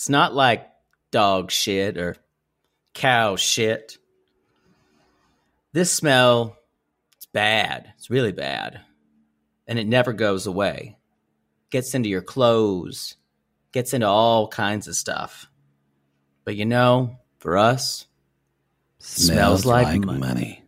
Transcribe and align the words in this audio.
It's 0.00 0.08
not 0.08 0.34
like 0.34 0.66
dog 1.10 1.50
shit 1.50 1.98
or 1.98 2.16
cow 2.94 3.36
shit. 3.36 3.98
This 5.74 5.92
smell, 5.92 6.56
it's 7.18 7.26
bad. 7.26 7.92
It's 7.98 8.08
really 8.08 8.32
bad. 8.32 8.80
And 9.66 9.78
it 9.78 9.86
never 9.86 10.14
goes 10.14 10.46
away. 10.46 10.96
Gets 11.68 11.94
into 11.94 12.08
your 12.08 12.22
clothes, 12.22 13.16
gets 13.72 13.92
into 13.92 14.06
all 14.06 14.48
kinds 14.48 14.88
of 14.88 14.96
stuff. 14.96 15.50
But 16.46 16.56
you 16.56 16.64
know, 16.64 17.18
for 17.36 17.58
us, 17.58 18.06
smells, 19.00 19.66
like, 19.66 20.00
money. 20.02 20.64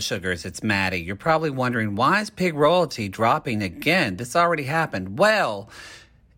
Sugars. 0.00 0.44
It's 0.44 0.62
Maddie. 0.62 1.00
You're 1.00 1.16
probably 1.16 1.50
wondering 1.50 1.94
why 1.94 2.20
is 2.20 2.30
pig 2.30 2.54
royalty 2.54 3.08
dropping 3.08 3.62
again? 3.62 4.16
This 4.16 4.36
already 4.36 4.64
happened. 4.64 5.18
Well, 5.18 5.70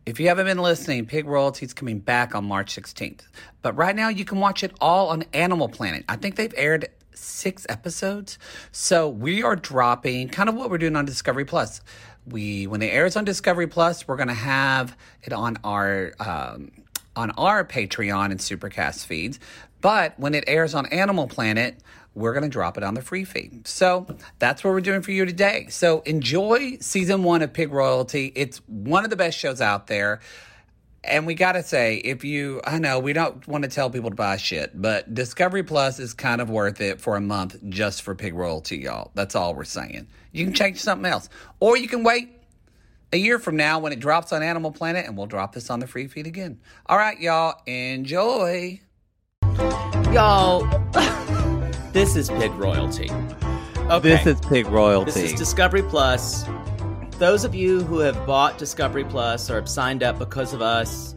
if 0.07 0.21
you 0.21 0.29
haven't 0.29 0.47
been 0.47 0.59
listening, 0.59 1.07
Pig 1.07 1.27
Royalty 1.27 1.67
is 1.67 1.75
coming 1.75 1.99
back 1.99 2.37
on 2.37 2.45
March 2.45 2.77
16th. 2.77 3.23
But 3.61 3.77
right 3.77 3.97
now, 3.97 4.09
you 4.09 4.25
can 4.25 4.39
watch 4.39 4.63
it 4.63 4.73
all 4.81 5.09
on 5.09 5.25
Animal 5.33 5.69
Planet. 5.69 6.05
I 6.09 6.15
think 6.15 6.37
they've 6.37 6.55
aired 6.57 6.89
six 7.13 7.67
episodes. 7.69 8.39
So 8.71 9.09
we 9.09 9.43
are 9.43 9.57
dropping 9.57 10.29
kind 10.29 10.49
of 10.49 10.55
what 10.55 10.71
we're 10.71 10.79
doing 10.79 10.95
on 10.95 11.07
Discovery 11.07 11.45
Plus. 11.45 11.81
We 12.25 12.69
when 12.69 12.83
it 12.83 12.89
airs 12.89 13.17
on 13.17 13.25
Discovery 13.25 13.67
Plus, 13.67 14.07
we're 14.07 14.17
gonna 14.17 14.35
have 14.35 14.97
it 15.25 15.33
on 15.33 15.59
our 15.65 16.13
um, 16.21 16.71
on 17.17 17.33
our 17.33 17.65
Patreon 17.65 18.27
and 18.27 18.39
Supercast 18.39 19.07
feeds. 19.07 19.41
But 19.81 20.19
when 20.19 20.35
it 20.35 20.45
airs 20.47 20.75
on 20.75 20.87
Animal 20.87 21.27
Planet, 21.27 21.81
we're 22.17 22.33
going 22.33 22.43
to 22.43 22.49
drop 22.49 22.79
it 22.79 22.83
on 22.83 22.95
the 22.95 23.03
free 23.03 23.25
feed. 23.25 23.69
So 23.69 24.07
that's 24.39 24.65
what 24.65 24.71
we're 24.71 24.81
doing 24.81 25.03
for 25.03 25.13
you 25.13 25.27
today. 25.27 25.67
So 25.69 26.01
enjoy 26.01 26.79
season 26.81 27.23
one 27.23 27.43
of 27.43 27.53
Pig 27.53 27.73
Royalty. 27.73 28.33
It's 28.35 28.59
one 28.67 29.05
of 29.05 29.11
the 29.11 29.17
best 29.17 29.39
shows 29.39 29.61
out 29.61 29.87
there. 29.87 30.21
And 31.05 31.27
we 31.27 31.35
got 31.35 31.53
to 31.53 31.63
say, 31.63 31.97
if 31.97 32.25
you, 32.25 32.61
I 32.65 32.79
know 32.79 32.99
we 32.99 33.13
don't 33.13 33.47
want 33.47 33.63
to 33.65 33.71
tell 33.71 33.91
people 33.91 34.11
to 34.11 34.17
buy 34.17 34.39
shit, 34.39 34.73
but 34.75 35.15
Discovery 35.15 35.63
Plus 35.63 36.01
is 36.01 36.15
kind 36.15 36.41
of 36.41 36.51
worth 36.51 36.81
it 36.81 37.01
for 37.01 37.17
a 37.17 37.21
month 37.21 37.57
just 37.69 38.03
for 38.03 38.15
Pig 38.15 38.35
Royalty, 38.35 38.79
y'all. 38.79 39.13
That's 39.15 39.37
all 39.37 39.55
we're 39.55 39.65
saying. 39.65 40.09
You 40.33 40.47
can 40.47 40.55
change 40.55 40.81
something 40.81 41.07
else. 41.09 41.29
Or 41.61 41.77
you 41.77 41.87
can 41.87 42.03
wait 42.03 42.31
a 43.13 43.19
year 43.19 43.39
from 43.39 43.57
now 43.57 43.79
when 43.79 43.93
it 43.93 44.01
drops 44.01 44.33
on 44.33 44.43
Animal 44.43 44.73
Planet 44.73 45.07
and 45.07 45.17
we'll 45.17 45.27
drop 45.27 45.55
this 45.55 45.71
on 45.71 45.81
the 45.81 45.87
free 45.87 46.09
feed 46.09 46.27
again. 46.27 46.61
All 46.87 46.97
right, 46.97 47.21
y'all, 47.21 47.61
enjoy. 47.67 48.81
Y'all, 50.13 50.67
this 51.97 52.15
is 52.15 52.29
Pig 52.29 52.53
Royalty. 52.57 53.11
Okay. 53.11 54.01
This 54.01 54.27
is 54.27 54.41
Pig 54.51 54.67
Royalty. 54.67 55.13
This 55.13 55.33
is 55.33 55.33
Discovery 55.33 55.81
Plus. 55.81 56.45
Those 57.13 57.43
of 57.43 57.55
you 57.55 57.83
who 57.85 58.01
have 58.01 58.27
bought 58.27 58.59
Discovery 58.59 59.05
Plus 59.05 59.49
or 59.49 59.55
have 59.55 59.67
signed 59.67 60.03
up 60.03 60.19
because 60.19 60.53
of 60.53 60.61
us, 60.61 61.15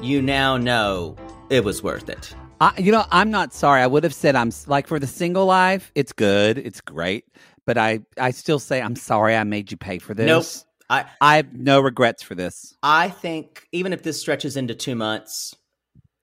you 0.00 0.22
now 0.22 0.58
know 0.58 1.16
it 1.50 1.64
was 1.64 1.82
worth 1.82 2.08
it. 2.08 2.32
I, 2.60 2.72
you 2.78 2.92
know, 2.92 3.04
I'm 3.10 3.32
not 3.32 3.52
sorry. 3.52 3.82
I 3.82 3.88
would 3.88 4.04
have 4.04 4.14
said 4.14 4.36
I'm 4.36 4.52
like 4.68 4.86
for 4.86 5.00
the 5.00 5.08
single 5.08 5.44
life. 5.44 5.90
It's 5.96 6.12
good. 6.12 6.56
It's 6.56 6.80
great. 6.80 7.24
But 7.64 7.76
I, 7.76 7.98
I 8.16 8.30
still 8.30 8.60
say 8.60 8.80
I'm 8.80 8.94
sorry. 8.94 9.34
I 9.34 9.42
made 9.42 9.72
you 9.72 9.76
pay 9.76 9.98
for 9.98 10.14
this. 10.14 10.28
Nope. 10.28 10.44
I, 10.88 11.10
I 11.20 11.34
have 11.34 11.52
no 11.52 11.80
regrets 11.80 12.22
for 12.22 12.36
this. 12.36 12.76
I 12.80 13.08
think 13.08 13.66
even 13.72 13.92
if 13.92 14.04
this 14.04 14.20
stretches 14.20 14.56
into 14.56 14.76
two 14.76 14.94
months, 14.94 15.56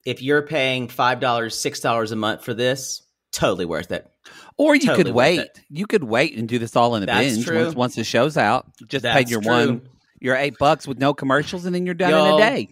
if 0.06 0.22
you're 0.22 0.42
paying 0.42 0.88
five 0.88 1.20
dollars, 1.20 1.54
six 1.58 1.82
dollars 1.82 2.14
a 2.14 2.16
month 2.16 2.46
for 2.46 2.54
this, 2.54 3.03
totally 3.34 3.66
worth 3.66 3.92
it. 3.92 4.10
Or 4.58 4.76
you 4.76 4.82
Totally 4.86 5.04
could 5.06 5.14
wait. 5.14 5.40
it. 5.42 5.60
You 5.70 5.88
could 5.88 6.04
wait 6.04 6.38
and 6.38 6.48
do 6.48 6.60
this 6.60 6.76
all 6.76 6.96
in 6.96 7.04
a 7.04 7.06
That's 7.08 7.34
binge 7.34 7.46
true. 7.46 7.64
once 7.64 7.76
once 7.76 7.96
the 7.96 8.04
show's 8.04 8.38
out. 8.38 8.68
Just 8.88 9.04
pay 9.04 9.26
your 9.28 9.42
true. 9.42 9.52
one, 9.52 9.90
your 10.22 10.36
eight 10.36 10.58
bucks 10.60 10.88
with 10.88 11.00
no 11.00 11.14
commercials, 11.14 11.66
and 11.66 11.74
then 11.76 11.86
you're 11.86 11.96
done 11.96 12.14
in 12.14 12.34
a 12.36 12.38
day. 12.38 12.70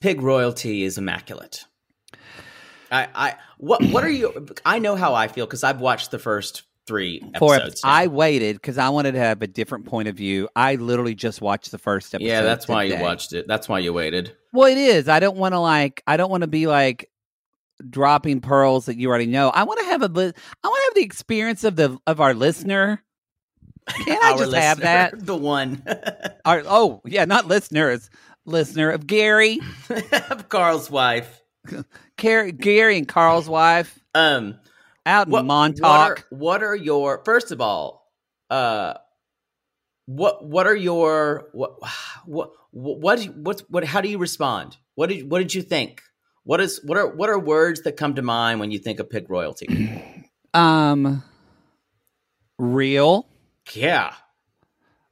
Pig 0.00 0.20
royalty 0.22 0.84
is 0.84 0.98
immaculate. 0.98 1.64
I, 2.90 3.08
I, 3.14 3.34
what, 3.58 3.82
what 3.86 4.04
are 4.04 4.10
you? 4.10 4.46
I 4.66 4.78
know 4.78 4.96
how 4.96 5.14
I 5.14 5.28
feel 5.28 5.46
because 5.46 5.64
I've 5.64 5.80
watched 5.80 6.10
the 6.10 6.18
first 6.18 6.64
three 6.86 7.22
episodes. 7.34 7.82
now. 7.82 7.90
I 7.90 8.06
waited 8.08 8.56
because 8.56 8.76
I 8.76 8.90
wanted 8.90 9.12
to 9.12 9.18
have 9.20 9.40
a 9.40 9.46
different 9.46 9.86
point 9.86 10.08
of 10.08 10.16
view. 10.16 10.48
I 10.54 10.74
literally 10.74 11.14
just 11.14 11.40
watched 11.40 11.70
the 11.70 11.78
first 11.78 12.14
episode. 12.14 12.26
yeah, 12.28 12.42
that's 12.42 12.68
why 12.68 12.82
you 12.82 12.98
watched 12.98 13.32
it. 13.32 13.46
That's 13.48 13.68
why 13.68 13.78
you 13.78 13.92
waited. 13.94 14.36
Well, 14.52 14.66
it 14.68 14.76
is. 14.76 15.08
I 15.08 15.20
don't 15.20 15.38
want 15.38 15.54
to 15.54 15.58
like. 15.60 16.02
I 16.06 16.18
don't 16.18 16.30
want 16.30 16.42
to 16.42 16.48
be 16.48 16.66
like 16.66 17.08
dropping 17.90 18.40
pearls 18.40 18.86
that 18.86 18.96
you 18.96 19.08
already 19.08 19.26
know. 19.26 19.50
I 19.50 19.64
want 19.64 19.80
to 19.80 19.86
have 19.86 20.02
a. 20.02 20.08
Li- 20.08 20.32
I 20.62 20.68
want 20.68 20.80
to 20.80 20.84
have 20.88 20.94
the 20.94 21.02
experience 21.02 21.64
of 21.64 21.76
the 21.76 21.98
of 22.06 22.20
our 22.20 22.34
listener. 22.34 23.02
Can 23.88 24.18
I 24.22 24.36
just 24.36 24.54
have 24.54 24.80
that? 24.80 25.26
The 25.26 25.36
one 25.36 25.82
Our, 26.44 26.62
oh 26.66 27.00
yeah, 27.04 27.24
not 27.24 27.46
listeners. 27.46 28.10
Listener 28.44 28.90
of 28.90 29.06
Gary, 29.06 29.60
of 30.30 30.48
Carl's 30.48 30.90
wife. 30.90 31.42
Car- 32.18 32.50
Gary 32.50 32.98
and 32.98 33.06
Carl's 33.06 33.48
wife 33.48 34.00
Um, 34.14 34.58
out 35.06 35.26
in 35.28 35.32
what, 35.32 35.44
Montauk. 35.44 35.82
What 35.82 36.00
are, 36.00 36.16
what 36.30 36.62
are 36.64 36.74
your 36.76 37.22
first 37.24 37.52
of 37.52 37.60
all? 37.60 38.10
Uh, 38.50 38.94
what 40.06 40.44
what 40.44 40.66
are 40.66 40.74
your 40.74 41.48
what 41.52 41.74
what 42.26 42.50
what 42.70 43.22
what 43.36 43.60
what? 43.68 43.84
How 43.84 44.00
do 44.00 44.08
you 44.08 44.18
respond? 44.18 44.76
What 44.94 45.08
did 45.08 45.30
what 45.30 45.38
did 45.38 45.54
you 45.54 45.62
think? 45.62 46.02
What 46.44 46.60
is 46.60 46.80
what 46.82 46.98
are 46.98 47.08
what 47.08 47.28
are 47.30 47.38
words 47.38 47.82
that 47.82 47.96
come 47.96 48.14
to 48.16 48.22
mind 48.22 48.58
when 48.60 48.70
you 48.70 48.78
think 48.78 48.98
of 48.98 49.08
pig 49.08 49.30
royalty? 49.30 50.02
um, 50.54 51.22
real, 52.58 53.28
yeah, 53.72 54.14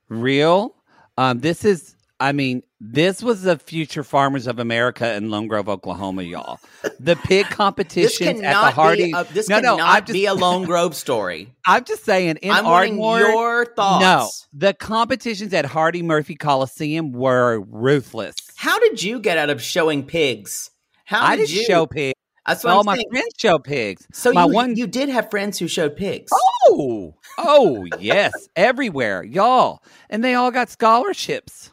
real. 0.09 0.75
Um, 1.17 1.41
this 1.41 1.65
is. 1.65 1.95
I 2.23 2.33
mean, 2.33 2.63
this 2.81 3.23
was 3.23 3.43
the 3.45 3.59
future 3.59 4.05
farmers 4.05 4.47
of 4.47 4.59
America 4.59 5.15
in 5.15 5.31
Lone 5.31 5.47
Grove, 5.47 5.71
Oklahoma, 5.71 6.23
y'all. 6.23 6.61
The 6.99 7.17
pig 7.17 7.47
this 7.49 7.55
competitions 7.55 8.43
at 8.43 8.53
the 8.53 8.71
Hardy. 8.73 9.05
be 9.05 9.13
a, 9.13 9.25
this 9.25 9.49
no, 9.49 9.61
no, 9.61 9.79
I'm 9.81 10.05
just, 10.05 10.13
be 10.13 10.27
a 10.27 10.35
Lone 10.35 10.65
Grove 10.67 10.95
story. 10.95 11.51
I'm 11.67 11.85
just 11.85 12.05
saying. 12.05 12.37
In 12.43 12.51
I'm 12.51 12.67
Ardmore, 12.67 13.21
your 13.21 13.67
thoughts. 13.75 14.03
no, 14.03 14.29
the 14.53 14.75
competitions 14.75 15.55
at 15.55 15.65
Hardy 15.65 16.03
Murphy 16.03 16.35
Coliseum 16.35 17.13
were 17.13 17.61
ruthless. 17.61 18.35
How 18.57 18.79
did 18.79 19.03
you 19.03 19.19
get 19.21 19.39
out 19.39 19.49
of 19.49 19.63
showing 19.63 20.05
pigs? 20.05 20.71
How 21.11 21.27
I 21.27 21.35
did 21.35 21.49
show 21.49 21.87
pigs. 21.87 22.15
That's 22.47 22.63
what 22.63 22.73
All 22.73 22.85
my 22.85 22.95
saying. 22.95 23.09
friends 23.11 23.35
show 23.37 23.59
pigs. 23.59 24.07
So 24.13 24.33
my 24.33 24.45
you 24.45 24.53
one 24.53 24.77
you 24.77 24.87
did 24.87 25.09
have 25.09 25.29
friends 25.29 25.59
who 25.59 25.67
showed 25.67 25.97
pigs. 25.97 26.31
Oh, 26.69 27.17
oh 27.37 27.85
yes, 27.99 28.33
everywhere, 28.55 29.25
y'all, 29.25 29.83
and 30.09 30.23
they 30.23 30.35
all 30.35 30.53
got 30.53 30.71
scholarships. 30.71 31.73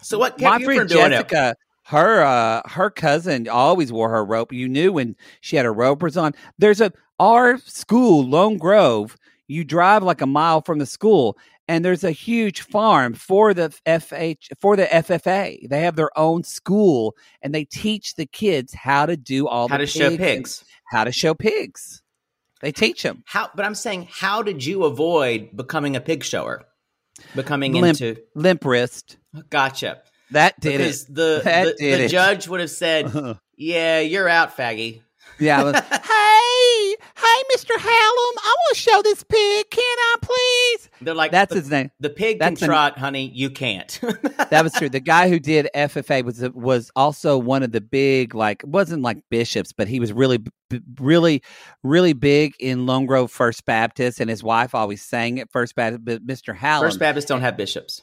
So 0.00 0.18
what 0.18 0.40
my 0.40 0.58
friend 0.58 0.80
from 0.80 0.88
doing 0.88 1.12
it? 1.12 1.28
Jessica, 1.28 1.54
her 1.84 2.22
uh, 2.22 2.62
her 2.66 2.88
cousin 2.88 3.46
always 3.46 3.92
wore 3.92 4.08
her 4.08 4.24
rope. 4.24 4.54
You 4.54 4.70
knew 4.70 4.94
when 4.94 5.14
she 5.42 5.56
had 5.56 5.66
her 5.66 5.72
ropers 5.74 6.16
on. 6.16 6.32
There's 6.58 6.80
a 6.80 6.94
our 7.20 7.58
school, 7.58 8.26
Lone 8.26 8.56
Grove. 8.56 9.18
You 9.48 9.64
drive 9.64 10.02
like 10.02 10.22
a 10.22 10.26
mile 10.26 10.62
from 10.62 10.78
the 10.78 10.86
school, 10.86 11.36
and 11.68 11.84
there's 11.84 12.04
a 12.04 12.10
huge 12.10 12.60
farm 12.62 13.14
for 13.14 13.54
the 13.54 13.72
FH 13.86 14.48
for 14.60 14.76
the 14.76 14.84
FFA. 14.86 15.68
They 15.68 15.80
have 15.82 15.96
their 15.96 16.16
own 16.18 16.42
school, 16.44 17.14
and 17.40 17.54
they 17.54 17.64
teach 17.64 18.14
the 18.16 18.26
kids 18.26 18.74
how 18.74 19.06
to 19.06 19.16
do 19.16 19.46
all 19.48 19.68
the 19.68 19.72
How 19.74 19.78
to 19.78 19.86
show 19.86 20.16
pigs. 20.16 20.64
how 20.90 21.04
to 21.04 21.12
show 21.12 21.34
pigs. 21.34 22.02
They 22.60 22.72
teach 22.72 23.02
them. 23.02 23.22
How? 23.26 23.50
But 23.54 23.64
I'm 23.64 23.74
saying, 23.74 24.08
how 24.10 24.42
did 24.42 24.64
you 24.64 24.84
avoid 24.84 25.56
becoming 25.56 25.96
a 25.96 26.00
pig 26.00 26.22
shower? 26.24 26.64
Becoming 27.34 27.72
Limp, 27.74 28.00
into 28.00 28.20
limp 28.34 28.64
wrist. 28.64 29.16
gotcha. 29.50 30.02
That 30.30 30.58
did 30.60 30.78
because 30.78 31.04
it. 31.04 31.14
the 31.14 31.40
That 31.44 31.76
the, 31.78 31.90
the 31.90 32.04
it. 32.04 32.08
judge 32.08 32.48
would 32.48 32.60
have 32.60 32.70
said, 32.70 33.12
"Yeah, 33.56 34.00
you're 34.00 34.28
out, 34.28 34.56
faggy." 34.56 35.02
Yeah. 35.42 35.62
Was, 35.64 35.74
hey, 35.80 36.96
hey, 37.16 37.42
Mr. 37.56 37.76
Hallam, 37.78 38.34
I 38.38 38.54
want 38.56 38.74
to 38.74 38.80
show 38.80 39.02
this 39.02 39.22
pig. 39.24 39.70
Can 39.70 39.82
I 39.82 40.14
please? 40.22 40.90
They're 41.00 41.14
like, 41.14 41.32
That's 41.32 41.50
the, 41.52 41.60
his 41.60 41.70
name. 41.70 41.90
the 42.00 42.10
pig 42.10 42.38
that's 42.38 42.60
can 42.60 42.64
an- 42.66 42.70
trot, 42.70 42.98
honey. 42.98 43.30
You 43.34 43.50
can't. 43.50 44.00
That 44.50 44.64
was 44.64 44.72
true. 44.74 44.90
The 44.90 45.00
guy 45.00 45.30
who 45.30 45.38
did 45.40 45.68
FFA 45.74 46.24
was 46.24 46.42
was 46.52 46.90
also 46.94 47.38
one 47.38 47.62
of 47.62 47.72
the 47.72 47.80
big 47.80 48.34
like 48.34 48.62
wasn't 48.66 49.00
like 49.02 49.22
bishops, 49.30 49.72
but 49.72 49.88
he 49.88 49.98
was 49.98 50.12
really 50.12 50.40
really 51.00 51.42
really 51.82 52.12
big 52.12 52.52
in 52.60 52.84
Lone 52.84 53.06
Grove 53.06 53.30
First 53.30 53.64
Baptist, 53.64 54.20
and 54.20 54.28
his 54.28 54.42
wife 54.42 54.74
always 54.74 55.00
sang 55.02 55.40
at 55.40 55.50
First 55.50 55.74
Baptist. 55.74 56.04
But 56.04 56.26
Mr. 56.26 56.54
Hallam, 56.54 56.86
First 56.86 56.98
Baptists 56.98 57.24
don't 57.26 57.40
have 57.40 57.56
bishops. 57.56 58.02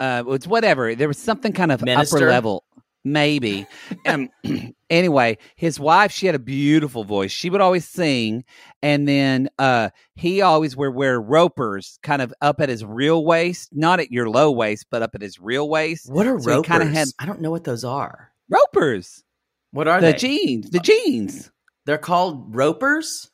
uh, 0.00 0.24
it's 0.28 0.46
whatever. 0.46 0.94
There 0.94 1.08
was 1.08 1.18
something 1.18 1.52
kind 1.52 1.70
of 1.72 1.82
Minister? 1.82 2.16
upper 2.16 2.28
level, 2.30 2.64
maybe. 3.04 3.66
um, 4.06 4.28
anyway, 4.90 5.38
his 5.56 5.78
wife, 5.80 6.12
she 6.12 6.26
had 6.26 6.34
a 6.34 6.38
beautiful 6.38 7.04
voice. 7.04 7.30
She 7.30 7.50
would 7.50 7.60
always 7.60 7.86
sing, 7.86 8.44
and 8.82 9.08
then 9.08 9.48
uh, 9.58 9.90
he 10.14 10.40
always 10.42 10.76
would 10.76 10.94
wear 10.94 11.20
ropers, 11.20 11.98
kind 12.02 12.22
of 12.22 12.32
up 12.40 12.60
at 12.60 12.68
his 12.68 12.84
real 12.84 13.24
waist, 13.24 13.70
not 13.72 13.98
at 14.00 14.10
your 14.12 14.28
low 14.28 14.50
waist, 14.50 14.86
but 14.90 15.02
up 15.02 15.14
at 15.14 15.22
his 15.22 15.40
real 15.40 15.68
waist. 15.68 16.10
What 16.10 16.26
are 16.26 16.38
So 16.40 16.50
ropers? 16.56 16.66
kinda 16.66 16.86
had- 16.86 17.08
I 17.18 17.26
don't 17.26 17.40
know 17.40 17.50
what 17.50 17.64
those 17.64 17.84
are. 17.84 18.30
Ropers, 18.48 19.24
What 19.72 19.88
are 19.88 20.00
the 20.00 20.12
they? 20.12 20.18
jeans, 20.18 20.70
the 20.70 20.78
jeans. 20.80 21.50
They're 21.86 21.98
called 21.98 22.54
ropers. 22.54 23.30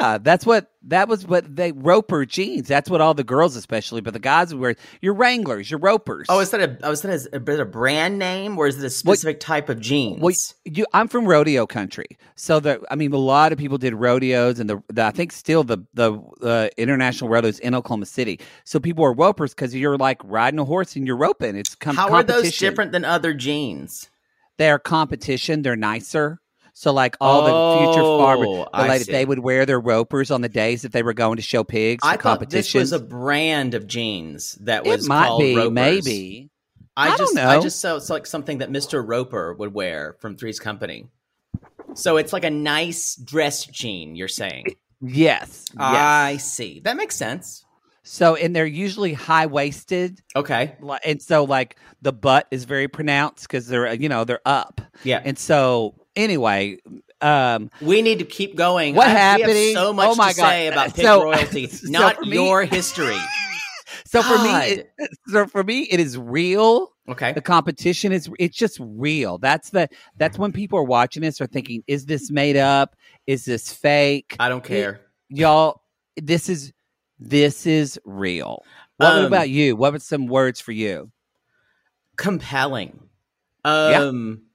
Yeah, 0.00 0.18
that's 0.18 0.44
what 0.44 0.70
that 0.82 1.08
was. 1.08 1.26
What 1.26 1.56
they 1.56 1.72
roper 1.72 2.26
jeans. 2.26 2.68
That's 2.68 2.90
what 2.90 3.00
all 3.00 3.14
the 3.14 3.24
girls, 3.24 3.56
especially, 3.56 4.00
but 4.00 4.12
the 4.12 4.18
guys 4.18 4.52
would 4.52 4.60
wear 4.60 4.76
your 5.00 5.14
Wranglers, 5.14 5.70
your 5.70 5.80
ropers. 5.80 6.26
Oh, 6.28 6.40
is 6.40 6.50
that 6.50 6.60
a? 6.60 6.78
Oh, 6.82 6.92
is 6.92 7.02
that 7.02 7.10
a, 7.10 7.14
is 7.14 7.28
a 7.60 7.64
brand 7.64 8.18
name 8.18 8.58
or 8.58 8.66
is 8.66 8.82
it 8.82 8.86
a 8.86 8.90
specific 8.90 9.40
type 9.40 9.68
of 9.68 9.80
jeans? 9.80 10.20
Well, 10.20 10.34
you, 10.64 10.86
I'm 10.92 11.08
from 11.08 11.26
rodeo 11.26 11.66
country, 11.66 12.06
so 12.34 12.60
the 12.60 12.80
I 12.90 12.96
mean, 12.96 13.12
a 13.12 13.16
lot 13.16 13.52
of 13.52 13.58
people 13.58 13.78
did 13.78 13.94
rodeos, 13.94 14.58
and 14.58 14.68
the, 14.68 14.82
the 14.92 15.04
I 15.04 15.10
think 15.10 15.32
still 15.32 15.64
the 15.64 15.78
the 15.94 16.20
uh, 16.42 16.68
international 16.76 17.30
rodeos 17.30 17.58
in 17.58 17.74
Oklahoma 17.74 18.06
City. 18.06 18.40
So 18.64 18.78
people 18.78 19.04
are 19.04 19.14
ropers 19.14 19.54
because 19.54 19.74
you're 19.74 19.96
like 19.96 20.20
riding 20.24 20.60
a 20.60 20.64
horse 20.64 20.96
and 20.96 21.06
you're 21.06 21.16
roping. 21.16 21.56
It's 21.56 21.74
com- 21.74 21.96
How 21.96 22.10
are 22.10 22.22
those 22.22 22.56
different 22.58 22.92
than 22.92 23.04
other 23.04 23.32
jeans? 23.32 24.10
They're 24.58 24.78
competition. 24.78 25.62
They're 25.62 25.76
nicer. 25.76 26.40
So 26.78 26.92
like 26.92 27.16
all 27.22 27.40
the 27.40 27.84
future 27.86 28.02
oh, 28.04 28.18
farmers, 28.18 28.48
Oh, 28.50 28.64
the 28.70 28.76
I 28.76 28.98
they 28.98 29.24
would 29.24 29.38
wear 29.38 29.64
their 29.64 29.80
ropers 29.80 30.30
on 30.30 30.42
the 30.42 30.48
days 30.50 30.82
that 30.82 30.92
they 30.92 31.02
were 31.02 31.14
going 31.14 31.36
to 31.36 31.42
show 31.42 31.64
pigs. 31.64 32.00
I 32.06 32.18
thought 32.18 32.50
this 32.50 32.74
was 32.74 32.92
a 32.92 32.98
brand 32.98 33.72
of 33.72 33.86
jeans 33.86 34.56
that 34.60 34.84
was 34.84 35.06
it 35.06 35.08
might 35.08 35.28
called 35.28 35.40
be, 35.40 35.56
ropers. 35.56 35.72
maybe. 35.72 36.50
I, 36.94 37.06
I 37.06 37.08
don't 37.08 37.18
just 37.18 37.34
know. 37.34 37.48
I 37.48 37.60
just 37.60 37.80
saw 37.80 37.96
it's 37.96 38.10
like 38.10 38.26
something 38.26 38.58
that 38.58 38.70
Mr. 38.70 39.02
Roper 39.02 39.54
would 39.54 39.72
wear 39.72 40.16
from 40.20 40.36
Three's 40.36 40.60
Company. 40.60 41.08
So 41.94 42.18
it's 42.18 42.34
like 42.34 42.44
a 42.44 42.50
nice 42.50 43.16
dress 43.16 43.64
jean. 43.64 44.14
You're 44.14 44.28
saying? 44.28 44.66
Yes. 45.00 45.64
yes. 45.72 45.76
I 45.80 46.36
see. 46.36 46.80
That 46.84 46.98
makes 46.98 47.16
sense. 47.16 47.64
so 48.02 48.36
and 48.36 48.54
they're 48.54 48.66
usually 48.66 49.14
high 49.14 49.46
waisted. 49.46 50.20
Okay. 50.36 50.76
And 51.06 51.22
so 51.22 51.44
like 51.44 51.76
the 52.02 52.12
butt 52.12 52.48
is 52.50 52.64
very 52.64 52.88
pronounced 52.88 53.44
because 53.44 53.66
they're 53.66 53.94
you 53.94 54.10
know 54.10 54.24
they're 54.24 54.40
up 54.44 54.82
Yeah. 55.04 55.22
and 55.24 55.38
so 55.38 55.94
anyway 56.16 56.78
um 57.20 57.70
we 57.80 58.02
need 58.02 58.18
to 58.18 58.24
keep 58.24 58.56
going. 58.56 58.94
What 58.94 59.06
I- 59.06 59.10
happening? 59.10 59.74
so 59.74 59.92
much 59.92 60.08
Oh 60.10 60.14
my 60.16 60.30
to 60.30 60.34
say 60.34 60.66
about 60.68 60.94
pig 60.94 61.04
So- 61.04 61.22
royalty, 61.24 61.70
not 61.84 62.20
me- 62.22 62.36
your 62.36 62.64
history. 62.64 63.16
so 64.06 64.22
for 64.22 64.38
me 64.42 64.50
it, 64.50 64.90
so 65.28 65.46
for 65.46 65.62
me 65.62 65.82
it 65.82 66.00
is 66.00 66.16
real 66.18 66.92
Okay. 67.08 67.32
the 67.32 67.40
competition 67.40 68.10
is 68.12 68.28
it's 68.38 68.56
just 68.56 68.78
real 68.80 69.38
that's 69.38 69.70
the 69.70 69.88
that's 70.16 70.38
when 70.38 70.52
people 70.52 70.78
are 70.78 70.84
watching 70.84 71.22
this 71.22 71.40
are 71.40 71.46
thinking 71.46 71.82
is 71.86 72.04
this 72.06 72.30
made 72.32 72.56
up 72.56 72.96
is 73.28 73.44
this 73.44 73.72
fake 73.72 74.34
I 74.40 74.48
don't 74.48 74.64
care. 74.64 75.00
y'all 75.28 75.82
this 76.16 76.48
is 76.48 76.72
this 77.20 77.64
is 77.66 77.98
real 78.04 78.64
what 78.96 79.12
Um, 79.18 79.24
about 79.26 79.48
you 79.50 79.76
what 79.76 79.92
were 79.92 79.98
some 80.00 80.26
words 80.26 80.60
for 80.60 80.72
you 80.72 81.10
compelling. 82.16 82.98
Yeah. 83.64 84.02
Um, 84.02 84.42
I, 84.42 84.45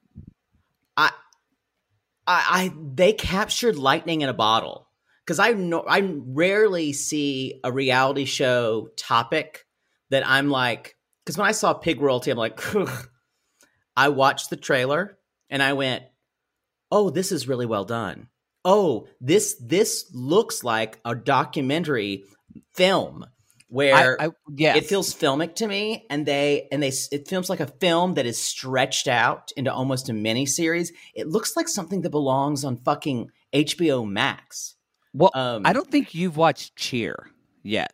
I, 2.28 2.46
I, 2.50 2.74
they 2.94 3.14
captured 3.14 3.78
lightning 3.78 4.22
in 4.22 4.30
a 4.30 4.34
bottle 4.34 4.88
because 5.26 5.40
I 5.40 5.52
know 5.52 5.82
I 5.88 6.02
rarely 6.16 6.94
see 6.94 7.60
a 7.64 7.72
reality 7.72 8.26
show 8.26 8.90
topic 8.98 9.66
that 10.10 10.28
I'm 10.28 10.50
like 10.50 10.96
because 11.24 11.38
when 11.38 11.48
I 11.48 11.52
saw 11.52 11.74
Pig 11.74 12.02
Royalty, 12.02 12.32
I'm 12.32 12.38
like, 12.38 12.76
"Ugh." 12.76 13.08
I 13.96 14.10
watched 14.10 14.50
the 14.50 14.58
trailer 14.58 15.18
and 15.50 15.62
I 15.62 15.74
went, 15.74 16.04
oh, 16.92 17.10
this 17.10 17.32
is 17.32 17.48
really 17.48 17.66
well 17.66 17.86
done. 17.86 18.28
Oh, 18.64 19.08
this 19.20 19.56
this 19.60 20.10
looks 20.14 20.64
like 20.64 21.00
a 21.04 21.16
documentary 21.16 22.26
film 22.74 23.26
where 23.72 24.22
I, 24.22 24.26
I 24.26 24.30
yes. 24.54 24.76
it 24.76 24.86
feels 24.86 25.16
filmic 25.16 25.56
to 25.56 25.68
me 25.68 26.06
and 26.10 26.26
they 26.26 26.68
and 26.74 26.84
they 26.84 26.92
it 27.12 27.28
feels 27.28 27.50
like 27.50 27.62
a 27.62 27.68
film 27.68 28.16
that 28.16 28.26
is 28.26 28.38
stretched 28.38 29.08
out 29.08 29.52
into 29.56 29.74
almost 29.74 30.10
a 30.10 30.14
mini 30.14 30.46
series 30.46 30.92
it 31.16 31.28
looks 31.28 31.56
like 31.56 31.70
something 31.70 32.02
that 32.02 32.10
belongs 32.10 32.66
on 32.66 32.76
fucking 32.76 33.32
hbo 33.54 34.06
max. 34.08 34.76
Well 35.14 35.32
um, 35.34 35.62
i 35.66 35.72
don't 35.72 35.90
think 35.90 36.14
you've 36.14 36.36
watched 36.36 36.76
cheer 36.76 37.30
yet. 37.64 37.94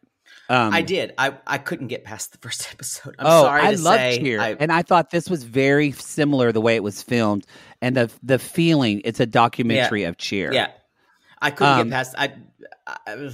Um 0.49 0.73
i 0.73 0.81
did. 0.81 1.13
I 1.17 1.37
i 1.45 1.59
couldn't 1.59 1.87
get 1.87 2.03
past 2.03 2.31
the 2.31 2.37
first 2.41 2.67
episode. 2.73 3.15
I'm 3.19 3.27
oh, 3.27 3.43
sorry 3.43 3.61
I 3.61 3.75
to 3.75 3.81
love 3.81 3.99
say 3.99 4.19
Cheer, 4.19 4.41
I, 4.41 4.55
and 4.59 4.71
I 4.71 4.81
thought 4.81 5.11
this 5.11 5.29
was 5.29 5.43
very 5.43 5.91
similar 5.91 6.51
the 6.51 6.61
way 6.61 6.75
it 6.75 6.83
was 6.83 7.03
filmed, 7.03 7.45
and 7.83 7.95
the 7.95 8.09
the 8.23 8.39
feeling. 8.39 9.01
It's 9.05 9.19
a 9.19 9.25
documentary 9.27 10.05
of 10.05 10.17
Cheer. 10.17 10.51
yeah. 10.53 10.69
I 11.39 11.51
couldn't 11.51 11.73
Um, 11.73 11.89
get 11.89 11.93
past 11.93 12.15
i 12.17 12.33
i, 12.87 13.29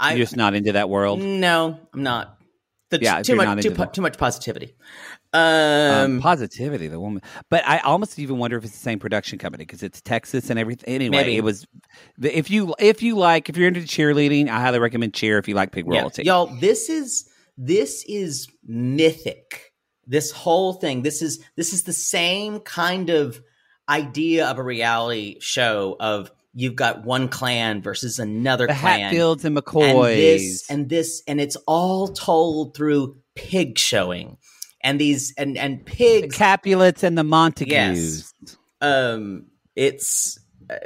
I 0.00 0.10
you're 0.14 0.24
just 0.24 0.36
not 0.36 0.54
into 0.54 0.72
that 0.72 0.88
world. 0.88 1.20
no 1.20 1.78
i'm 1.94 2.02
not 2.02 2.36
the, 2.90 3.00
Yeah, 3.02 3.20
too 3.22 3.36
much 3.36 3.62
too, 3.62 3.70
po- 3.72 3.84
too 3.86 4.00
much 4.00 4.16
positivity 4.16 4.74
Um, 5.34 5.42
um, 5.92 6.20
positivity, 6.20 6.88
the 6.88 6.98
woman. 6.98 7.20
But 7.50 7.62
I 7.66 7.80
almost 7.80 8.18
even 8.18 8.38
wonder 8.38 8.56
if 8.56 8.64
it's 8.64 8.72
the 8.72 8.78
same 8.78 8.98
production 8.98 9.38
company 9.38 9.66
because 9.66 9.82
it's 9.82 10.00
Texas 10.00 10.48
and 10.48 10.58
everything. 10.58 10.94
Anyway, 10.94 11.18
Maybe. 11.18 11.36
it 11.36 11.44
was. 11.44 11.66
If 12.22 12.50
you 12.50 12.74
if 12.78 13.02
you 13.02 13.14
like 13.14 13.50
if 13.50 13.58
you're 13.58 13.68
into 13.68 13.80
cheerleading, 13.82 14.48
I 14.48 14.58
highly 14.60 14.78
recommend 14.78 15.12
Cheer. 15.12 15.36
If 15.36 15.46
you 15.48 15.54
like 15.54 15.70
pig 15.70 15.84
Yeah. 15.86 15.98
royalty, 15.98 16.22
Y'all, 16.24 16.46
this 16.46 16.88
is 16.88 17.28
this 17.58 18.04
is 18.08 18.48
mythic. 18.66 19.72
This 20.06 20.30
whole 20.30 20.72
thing. 20.72 21.02
This 21.02 21.20
is 21.20 21.44
this 21.56 21.74
is 21.74 21.82
the 21.82 21.92
same 21.92 22.60
kind 22.60 23.10
of 23.10 23.38
idea 23.88 24.46
of 24.46 24.56
a 24.58 24.62
reality 24.62 25.36
show 25.40 25.96
of 26.00 26.30
you've 26.58 26.74
got 26.74 27.04
one 27.04 27.28
clan 27.28 27.80
versus 27.80 28.18
another 28.18 28.66
the 28.66 28.74
clan. 28.74 29.00
Hatfields 29.00 29.44
and 29.44 29.56
McCoys. 29.56 29.92
and 29.92 30.18
this 30.18 30.70
and 30.70 30.88
this 30.88 31.22
and 31.28 31.40
it's 31.40 31.56
all 31.68 32.08
told 32.08 32.76
through 32.76 33.16
pig 33.36 33.78
showing. 33.78 34.38
And 34.82 35.00
these 35.00 35.34
and 35.38 35.56
and 35.56 35.80
the 35.80 35.84
pigs 35.84 36.36
Capulets 36.36 37.04
and 37.04 37.16
the 37.16 37.22
Montagues. 37.24 37.70
Yes. 37.70 38.56
um 38.80 39.46
it's 39.76 40.38
uh, 40.68 40.76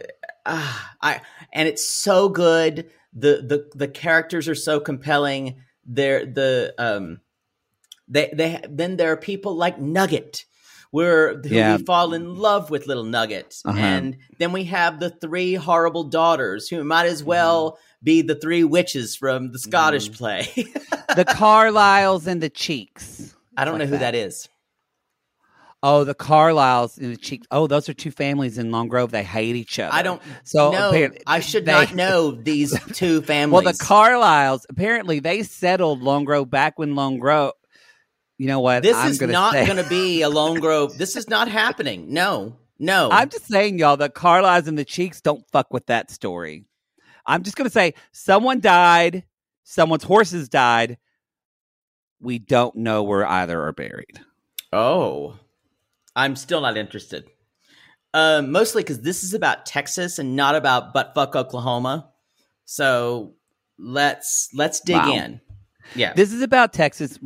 ah, 0.44 0.94
i 1.00 1.20
and 1.52 1.68
it's 1.68 1.86
so 1.86 2.28
good 2.28 2.90
the 3.14 3.42
the 3.42 3.70
the 3.74 3.88
characters 3.88 4.48
are 4.48 4.54
so 4.54 4.78
compelling 4.78 5.56
they're 5.86 6.26
the 6.26 6.74
um 6.78 7.20
they 8.08 8.30
they 8.34 8.60
then 8.68 8.96
there 8.96 9.12
are 9.12 9.16
people 9.16 9.54
like 9.54 9.78
nugget 9.78 10.44
where 10.92 11.34
who 11.40 11.48
Yeah. 11.48 11.76
we 11.78 11.84
fall 11.84 12.14
in 12.14 12.36
love 12.36 12.70
with 12.70 12.86
little 12.86 13.04
nugget 13.04 13.56
Uh-huh. 13.64 13.76
and 13.76 14.16
then 14.38 14.52
we 14.52 14.64
have 14.64 15.00
the 15.00 15.10
three 15.10 15.54
horrible 15.54 16.04
daughters 16.04 16.68
who 16.68 16.84
might 16.84 17.06
as 17.06 17.24
well 17.24 17.78
be 18.02 18.22
the 18.22 18.34
three 18.36 18.62
witches 18.62 19.16
from 19.16 19.50
the 19.52 19.58
scottish 19.58 20.08
Mhm. 20.10 20.16
play 20.16 20.48
the 21.16 21.24
Carlisles 21.28 22.26
and 22.28 22.40
the 22.40 22.50
Cheeks. 22.50 23.34
i 23.56 23.64
don't 23.64 23.74
Like 23.74 23.80
know 23.80 23.86
who 23.86 23.98
that. 23.98 24.12
that 24.12 24.14
is 24.14 24.48
Oh, 25.84 26.04
the 26.04 26.14
Carlisles 26.14 26.96
and 26.96 27.12
the 27.12 27.16
Cheeks. 27.16 27.44
Oh, 27.50 27.66
those 27.66 27.88
are 27.88 27.92
two 27.92 28.12
families 28.12 28.56
in 28.56 28.70
Lone 28.70 28.86
Grove. 28.86 29.10
They 29.10 29.24
hate 29.24 29.56
each 29.56 29.80
other. 29.80 29.92
i 29.92 30.02
don't 30.02 30.22
So 30.44 30.70
know 30.70 31.10
i 31.26 31.40
should 31.40 31.64
they- 31.64 31.72
not 31.72 31.92
know 31.94 32.30
these 32.30 32.72
two 32.94 33.20
families 33.22 33.64
Well, 33.64 33.72
the 33.72 33.78
Carlisles 33.84 34.64
apparently 34.68 35.18
they 35.18 35.42
settled 35.42 36.00
Lone 36.02 36.24
Grove 36.24 36.48
back 36.50 36.78
when 36.78 36.94
Lone 36.94 37.18
Grove. 37.18 37.52
You 38.42 38.48
know 38.48 38.60
what? 38.60 38.82
This 38.82 38.96
I'm 38.96 39.10
is 39.10 39.18
gonna 39.18 39.32
not 39.32 39.52
say- 39.52 39.66
going 39.66 39.82
to 39.82 39.88
be 39.88 40.22
a 40.22 40.28
Lone 40.28 40.58
Grove. 40.64 40.98
This 40.98 41.16
is 41.16 41.28
not 41.28 41.46
happening. 41.48 42.12
No, 42.12 42.56
no. 42.78 43.08
I'm 43.12 43.28
just 43.28 43.46
saying, 43.46 43.78
y'all, 43.78 43.96
the 43.96 44.08
Carlisles 44.08 44.66
and 44.66 44.76
the 44.76 44.84
Cheeks 44.84 45.20
don't 45.20 45.44
fuck 45.52 45.72
with 45.72 45.86
that 45.86 46.10
story. 46.10 46.64
I'm 47.24 47.44
just 47.44 47.56
gonna 47.56 47.70
say 47.70 47.94
someone 48.10 48.58
died, 48.60 49.24
someone's 49.62 50.02
horses 50.02 50.48
died. 50.48 50.98
We 52.20 52.38
don't 52.40 52.74
know 52.76 53.04
where 53.04 53.24
either 53.26 53.62
are 53.62 53.72
buried. 53.72 54.20
oh, 54.72 55.38
I'm 56.16 56.34
still 56.36 56.60
not 56.60 56.76
interested. 56.76 57.24
Uh, 58.12 58.42
mostly 58.44 58.82
because 58.82 59.00
this 59.00 59.22
is 59.24 59.32
about 59.34 59.64
Texas 59.66 60.18
and 60.18 60.36
not 60.36 60.54
about 60.54 60.92
buttfuck 60.94 61.34
Oklahoma. 61.36 62.10
So 62.64 63.34
let's 63.78 64.48
let's 64.52 64.80
dig 64.80 64.96
Wow. 64.96 65.12
in. 65.12 65.40
Yeah, 65.94 66.12
This 66.14 66.32
is 66.32 66.42
about 66.42 66.72
Texas 66.72 67.18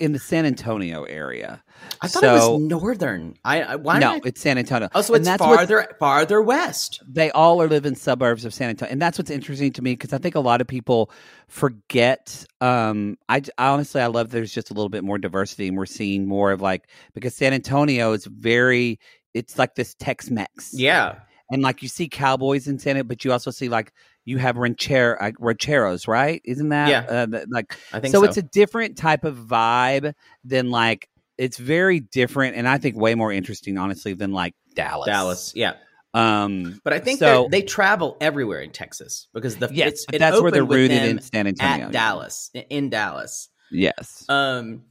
in 0.00 0.12
the 0.12 0.18
San 0.18 0.46
Antonio 0.46 1.04
area. 1.04 1.62
I 2.02 2.08
thought 2.08 2.20
so, 2.22 2.30
it 2.30 2.32
was 2.52 2.60
northern. 2.60 3.36
I, 3.44 3.62
I 3.62 3.76
why 3.76 3.98
no, 3.98 4.12
I, 4.14 4.20
it's 4.24 4.40
San 4.40 4.58
Antonio. 4.58 4.88
oh, 4.94 5.00
so 5.02 5.14
And 5.14 5.22
it's 5.22 5.28
that's 5.28 5.42
farther 5.42 5.96
farther 5.98 6.42
west. 6.42 7.02
they 7.08 7.30
all 7.30 7.62
are 7.62 7.68
live 7.68 7.86
in 7.86 7.94
suburbs 7.94 8.44
of 8.44 8.52
San 8.52 8.68
Antonio, 8.70 8.92
and 8.92 9.00
that's 9.00 9.16
what's 9.18 9.30
interesting 9.30 9.72
to 9.72 9.82
me 9.82 9.92
because 9.92 10.12
I 10.12 10.18
think 10.18 10.34
a 10.34 10.40
lot 10.40 10.60
of 10.60 10.66
people 10.66 11.10
forget. 11.48 12.44
Um, 12.60 13.16
I, 13.28 13.42
I 13.58 13.68
honestly 13.68 14.00
I 14.00 14.06
love 14.06 14.30
there's 14.30 14.52
just 14.52 14.70
a 14.70 14.74
little 14.74 14.88
bit 14.88 15.04
more 15.04 15.18
diversity, 15.18 15.68
and 15.68 15.76
we're 15.76 15.86
seeing 15.86 16.26
more 16.26 16.52
of 16.52 16.60
like 16.60 16.88
because 17.14 17.34
San 17.34 17.52
Antonio 17.52 18.12
is 18.12 18.26
very. 18.26 18.98
It's 19.32 19.58
like 19.58 19.76
this 19.76 19.94
Tex-Mex, 19.94 20.74
Yeah, 20.74 21.20
and 21.50 21.62
like 21.62 21.82
you 21.82 21.88
see 21.88 22.08
cowboys 22.08 22.66
in 22.66 22.78
San, 22.80 22.96
Antonio, 22.96 23.04
but 23.04 23.24
you 23.24 23.30
also 23.32 23.52
see 23.52 23.68
like 23.68 23.92
you 24.30 24.38
have 24.38 24.56
rancher 24.56 25.18
like 25.20 25.34
rancheros, 25.40 26.06
right? 26.06 26.40
Isn't 26.44 26.68
that 26.68 26.88
Yeah. 26.88 27.00
uh, 27.22 27.26
th- 27.26 27.44
like 27.50 27.76
I 27.92 27.98
think 28.00 28.12
so, 28.12 28.22
so. 28.22 28.28
it's 28.28 28.36
a 28.36 28.42
different 28.42 28.96
type 28.96 29.24
of 29.24 29.36
vibe 29.36 30.14
than 30.44 30.70
like 30.70 31.08
it's 31.36 31.58
very 31.58 31.98
different, 32.00 32.54
and 32.56 32.68
I 32.68 32.78
think 32.78 32.96
way 32.96 33.14
more 33.14 33.32
interesting, 33.32 33.76
honestly, 33.78 34.14
than 34.14 34.32
like 34.32 34.54
Dallas. 34.74 35.06
Dallas. 35.06 35.52
Yeah, 35.56 35.72
Um, 36.14 36.80
but 36.84 36.92
I 36.92 36.98
think 37.00 37.18
So- 37.18 37.48
they're 37.50 37.62
travel 37.62 38.16
everywhere 38.20 38.60
in 38.60 38.70
Texas 38.70 39.26
because 39.34 39.56
the 39.56 39.68
yes, 39.72 39.88
it's, 39.92 40.06
it 40.12 40.18
that's 40.18 40.40
where 40.40 40.50
they're 40.52 40.64
rooted 40.64 41.02
in 41.02 41.20
San 41.20 41.46
Antonio. 41.46 41.86
at 41.86 41.92
Dallas 41.92 42.50
in 42.54 42.88
Dallas. 42.90 43.48
Yes. 43.72 44.24
Um, 44.28 44.84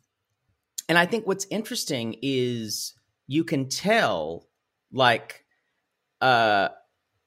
and 0.90 0.98
I 0.98 1.06
think 1.06 1.28
what's 1.28 1.46
interesting 1.50 2.16
is 2.22 2.94
you 3.28 3.44
can 3.44 3.70
tell, 3.70 4.48
like, 4.92 5.46
uh, 6.22 6.70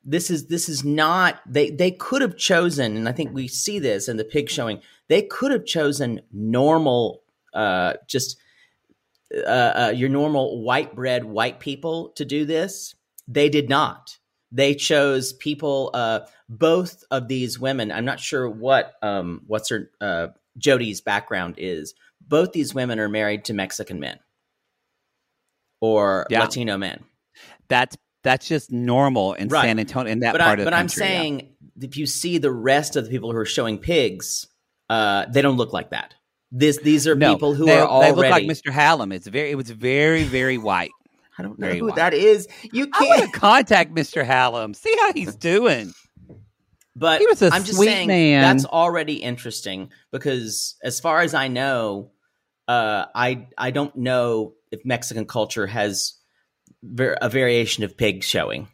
this 0.04 0.30
is 0.30 0.46
this 0.46 0.68
is 0.68 0.84
not 0.84 1.40
they 1.46 1.70
they 1.70 1.90
could 1.90 2.22
have 2.22 2.36
chosen, 2.36 2.96
and 2.96 3.08
I 3.08 3.12
think 3.12 3.32
we 3.34 3.48
see 3.48 3.78
this 3.78 4.08
in 4.08 4.16
the 4.16 4.24
pig 4.24 4.50
showing. 4.50 4.80
They 5.08 5.22
could 5.22 5.52
have 5.52 5.64
chosen 5.64 6.20
normal, 6.32 7.22
uh, 7.54 7.94
just 8.08 8.36
uh, 9.34 9.48
uh, 9.88 9.92
your 9.94 10.08
normal 10.08 10.62
white 10.62 10.94
bread 10.94 11.24
white 11.24 11.60
people 11.60 12.10
to 12.16 12.24
do 12.24 12.44
this. 12.44 12.94
They 13.28 13.48
did 13.48 13.68
not. 13.68 14.18
They 14.50 14.74
chose 14.74 15.32
people. 15.32 15.90
Uh, 15.94 16.20
both 16.52 17.02
of 17.10 17.28
these 17.28 17.58
women. 17.58 17.90
I'm 17.90 18.04
not 18.04 18.20
sure 18.20 18.48
what 18.48 18.92
um 19.02 19.42
what's 19.46 19.70
her 19.70 19.90
uh 20.00 20.28
Jody's 20.58 21.00
background 21.00 21.54
is. 21.56 21.94
Both 22.20 22.52
these 22.52 22.74
women 22.74 23.00
are 23.00 23.08
married 23.08 23.46
to 23.46 23.54
Mexican 23.54 23.98
men 23.98 24.18
or 25.80 26.26
Yeah. 26.28 26.40
Latino 26.40 26.76
men. 26.76 27.04
That's 27.68 27.96
that's 28.22 28.46
just 28.48 28.70
normal 28.70 29.34
in 29.34 29.48
Right. 29.48 29.62
San 29.64 29.78
Antonio 29.78 30.12
in 30.12 30.20
that 30.20 30.32
but 30.32 30.40
part 30.40 30.50
I, 30.50 30.52
of 30.54 30.58
the 30.60 30.64
but 30.64 30.74
I'm 30.74 30.86
country, 30.88 31.04
yeah. 31.04 31.08
saying 31.08 31.48
if 31.80 31.96
you 31.96 32.06
see 32.06 32.38
the 32.38 32.52
rest 32.52 32.96
of 32.96 33.04
the 33.04 33.10
people 33.10 33.32
who 33.32 33.38
are 33.38 33.44
showing 33.44 33.78
pigs, 33.78 34.46
uh, 34.90 35.26
they 35.30 35.42
don't 35.42 35.56
look 35.56 35.72
like 35.72 35.90
that. 35.90 36.14
This 36.50 36.78
these 36.78 37.06
are 37.08 37.14
no, 37.14 37.32
people 37.32 37.54
who 37.54 37.64
they, 37.66 37.78
are 37.78 37.88
already. 37.88 38.12
they 38.12 38.16
look 38.20 38.30
like 38.30 38.44
Mr. 38.44 38.70
Hallam. 38.70 39.10
It's 39.12 39.26
very 39.26 39.50
it 39.50 39.54
was 39.54 39.70
very 39.70 40.24
very 40.24 40.58
white. 40.58 40.90
I 41.38 41.42
don't 41.42 41.58
know 41.58 41.66
very 41.66 41.78
who 41.78 41.86
white. 41.86 41.96
that 41.96 42.12
is. 42.14 42.46
You 42.72 42.88
can't. 42.88 43.32
contact 43.32 43.94
Mr. 43.94 44.24
Hallam. 44.24 44.74
See 44.74 44.94
how 45.00 45.12
he's 45.14 45.34
doing. 45.34 45.92
But 46.94 47.20
He 47.20 47.26
was 47.26 47.40
a 47.40 47.48
I'm 47.50 47.64
just 47.64 47.78
saying 47.78 48.06
man. 48.06 48.42
that's 48.42 48.66
already 48.66 49.14
interesting 49.14 49.90
because, 50.10 50.76
as 50.84 51.00
far 51.00 51.20
as 51.22 51.32
I 51.32 51.48
know, 51.48 52.10
uh, 52.68 53.06
I 53.14 53.46
I 53.56 53.70
don't 53.70 53.96
know 53.96 54.52
if 54.70 54.84
Mexican 54.84 55.24
culture 55.24 55.66
has 55.66 56.12
a 56.82 57.28
variation 57.28 57.84
of 57.84 57.96
pig 57.96 58.22
showing. 58.22 58.68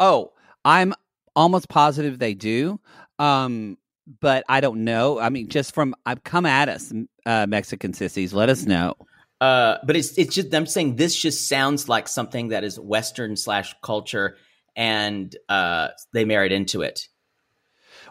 Oh, 0.00 0.32
I'm 0.64 0.94
almost 1.36 1.68
positive 1.68 2.18
they 2.18 2.34
do. 2.34 2.80
Um, 3.18 3.78
but 4.20 4.44
I 4.48 4.60
don't 4.60 4.84
know. 4.84 5.20
I 5.20 5.28
mean, 5.28 5.48
just 5.48 5.74
from 5.74 5.94
I've 6.04 6.24
come 6.24 6.46
at 6.46 6.68
us, 6.68 6.92
uh, 7.24 7.46
Mexican 7.46 7.92
sissies. 7.92 8.32
Let 8.32 8.48
us 8.48 8.66
know. 8.66 8.94
Uh, 9.40 9.78
but 9.84 9.96
it's 9.96 10.16
it's 10.18 10.34
just 10.34 10.54
I'm 10.54 10.66
saying 10.66 10.96
this 10.96 11.16
just 11.16 11.48
sounds 11.48 11.88
like 11.88 12.08
something 12.08 12.48
that 12.48 12.64
is 12.64 12.78
Western 12.78 13.36
slash 13.36 13.74
culture, 13.82 14.36
and 14.76 15.34
uh, 15.48 15.88
they 16.12 16.24
married 16.24 16.52
into 16.52 16.82
it. 16.82 17.08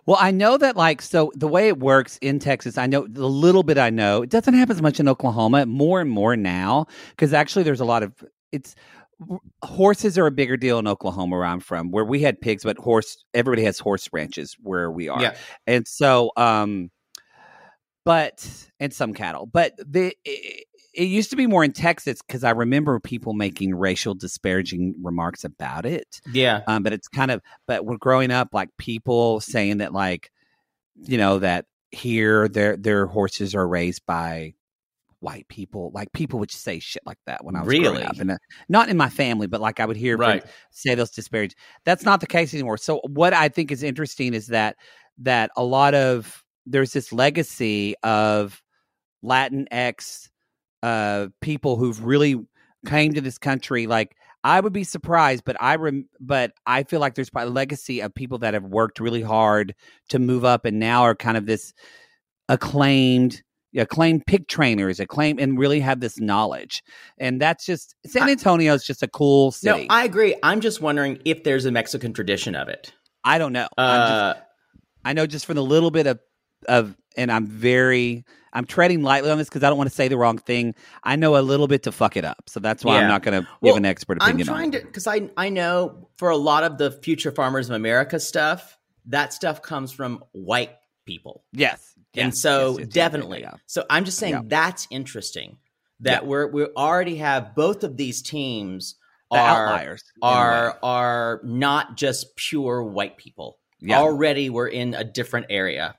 Well, 0.05 0.17
I 0.19 0.31
know 0.31 0.57
that 0.57 0.75
like 0.75 1.01
so 1.01 1.31
the 1.35 1.47
way 1.47 1.67
it 1.67 1.79
works 1.79 2.17
in 2.21 2.39
Texas, 2.39 2.77
I 2.77 2.87
know 2.87 3.05
the 3.07 3.27
little 3.27 3.63
bit 3.63 3.77
I 3.77 3.91
know, 3.91 4.23
it 4.23 4.29
doesn't 4.29 4.53
happen 4.53 4.75
as 4.75 4.81
much 4.81 4.99
in 4.99 5.07
Oklahoma, 5.07 5.65
more 5.65 6.01
and 6.01 6.09
more 6.09 6.35
now 6.35 6.87
because 7.11 7.33
actually 7.33 7.63
there's 7.63 7.81
a 7.81 7.85
lot 7.85 8.03
of 8.03 8.13
it's 8.51 8.75
horses 9.63 10.17
are 10.17 10.27
a 10.27 10.31
bigger 10.31 10.57
deal 10.57 10.79
in 10.79 10.87
Oklahoma 10.87 11.35
where 11.35 11.45
I'm 11.45 11.59
from, 11.59 11.91
where 11.91 12.05
we 12.05 12.21
had 12.21 12.41
pigs, 12.41 12.63
but 12.63 12.77
horse 12.77 13.23
everybody 13.33 13.63
has 13.63 13.79
horse 13.79 14.09
ranches 14.11 14.55
where 14.61 14.91
we 14.91 15.09
are. 15.09 15.21
Yeah. 15.21 15.35
And 15.67 15.87
so 15.87 16.31
um 16.37 16.91
but 18.03 18.47
and 18.79 18.93
some 18.93 19.13
cattle. 19.13 19.45
But 19.45 19.73
the 19.77 20.15
it, 20.25 20.65
it 20.93 21.03
used 21.05 21.29
to 21.29 21.35
be 21.35 21.47
more 21.47 21.63
in 21.63 21.71
Texas 21.71 22.21
because 22.21 22.43
I 22.43 22.49
remember 22.51 22.99
people 22.99 23.33
making 23.33 23.75
racial 23.75 24.13
disparaging 24.13 24.95
remarks 25.01 25.43
about 25.43 25.85
it 25.85 26.19
Yeah, 26.31 26.61
um, 26.67 26.83
but 26.83 26.93
it's 26.93 27.07
kind 27.07 27.31
of 27.31 27.41
but 27.67 27.85
we're 27.85 27.97
growing 27.97 28.31
up 28.31 28.49
like 28.53 28.69
people 28.77 29.39
saying 29.39 29.77
that 29.77 29.93
like 29.93 30.31
you 30.95 31.17
know 31.17 31.39
that 31.39 31.65
here 31.91 32.47
their 32.47 32.75
their 32.77 33.05
horses 33.05 33.53
are 33.55 33.67
raised 33.67 34.05
by 34.05 34.53
white 35.21 35.47
people 35.47 35.91
like 35.93 36.11
people 36.13 36.39
would 36.39 36.51
say 36.51 36.79
shit 36.79 37.01
like 37.05 37.17
that 37.27 37.45
when 37.45 37.55
I 37.55 37.59
was 37.61 37.67
Really? 37.69 37.83
growing 38.01 38.07
up 38.07 38.19
and 38.19 38.31
uh, 38.31 38.37
not 38.69 38.89
in 38.89 38.97
my 38.97 39.09
family 39.09 39.47
but 39.47 39.61
like 39.61 39.79
I 39.79 39.85
would 39.85 39.95
hear 39.97 40.17
Right. 40.17 40.43
say 40.71 40.95
those 40.95 41.11
disparage 41.11 41.55
that's 41.85 42.03
not 42.03 42.19
the 42.19 42.27
case 42.27 42.53
anymore 42.53 42.77
so 42.77 42.99
what 43.07 43.33
I 43.33 43.47
think 43.47 43.71
is 43.71 43.83
interesting 43.83 44.33
is 44.33 44.47
that 44.47 44.75
that 45.19 45.51
a 45.55 45.63
lot 45.63 45.93
of 45.93 46.43
there's 46.65 46.91
this 46.93 47.13
legacy 47.13 47.95
of 48.03 48.61
Latinx 49.23 50.29
uh 50.83 51.27
people 51.41 51.77
who've 51.77 52.03
really 52.03 52.35
came 52.85 53.13
to 53.13 53.21
this 53.21 53.37
country 53.37 53.87
like 53.87 54.15
I 54.43 54.59
would 54.59 54.73
be 54.73 54.83
surprised, 54.83 55.43
but 55.45 55.55
I 55.61 55.75
rem- 55.75 56.09
but 56.19 56.53
I 56.65 56.81
feel 56.81 56.99
like 56.99 57.13
there's 57.13 57.29
probably 57.29 57.49
a 57.51 57.53
legacy 57.53 57.99
of 57.99 58.15
people 58.15 58.39
that 58.39 58.55
have 58.55 58.63
worked 58.63 58.99
really 58.99 59.21
hard 59.21 59.75
to 60.09 60.17
move 60.17 60.43
up 60.43 60.65
and 60.65 60.79
now 60.79 61.03
are 61.03 61.13
kind 61.13 61.37
of 61.37 61.45
this 61.45 61.73
acclaimed 62.49 63.43
acclaimed 63.77 64.25
pig 64.25 64.47
trainers, 64.47 64.99
acclaimed 64.99 65.39
and 65.39 65.57
really 65.57 65.79
have 65.79 65.99
this 65.99 66.19
knowledge. 66.19 66.83
And 67.17 67.41
that's 67.41 67.65
just 67.65 67.95
San 68.05 68.29
Antonio 68.29 68.73
is 68.73 68.83
just 68.85 69.01
a 69.03 69.07
cool 69.07 69.51
city. 69.51 69.81
no. 69.83 69.93
I 69.93 70.03
agree. 70.03 70.35
I'm 70.43 70.61
just 70.61 70.81
wondering 70.81 71.19
if 71.25 71.43
there's 71.43 71.65
a 71.65 71.71
Mexican 71.71 72.13
tradition 72.13 72.55
of 72.55 72.67
it. 72.69 72.91
I 73.23 73.37
don't 73.37 73.53
know. 73.53 73.67
I'm 73.77 74.01
just, 74.01 74.11
Uh, 74.11 74.33
I 75.05 75.13
know 75.13 75.25
just 75.27 75.45
from 75.45 75.55
the 75.55 75.63
little 75.63 75.91
bit 75.91 76.07
of 76.07 76.19
of 76.67 76.95
and 77.17 77.31
I'm 77.31 77.47
very 77.47 78.23
I'm 78.53 78.65
treading 78.65 79.01
lightly 79.01 79.31
on 79.31 79.37
this 79.37 79.47
because 79.49 79.63
I 79.63 79.69
don't 79.69 79.77
want 79.77 79.89
to 79.89 79.95
say 79.95 80.09
the 80.09 80.17
wrong 80.17 80.37
thing. 80.37 80.75
I 81.03 81.15
know 81.15 81.37
a 81.37 81.41
little 81.41 81.67
bit 81.67 81.83
to 81.83 81.91
fuck 81.91 82.17
it 82.17 82.25
up, 82.25 82.43
so 82.47 82.59
that's 82.59 82.83
why 82.83 82.95
Yeah. 82.97 83.03
I'm 83.03 83.07
not 83.07 83.23
going 83.23 83.41
to 83.41 83.47
give 83.47 83.49
Well, 83.61 83.75
an 83.77 83.85
expert 83.85 84.17
opinion. 84.21 84.47
I'm 84.49 84.53
trying 84.55 84.73
it. 84.73 84.81
to 84.81 84.85
because 84.85 85.07
I 85.07 85.29
I 85.37 85.49
know 85.49 86.09
for 86.17 86.29
a 86.29 86.37
lot 86.37 86.63
of 86.63 86.77
the 86.77 86.91
Future 86.91 87.31
Farmers 87.31 87.69
of 87.69 87.75
America 87.75 88.19
stuff, 88.19 88.77
that 89.07 89.33
stuff 89.33 89.61
comes 89.61 89.91
from 89.91 90.23
white 90.33 90.71
people. 91.05 91.43
Yes, 91.53 91.90
and 92.15 92.35
so 92.35 92.69
yes, 92.69 92.69
yes, 92.71 92.79
yes, 92.87 92.93
definitely. 92.93 93.41
yeah. 93.41 93.53
So 93.67 93.85
I'm 93.89 94.05
just 94.05 94.17
saying 94.17 94.33
Yeah. 94.33 94.41
that's 94.45 94.87
interesting 94.91 95.57
that 96.01 96.23
Yeah. 96.23 96.27
we're 96.29 96.47
we 96.47 96.65
already 96.65 97.17
have 97.17 97.55
both 97.55 97.83
of 97.83 97.97
these 97.97 98.21
teams 98.21 98.95
The 99.31 99.37
are 99.37 99.67
outliers 99.67 100.03
in 100.15 100.27
a 100.27 100.31
way. 100.31 100.33
are 100.33 100.79
are 100.83 101.41
not 101.43 101.95
just 101.97 102.35
pure 102.35 102.83
white 102.83 103.17
people. 103.17 103.57
Yeah. 103.79 103.99
Already 103.99 104.49
we're 104.49 104.67
in 104.67 104.93
a 104.93 105.03
different 105.03 105.47
area. 105.49 105.95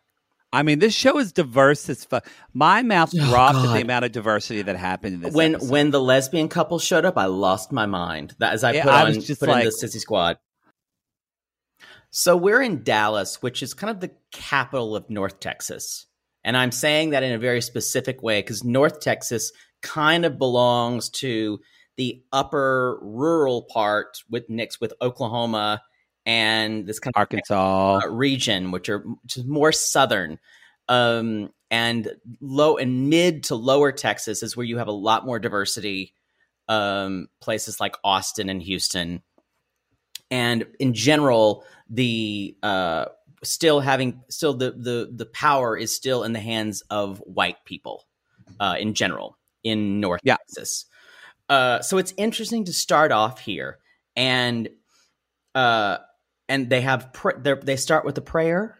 I 0.54 0.62
mean, 0.62 0.81
this 0.81 0.92
show 0.92 1.19
is 1.19 1.33
diverse 1.33 1.88
as 1.88 2.04
fuck. 2.04 2.28
My 2.52 2.83
mouth 2.83 3.11
Oh, 3.19 3.31
dropped 3.31 3.57
at 3.57 3.73
the 3.73 3.81
amount 3.81 4.04
of 4.04 4.12
diversity 4.12 4.61
that 4.61 4.76
happened 4.76 5.14
in 5.14 5.21
this. 5.23 5.33
when 5.33 5.54
episode. 5.54 5.71
when 5.71 5.90
the 5.90 6.00
lesbian 6.00 6.49
couple 6.50 6.78
showed 6.78 7.07
up, 7.07 7.16
I 7.16 7.25
lost 7.25 7.73
my 7.73 7.87
mind. 7.87 8.35
That 8.38 8.52
as 8.52 8.62
I 8.62 8.73
Yeah, 8.73 8.85
put 8.85 8.92
I 8.92 9.00
on 9.00 9.16
was 9.16 9.26
just 9.26 9.40
put 9.40 9.49
in 9.49 9.61
the 9.61 9.71
sissy 9.83 9.99
squad. 9.99 10.37
So 12.12 12.37
we're 12.37 12.61
in 12.61 12.85
Dallas, 12.85 13.40
which 13.40 13.62
is 13.62 13.73
kind 13.73 13.90
of 13.90 14.00
the 14.00 14.11
capital 14.33 14.95
of 14.95 15.09
North 15.09 15.40
Texas. 15.40 16.07
And 16.45 16.59
I'm 16.59 16.71
saying 16.71 17.11
that 17.11 17.23
in 17.23 17.33
a 17.33 17.38
very 17.38 17.62
specific 17.62 18.23
way 18.23 18.40
because 18.40 18.62
North 18.62 19.00
Texas 19.00 19.50
kind 19.81 20.26
of 20.26 20.37
belongs 20.38 21.09
to 21.09 21.61
the 21.97 22.23
upper 22.31 22.99
rural 23.00 23.62
part 23.62 24.23
with 24.28 24.50
mixed 24.50 24.78
with 24.78 24.92
Oklahoma 25.00 25.83
and 26.26 26.87
this 26.87 26.99
kind 26.99 27.12
of 27.16 27.21
Arkansas, 27.21 28.00
uh, 28.04 28.09
region, 28.09 28.73
which 28.73 28.90
are 28.90 28.99
which 28.99 29.38
is 29.38 29.47
more 29.47 29.73
southern. 29.73 30.38
Um, 30.88 31.49
and 31.71 32.12
low 32.42 32.76
and 32.76 33.09
mid 33.09 33.45
to 33.45 33.54
lower 33.54 33.90
Texas 33.90 34.42
is 34.42 34.54
where 34.54 34.66
you 34.66 34.76
have 34.76 34.88
a 34.88 34.92
lot 34.92 35.25
more 35.25 35.38
diversity. 35.38 36.12
Um, 36.69 37.28
places 37.40 37.81
like 37.81 37.97
Austin 38.04 38.50
and 38.50 38.62
Houston, 38.62 39.23
and 40.32 40.66
in 40.80 40.94
general, 40.94 41.64
the 41.88 42.56
uh, 42.62 43.04
still 43.44 43.78
having 43.80 44.20
still 44.28 44.54
the 44.54 44.70
the 44.72 45.10
the 45.14 45.26
power 45.26 45.76
is 45.76 45.94
still 45.94 46.24
in 46.24 46.32
the 46.32 46.40
hands 46.40 46.82
of 46.90 47.18
white 47.18 47.64
people 47.64 48.04
uh, 48.58 48.76
in 48.80 48.94
general 48.94 49.36
in 49.62 50.00
North 50.00 50.20
Yeah. 50.24 50.36
Texas. 50.36 50.86
Uh, 51.48 51.80
so 51.82 51.98
it's 51.98 52.14
interesting 52.16 52.64
to 52.64 52.72
start 52.72 53.12
off 53.12 53.38
here, 53.40 53.78
and 54.16 54.68
uh, 55.54 55.98
and 56.48 56.70
they 56.70 56.80
have 56.80 57.12
pr- 57.12 57.38
they're- 57.38 57.60
they 57.62 57.76
start 57.76 58.04
with 58.06 58.16
a 58.16 58.22
prayer, 58.22 58.78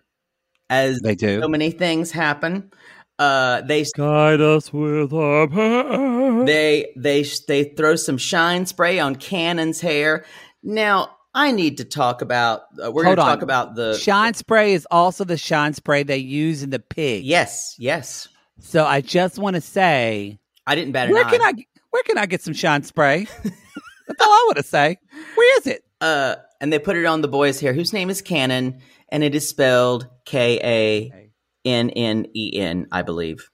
as 0.71 1.01
They 1.01 1.15
do. 1.15 1.41
so 1.43 1.49
many 1.49 1.71
things 1.71 2.11
happen. 2.13 2.71
Uh, 3.19 3.61
they 3.61 3.85
Guide 3.95 4.41
us 4.41 4.73
with 4.73 5.13
our 5.13 5.47
power. 5.49 6.45
they 6.47 6.93
they 6.97 7.25
they 7.47 7.65
throw 7.77 7.95
some 7.97 8.17
shine 8.17 8.65
spray 8.65 8.99
on 8.99 9.17
Cannon's 9.17 9.81
hair. 9.83 10.25
Now 10.63 11.11
I 11.35 11.51
need 11.53 11.79
to 11.79 11.85
talk 11.85 12.21
about. 12.23 12.63
Uh, 12.83 12.91
we're 12.93 13.05
going 13.05 13.17
to 13.17 13.23
talk 13.23 13.43
about 13.43 13.75
the 13.75 13.97
shine 13.99 14.35
spray 14.35 14.75
is 14.75 14.87
also 14.91 15.25
the 15.25 15.37
shine 15.39 15.73
spray 15.75 16.03
they 16.03 16.19
use 16.19 16.63
in 16.63 16.71
the 16.71 16.79
pig. 16.79 17.25
Yes, 17.25 17.75
yes. 17.79 18.29
So 18.61 18.85
I 18.85 19.01
just 19.01 19.39
want 19.39 19.55
to 19.57 19.63
say, 19.63 20.39
I 20.67 20.75
didn't 20.75 20.93
bat 20.93 21.07
an 21.09 21.15
where 21.15 21.25
eye. 21.25 21.31
can 21.31 21.41
I 21.43 21.53
where 21.91 22.03
can 22.05 22.19
I 22.19 22.27
get 22.27 22.43
some 22.43 22.55
shine 22.55 22.83
spray? 22.83 23.27
That's 23.45 24.21
all 24.21 24.31
I 24.31 24.43
want 24.47 24.57
to 24.59 24.63
say. 24.63 24.99
Where 25.35 25.59
is 25.59 25.67
it? 25.67 25.85
Uh, 26.01 26.37
and 26.61 26.73
they 26.73 26.79
put 26.79 26.97
it 26.97 27.07
on 27.07 27.23
the 27.23 27.29
boy's 27.29 27.61
hair, 27.61 27.73
whose 27.73 27.93
name 27.93 28.11
is 28.11 28.21
Cannon, 28.21 28.81
and 29.09 29.25
it 29.25 29.35
is 29.35 29.49
spelled 29.49 30.09
K 30.27 30.59
A 30.63 31.31
N 31.65 31.91
N 31.91 32.27
E 32.35 32.59
N, 32.61 32.89
I 32.93 33.03
believe. 33.03 33.49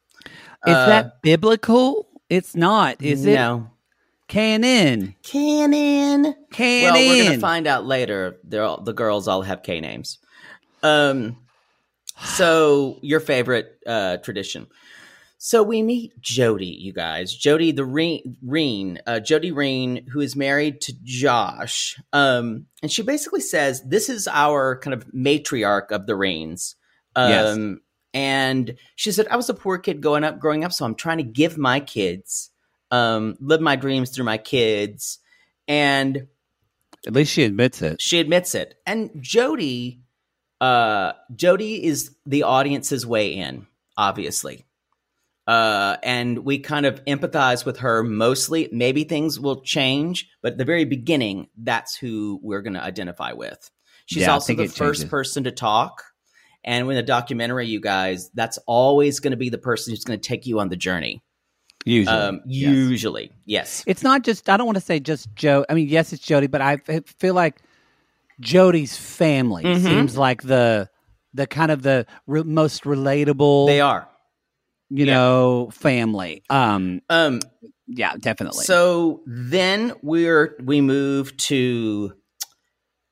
Is 0.67 0.75
Uh, 0.75 0.87
that 0.87 1.23
biblical? 1.23 2.09
It's 2.29 2.57
not, 2.57 3.01
is 3.01 3.25
it? 3.25 3.35
No. 3.35 3.71
Canon. 4.29 5.15
Cannon. 5.23 6.35
Canon. 6.51 6.93
Well, 6.93 7.09
we're 7.09 7.25
gonna 7.25 7.39
find 7.39 7.67
out 7.67 7.87
later. 7.87 8.39
They're 8.45 8.63
all, 8.63 8.81
the 8.83 8.93
girls 8.93 9.27
all 9.27 9.43
have 9.43 9.63
K 9.63 9.81
names. 9.81 10.19
Um, 10.83 11.39
so 12.23 12.99
your 13.03 13.21
favorite 13.21 13.79
uh, 13.87 14.19
tradition. 14.19 14.67
So 15.41 15.63
we 15.63 15.83
meet 15.83 16.21
Jody, 16.21 16.67
you 16.67 16.93
guys. 16.93 17.35
Jody 17.35 17.71
the 17.71 17.85
Reen, 17.85 18.37
Reen 18.45 18.99
uh, 19.07 19.21
Jody 19.21 19.53
Reen, 19.53 20.07
who 20.09 20.21
is 20.21 20.35
married 20.35 20.81
to 20.83 20.95
Josh. 21.05 21.99
Um, 22.13 22.67
and 22.83 22.91
she 22.91 23.03
basically 23.03 23.41
says 23.41 23.83
this 23.85 24.09
is 24.09 24.29
our 24.29 24.79
kind 24.81 24.95
of 24.95 25.07
matriarch 25.13 25.91
of 25.91 26.07
the 26.07 26.15
Reens. 26.15 26.75
Um, 27.15 27.31
Yes. 27.31 27.79
And 28.15 28.75
she 28.97 29.13
said, 29.13 29.29
I 29.29 29.37
was 29.37 29.49
a 29.49 29.55
poor 29.55 29.79
kid 29.79 30.01
growing 30.01 30.25
up, 30.25 30.41
growing 30.41 30.65
up, 30.65 30.73
so 30.73 30.85
I'm 30.85 30.95
trying 30.95 31.19
to 31.19 31.23
give 31.23 31.59
my 31.59 31.79
kids, 31.79 32.51
um, 32.91 33.37
live 33.41 33.61
my 33.61 33.77
dreams 33.77 34.11
through 34.11 34.25
my 34.25 34.39
kids. 34.39 35.19
And 35.67 36.27
At 37.07 37.13
least 37.13 37.33
she 37.33 37.45
admits 37.45 37.83
it. 37.83 38.01
she 38.01 38.21
admits 38.21 38.55
it. 38.55 38.75
And 38.87 39.11
Jody, 39.21 40.03
uh, 40.61 41.13
Jody 41.35 41.85
is 41.85 42.15
the 42.27 42.45
audience's 42.45 43.07
way 43.07 43.35
in, 43.35 43.67
obviously. 43.97 44.65
Uh, 45.47 45.97
and 46.03 46.41
we 46.41 46.59
kind 46.59 46.85
of 46.85 47.03
empathize 47.07 47.65
with 47.65 47.79
her 47.79 48.03
mostly. 48.03 48.69
Maybe 48.71 49.05
things 49.05 49.41
will 49.41 49.63
change, 49.63 50.29
but 50.43 50.53
at 50.53 50.59
the 50.59 50.65
very 50.67 50.85
beginning, 50.85 51.49
that's 51.57 51.97
who 51.97 52.39
we're 52.43 52.61
going 52.61 52.75
to 52.75 52.83
identify 52.83 53.33
with. 53.33 53.71
She's 54.05 54.23
Yeah, 54.23 54.33
also 54.33 54.55
the 54.55 54.67
first 54.67 54.77
changes. 55.01 55.05
person 55.05 55.45
to 55.45 55.51
talk. 55.51 56.05
And 56.65 56.87
in 56.89 56.95
the 56.97 57.03
documentary, 57.03 57.67
you 57.67 57.81
guys, 57.81 58.31
that's 58.35 58.59
always 58.67 59.21
going 59.21 59.31
to 59.31 59.37
be 59.39 59.49
the 59.49 59.57
person 59.59 59.93
who's 59.93 60.05
going 60.05 60.21
to 60.21 60.29
take 60.29 60.45
you 60.47 60.61
on 60.61 60.69
the 60.69 60.77
journey. 60.77 61.23
Usually. 61.89 62.17
Um, 62.17 62.41
Yes. 62.47 62.71
Usually, 62.71 63.33
yes. 63.45 63.83
It's 63.87 64.03
not 64.03 64.23
just, 64.23 64.49
I 64.49 64.57
don't 64.57 64.67
want 64.67 64.77
to 64.77 64.85
say 64.85 65.01
just 65.01 65.35
Joe. 65.35 65.65
I 65.69 65.75
mean, 65.75 65.89
yes, 65.89 66.13
it's 66.13 66.23
Jody, 66.23 66.47
but 66.47 66.61
I 66.61 66.77
feel 67.19 67.35
like 67.35 67.57
Jody's 68.41 68.97
family 68.97 69.65
Mhm. 69.65 69.83
seems 69.83 70.17
like 70.17 70.43
the 70.43 70.89
the 71.35 71.47
kind 71.47 71.71
of 71.71 71.83
the 71.83 72.07
re- 72.27 72.43
most 72.43 72.85
relatable, 72.85 73.67
They 73.67 73.81
are. 73.81 74.09
you 74.91 75.05
yeah. 75.05 75.15
know, 75.15 75.71
family. 75.73 76.43
Um, 76.49 77.01
Um, 77.11 77.41
yeah, 77.87 78.15
definitely. 78.19 78.65
So 78.65 79.21
then 79.27 79.93
we're 80.03 80.57
we 80.65 80.81
move 80.81 81.37
to 81.49 82.15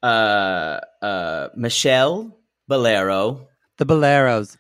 uh 0.03 0.81
uh 1.03 1.49
Michelle 1.57 2.37
Bolero 2.69 3.49
the 3.79 3.85
Boleros. 3.87 4.57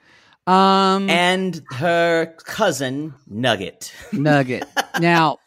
Um, 0.46 1.11
and 1.11 1.61
her 1.72 2.26
cousin 2.44 3.14
Nugget. 3.26 3.92
Nugget. 4.12 4.64
now, 5.00 5.38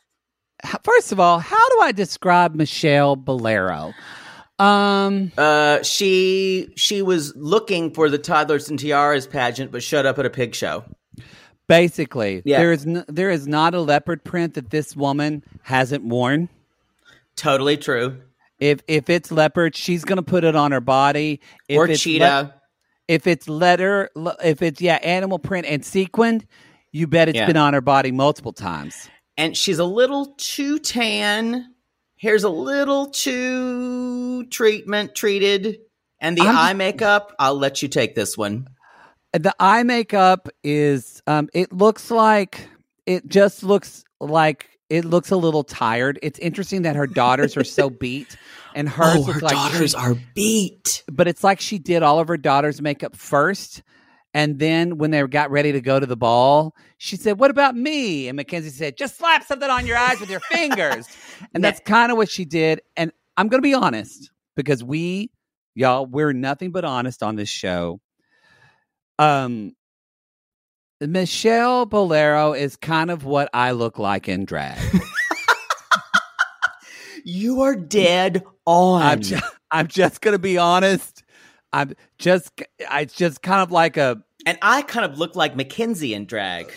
first 0.83 1.11
of 1.11 1.19
all, 1.19 1.39
how 1.39 1.69
do 1.69 1.79
I 1.81 1.91
describe 1.93 2.53
Michelle 2.55 3.15
Bolero? 3.15 3.93
Um, 4.59 5.31
Uh 5.37 5.81
she 5.83 6.73
she 6.75 7.01
was 7.01 7.33
looking 7.37 7.93
for 7.93 8.09
the 8.09 8.17
toddlers 8.17 8.69
and 8.69 8.77
tiaras 8.77 9.25
pageant 9.25 9.71
but 9.71 9.81
showed 9.81 10.05
up 10.05 10.19
at 10.19 10.25
a 10.25 10.29
pig 10.29 10.53
show. 10.53 10.83
basically, 11.67 12.41
Yeah. 12.43 12.57
there 12.59 12.73
is 12.73 12.85
n- 12.85 13.05
there 13.07 13.29
is 13.29 13.47
not 13.47 13.73
a 13.73 13.79
leopard 13.79 14.23
print 14.25 14.55
that 14.55 14.69
this 14.69 14.97
woman 14.97 15.43
hasn't 15.63 16.03
worn. 16.03 16.49
Totally 17.37 17.77
true. 17.77 18.17
If 18.59 18.81
if 18.89 19.09
it's 19.09 19.31
leopard, 19.31 19.77
she's 19.77 20.03
gonna 20.03 20.23
put 20.23 20.43
it 20.43 20.57
on 20.57 20.73
her 20.73 20.81
body. 20.81 21.39
If 21.69 21.77
or 21.77 21.87
cheetah. 21.87 22.25
le- 22.25 22.53
if 23.09 23.27
it's 23.27 23.49
letter, 23.49 24.09
if 24.41 24.61
it's 24.61 24.79
yeah, 24.79 24.99
animal 25.03 25.39
print 25.39 25.65
and 25.67 25.83
sequined, 25.83 26.45
you 26.93 27.07
bet 27.07 27.27
it's 27.27 27.35
Yeah. 27.37 27.47
been 27.47 27.57
on 27.57 27.73
her 27.73 27.81
body 27.81 28.11
multiple 28.11 28.53
times. 28.53 29.09
and 29.35 29.57
she's 29.57 29.79
a 29.79 29.85
little 29.85 30.35
too 30.37 30.79
tan. 30.79 31.73
Hair's 32.19 32.43
a 32.43 32.49
little 32.49 33.07
too 33.09 34.45
treatment 34.47 35.15
treated. 35.15 35.79
And 36.19 36.37
the 36.37 36.41
I'm 36.41 36.55
eye 36.55 36.73
makeup, 36.73 37.33
I'll 37.39 37.55
let 37.55 37.81
you 37.81 37.87
take 37.87 38.13
this 38.15 38.37
one. 38.37 38.67
The 39.33 39.55
eye 39.59 39.83
makeup 39.83 40.49
is 40.63 41.21
um 41.27 41.49
it 41.53 41.71
looks 41.73 42.11
like 42.11 42.67
it 43.05 43.27
just 43.27 43.63
looks 43.63 44.03
like 44.19 44.78
it 44.89 45.05
looks 45.05 45.31
a 45.31 45.37
little 45.37 45.63
tired. 45.63 46.19
It's 46.21 46.39
interesting 46.39 46.81
that 46.83 46.95
her 46.95 47.07
daughters 47.07 47.55
are 47.55 47.63
so 47.63 47.89
beat 47.89 48.35
and 48.75 48.89
hers 48.89 49.17
oh, 49.19 49.23
her 49.31 49.39
like 49.39 49.53
daughters 49.53 49.91
she- 49.91 49.97
are 49.97 50.15
beat. 50.33 51.03
but 51.11 51.27
it's 51.27 51.43
like 51.43 51.59
she 51.59 51.77
did 51.77 52.03
all 52.03 52.19
of 52.19 52.27
her 52.27 52.37
daughters' 52.37 52.81
makeup 52.81 53.15
first. 53.15 53.83
And 54.33 54.59
then 54.59 54.99
when 54.99 55.09
they 55.09 55.25
got 55.25 55.49
ready 55.49 55.71
to 55.71 55.81
go 55.81 55.99
to 55.99 56.05
the 56.05 56.15
ball, 56.15 56.75
she 56.97 57.15
said, 57.15 57.39
What 57.39 57.49
about 57.49 57.75
me? 57.75 58.27
And 58.27 58.35
Mackenzie 58.35 58.69
said, 58.69 58.95
Just 58.95 59.17
slap 59.17 59.43
something 59.43 59.69
on 59.69 59.87
your 59.87 59.97
eyes 59.97 60.19
with 60.19 60.29
your 60.29 60.41
fingers. 60.41 61.07
And 61.53 61.63
that's 61.63 61.79
kind 61.79 62.11
of 62.11 62.17
what 62.17 62.29
she 62.29 62.43
did. 62.43 62.81
And 62.97 63.13
I'm 63.37 63.47
going 63.47 63.59
to 63.59 63.65
be 63.65 63.73
honest 63.73 64.29
because 64.57 64.83
we, 64.83 65.31
y'all, 65.73 66.05
we're 66.05 66.33
nothing 66.33 66.71
but 66.71 66.83
honest 66.83 67.23
on 67.23 67.37
this 67.37 67.47
show. 67.47 68.01
Um, 69.17 69.73
Michelle 71.01 71.85
Bolero 71.85 72.53
is 72.53 72.75
kind 72.75 73.09
of 73.09 73.23
what 73.23 73.49
I 73.53 73.71
look 73.71 73.97
like 73.99 74.27
in 74.27 74.45
drag. 74.45 74.77
You 77.25 77.61
are 77.61 77.75
dead 77.75 78.43
on. 78.65 79.01
I'm 79.03 79.19
just, 79.21 79.43
I'm 79.69 79.87
just 79.87 80.21
gonna 80.21 80.39
be 80.39 80.57
honest. 80.57 81.23
I'm 81.73 81.93
just 82.17 82.63
I 82.89 83.01
it's 83.01 83.13
just 83.13 83.43
kind 83.43 83.61
of 83.61 83.71
like 83.71 83.97
a 83.97 84.23
and 84.47 84.57
I 84.63 84.81
kind 84.83 85.05
of 85.05 85.19
look 85.19 85.35
like 85.35 85.55
Mackenzie 85.55 86.13
in 86.15 86.25
drag. 86.25 86.71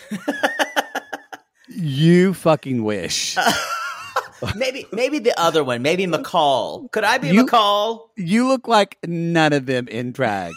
you 1.69 2.33
fucking 2.35 2.83
wish. 2.83 3.35
maybe 4.55 4.85
maybe 4.91 5.17
the 5.17 5.33
other 5.39 5.63
one. 5.63 5.81
Maybe 5.81 6.05
McCall. 6.05 6.91
Could 6.91 7.05
I 7.05 7.17
be 7.17 7.29
You- 7.29 7.45
McCall? 7.45 8.09
you 8.17 8.47
look 8.47 8.67
like 8.67 8.97
none 9.07 9.53
of 9.53 9.65
them 9.65 9.87
in 9.87 10.11
drag. 10.11 10.53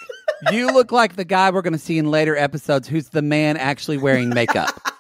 You 0.53 0.66
look 0.72 0.92
like 0.92 1.16
the 1.16 1.25
guy 1.25 1.51
we're 1.51 1.62
gonna 1.62 1.79
see 1.79 1.99
in 1.99 2.11
later 2.11 2.37
episodes 2.37 2.88
who's 2.88 3.11
the 3.11 3.22
man 3.22 3.57
actually 3.57 3.99
wearing 3.99 4.29
makeup. 4.31 4.70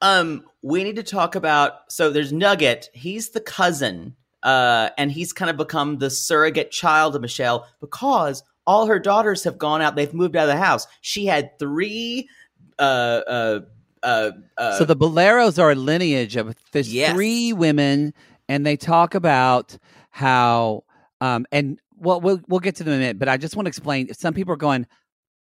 Um, 0.00 0.44
we 0.62 0.84
need 0.84 0.94
to 0.96 1.02
talk 1.02 1.34
about. 1.34 1.90
So 1.90 2.10
there's 2.10 2.32
Nugget. 2.32 2.88
He's 2.92 3.30
the 3.30 3.40
cousin, 3.40 4.14
uh, 4.44 4.90
and 4.96 5.10
he's 5.10 5.32
kind 5.32 5.50
of 5.50 5.56
become 5.56 5.98
the 5.98 6.08
surrogate 6.10 6.70
child 6.70 7.16
of 7.16 7.22
Michelle 7.22 7.66
because 7.80 8.44
all 8.64 8.86
her 8.86 9.00
daughters 9.00 9.42
have 9.44 9.58
gone 9.58 9.82
out. 9.82 9.96
They've 9.96 10.14
moved 10.14 10.36
out 10.36 10.44
of 10.48 10.54
the 10.54 10.56
house. 10.62 10.86
She 11.00 11.26
had 11.26 11.58
three. 11.58 12.28
Uh, 12.78 12.82
uh, 13.26 13.60
uh, 14.04 14.30
uh, 14.56 14.78
so 14.78 14.84
the 14.84 14.94
Boleros 14.94 15.60
are 15.60 15.72
a 15.72 15.74
lineage 15.74 16.36
of 16.36 16.54
there's 16.70 16.94
Yes. 16.94 17.12
three 17.12 17.52
women, 17.52 18.14
and 18.48 18.64
they 18.64 18.76
talk 18.76 19.16
about 19.16 19.76
how 20.10 20.84
um 21.20 21.44
and 21.50 21.80
well 22.00 22.20
we'll 22.20 22.40
we'll 22.48 22.60
get 22.60 22.76
to 22.76 22.84
them 22.84 22.94
in 22.94 22.98
a 23.00 23.02
minute, 23.02 23.18
but 23.18 23.28
I 23.28 23.36
just 23.36 23.56
want 23.56 23.66
to 23.66 23.68
explain. 23.68 24.12
Some 24.14 24.34
people 24.34 24.52
are 24.52 24.56
going, 24.56 24.86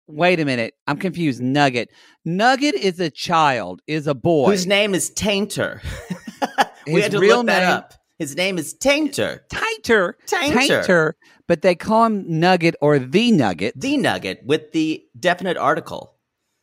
wait 0.07 0.39
a 0.39 0.45
minute, 0.45 0.73
I'm 0.87 0.97
confused. 0.97 1.41
Nugget, 1.41 1.89
Nugget 2.25 2.75
is 2.75 2.99
a 2.99 3.09
child, 3.09 3.81
is 3.87 4.07
a 4.07 4.13
boy. 4.13 4.49
whose 4.51 4.67
name 4.67 4.93
is 4.93 5.11
Tainter. 5.11 5.81
we 6.87 6.93
His 6.93 7.03
had 7.03 7.11
to 7.13 7.19
real 7.19 7.37
look 7.37 7.47
that 7.47 7.59
name- 7.61 7.69
up. 7.77 7.93
His 8.19 8.35
name 8.35 8.59
is 8.59 8.75
Tainter. 8.75 9.39
Tainter, 9.51 10.13
Tainter. 10.27 11.13
but 11.47 11.63
they 11.63 11.73
call 11.73 12.05
him 12.05 12.23
Nugget 12.39 12.75
or 12.79 12.99
the 12.99 13.31
Nugget. 13.31 13.73
The 13.79 13.97
Nugget 13.97 14.43
with 14.45 14.71
the 14.73 15.03
definite 15.19 15.57
article. 15.57 16.13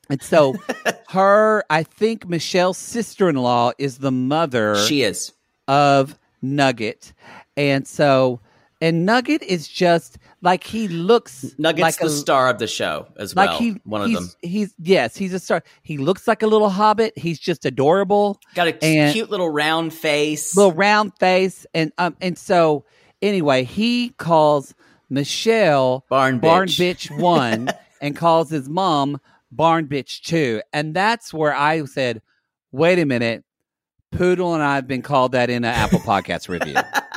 And 0.09 0.22
so 0.22 0.55
her, 1.09 1.64
I 1.68 1.83
think 1.83 2.29
Michelle's 2.29 2.79
sister 2.79 3.29
in 3.29 3.35
law 3.37 3.72
is 3.77 3.98
the 3.98 4.12
mother 4.12 4.77
She 4.87 5.03
is. 5.03 5.33
of 5.66 6.16
Nugget. 6.40 7.12
And 7.57 7.88
so, 7.88 8.40
and 8.81 9.05
Nugget 9.05 9.43
is 9.43 9.67
just 9.69 10.19
like 10.41 10.62
he 10.64 10.87
looks 10.88 11.45
Nugget's 11.59 11.81
like 11.83 11.99
the 11.99 12.07
a, 12.07 12.11
star 12.11 12.49
of 12.49 12.59
the 12.59 12.67
show 12.67 13.07
as 13.17 13.35
well. 13.35 13.47
like 13.47 13.51
well. 13.53 13.59
he 13.61 13.81
one 13.85 14.03
of 14.03 14.12
them. 14.12 14.31
He's 14.43 14.75
yes, 14.79 15.17
he's 15.17 15.33
a 15.33 15.38
star. 15.41 15.62
He 15.83 15.99
looks 15.99 16.29
like 16.29 16.43
a 16.43 16.47
little 16.47 16.71
hobbit. 16.71 17.17
He's 17.19 17.38
just 17.38 17.64
adorable, 17.64 18.38
Got 18.55 18.69
a 18.69 18.85
and- 18.85 19.12
cute 19.12 19.31
little 19.31 19.51
round 19.51 19.93
face. 19.93 20.57
little 20.57 20.73
round 20.73 21.12
face, 21.19 21.67
and 21.75 21.93
um, 21.99 22.17
and 22.21 22.38
so 22.38 22.85
anyway, 23.21 23.64
he 23.64 24.11
calls 24.11 24.75
Michelle 25.11 26.05
Barn 26.09 26.38
Barn 26.38 26.69
bitch. 26.69 27.11
bitch 27.11 27.21
one, 27.21 27.71
and 28.01 28.14
calls 28.17 28.51
his 28.51 28.69
mom 28.69 29.21
Barn 29.51 29.87
bitch 29.88 30.21
two, 30.23 30.62
and 30.73 30.95
that's 30.95 31.33
where 31.35 31.55
I 31.55 31.85
said, 31.87 32.23
"Wait 32.73 32.99
a 32.99 33.05
minute." 33.07 33.45
Poodle 34.11 34.55
and 34.55 34.62
I 34.62 34.77
have 34.77 34.88
been 34.88 35.03
called 35.03 35.33
that 35.33 35.51
in 35.51 35.64
an 35.64 35.75
Apple 35.75 35.99
Podcast 35.99 36.49
review. 36.49 36.77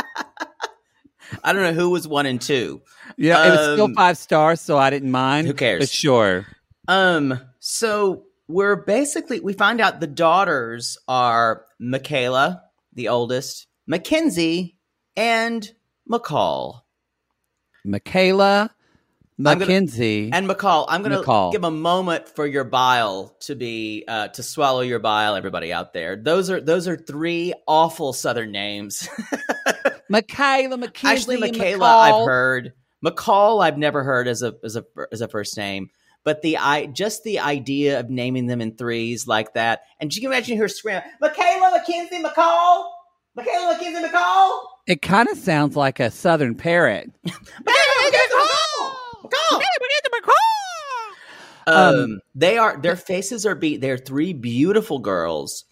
I 1.43 1.53
don't 1.53 1.63
know 1.63 1.73
who 1.73 1.89
was 1.89 2.07
one 2.07 2.25
and 2.25 2.41
two. 2.41 2.81
Yeah, 3.17 3.45
it 3.45 3.49
was 3.51 3.73
still 3.75 3.85
Um, 3.85 3.95
five 3.95 4.17
stars, 4.17 4.61
so 4.61 4.77
I 4.77 4.89
didn't 4.89 5.11
mind. 5.11 5.47
Who 5.47 5.53
cares? 5.53 5.79
But 5.81 5.89
sure. 5.89 6.45
Um, 6.87 7.39
so 7.59 8.23
we're 8.47 8.75
basically 8.75 9.39
we 9.39 9.53
find 9.53 9.79
out 9.81 9.99
the 9.99 10.07
daughters 10.07 10.97
are 11.07 11.65
Michaela, 11.79 12.63
the 12.93 13.07
oldest, 13.09 13.67
Mackenzie, 13.87 14.77
and 15.15 15.69
McCall. 16.09 16.81
Michaela, 17.83 18.69
gonna- 19.41 19.55
Mackenzie, 19.59 20.29
And 20.31 20.47
McCall, 20.47 20.85
I'm 20.87 21.01
gonna 21.01 21.23
McCall. 21.23 21.51
give 21.51 21.63
a 21.63 21.71
moment 21.71 22.27
for 22.29 22.45
your 22.45 22.63
bile 22.63 23.35
to 23.41 23.55
be 23.55 24.03
uh, 24.07 24.27
to 24.29 24.43
swallow 24.43 24.81
your 24.81 24.99
bile, 24.99 25.35
everybody 25.35 25.71
out 25.73 25.93
there. 25.93 26.15
Those 26.15 26.49
are 26.49 26.61
those 26.61 26.87
are 26.87 26.95
three 26.97 27.53
awful 27.67 28.13
Southern 28.13 28.51
names. 28.51 29.07
Michaela, 30.11 30.77
Mackenzie, 30.77 31.15
Actually, 31.15 31.35
and 31.49 31.57
Michaela, 31.57 31.85
McCall. 31.85 32.21
I've 32.21 32.27
heard. 32.27 32.73
McCall, 33.03 33.63
I've 33.63 33.77
never 33.77 34.03
heard 34.03 34.27
as 34.27 34.43
a 34.43 34.53
as 34.63 34.75
a 34.75 34.85
as 35.11 35.21
a 35.21 35.27
first 35.27 35.57
name. 35.57 35.89
But 36.23 36.43
the 36.43 36.57
I 36.57 36.85
just 36.85 37.23
the 37.23 37.39
idea 37.39 37.99
of 37.99 38.09
naming 38.11 38.45
them 38.45 38.61
in 38.61 38.75
threes 38.75 39.25
like 39.25 39.55
that, 39.55 39.81
and 39.99 40.13
you 40.13 40.21
can 40.21 40.31
imagine 40.31 40.57
her 40.57 40.67
screaming, 40.67 41.01
"Michaela, 41.19 41.71
Mackenzie, 41.71 42.21
McCall, 42.21 42.89
Michaela, 43.35 43.73
Mackenzie, 43.73 44.07
McCall, 44.07 44.59
It 44.85 45.01
kind 45.01 45.27
of 45.29 45.37
sounds 45.37 45.75
like 45.75 45.99
a 45.99 46.11
Southern 46.11 46.53
parrot. 46.53 47.09
Michaela, 47.23 47.41
Mackenzie, 48.03 48.35
McCall, 48.35 48.93
McCall." 49.23 49.61
Um, 51.67 51.95
Um, 51.95 52.19
they 52.35 52.57
are 52.57 52.79
their 52.79 52.95
faces 52.95 53.45
are 53.45 53.55
beat. 53.55 53.81
They're 53.81 53.97
three 53.97 54.33
beautiful 54.33 54.99
girls, 54.99 55.63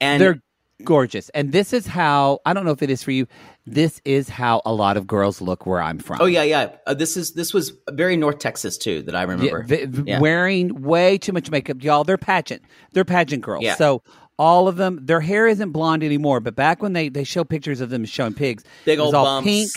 and 0.00 0.20
They're 0.20 0.42
gorgeous, 0.82 1.28
and 1.30 1.52
this 1.52 1.72
is 1.72 1.86
how 1.86 2.40
I 2.44 2.52
don't 2.52 2.64
know 2.64 2.72
if 2.72 2.82
it 2.82 2.90
is 2.90 3.02
for 3.02 3.10
you. 3.12 3.26
This 3.66 4.00
is 4.04 4.28
how 4.28 4.60
a 4.66 4.72
lot 4.72 4.96
of 4.96 5.06
girls 5.06 5.40
look 5.40 5.66
where 5.66 5.80
I'm 5.80 5.98
from. 5.98 6.18
oh 6.20 6.26
yeah, 6.26 6.42
yeah. 6.42 6.70
Uh, 6.86 6.94
this 6.94 7.16
is 7.16 7.32
this 7.34 7.54
was 7.54 7.72
very 7.92 8.16
North 8.16 8.38
Texas 8.38 8.76
too 8.76 9.02
that 9.02 9.14
I 9.14 9.22
Yeah, 9.22 9.28
remember. 9.30 9.62
v- 9.62 9.84
v- 9.86 10.02
Yeah. 10.06 10.20
wearing 10.20 10.82
way 10.82 11.16
too 11.18 11.32
much 11.32 11.50
makeup, 11.50 11.82
y'all. 11.82 12.04
They're 12.04 12.18
pageant. 12.18 12.62
They're 12.92 13.04
pageant 13.04 13.42
girls. 13.42 13.62
Yeah. 13.64 13.76
So 13.76 14.02
all 14.38 14.66
of 14.66 14.76
them, 14.76 14.98
their 15.02 15.20
hair 15.20 15.46
isn't 15.46 15.70
blonde 15.70 16.02
anymore. 16.02 16.40
But 16.40 16.56
back 16.56 16.82
when 16.82 16.92
they 16.92 17.08
they 17.08 17.24
show 17.24 17.44
pictures 17.44 17.80
of 17.80 17.90
them 17.90 18.04
showing 18.04 18.34
pigs, 18.34 18.64
Big 18.84 18.98
old 18.98 19.14
all 19.14 19.24
bumps. 19.24 19.46
pink. 19.46 19.70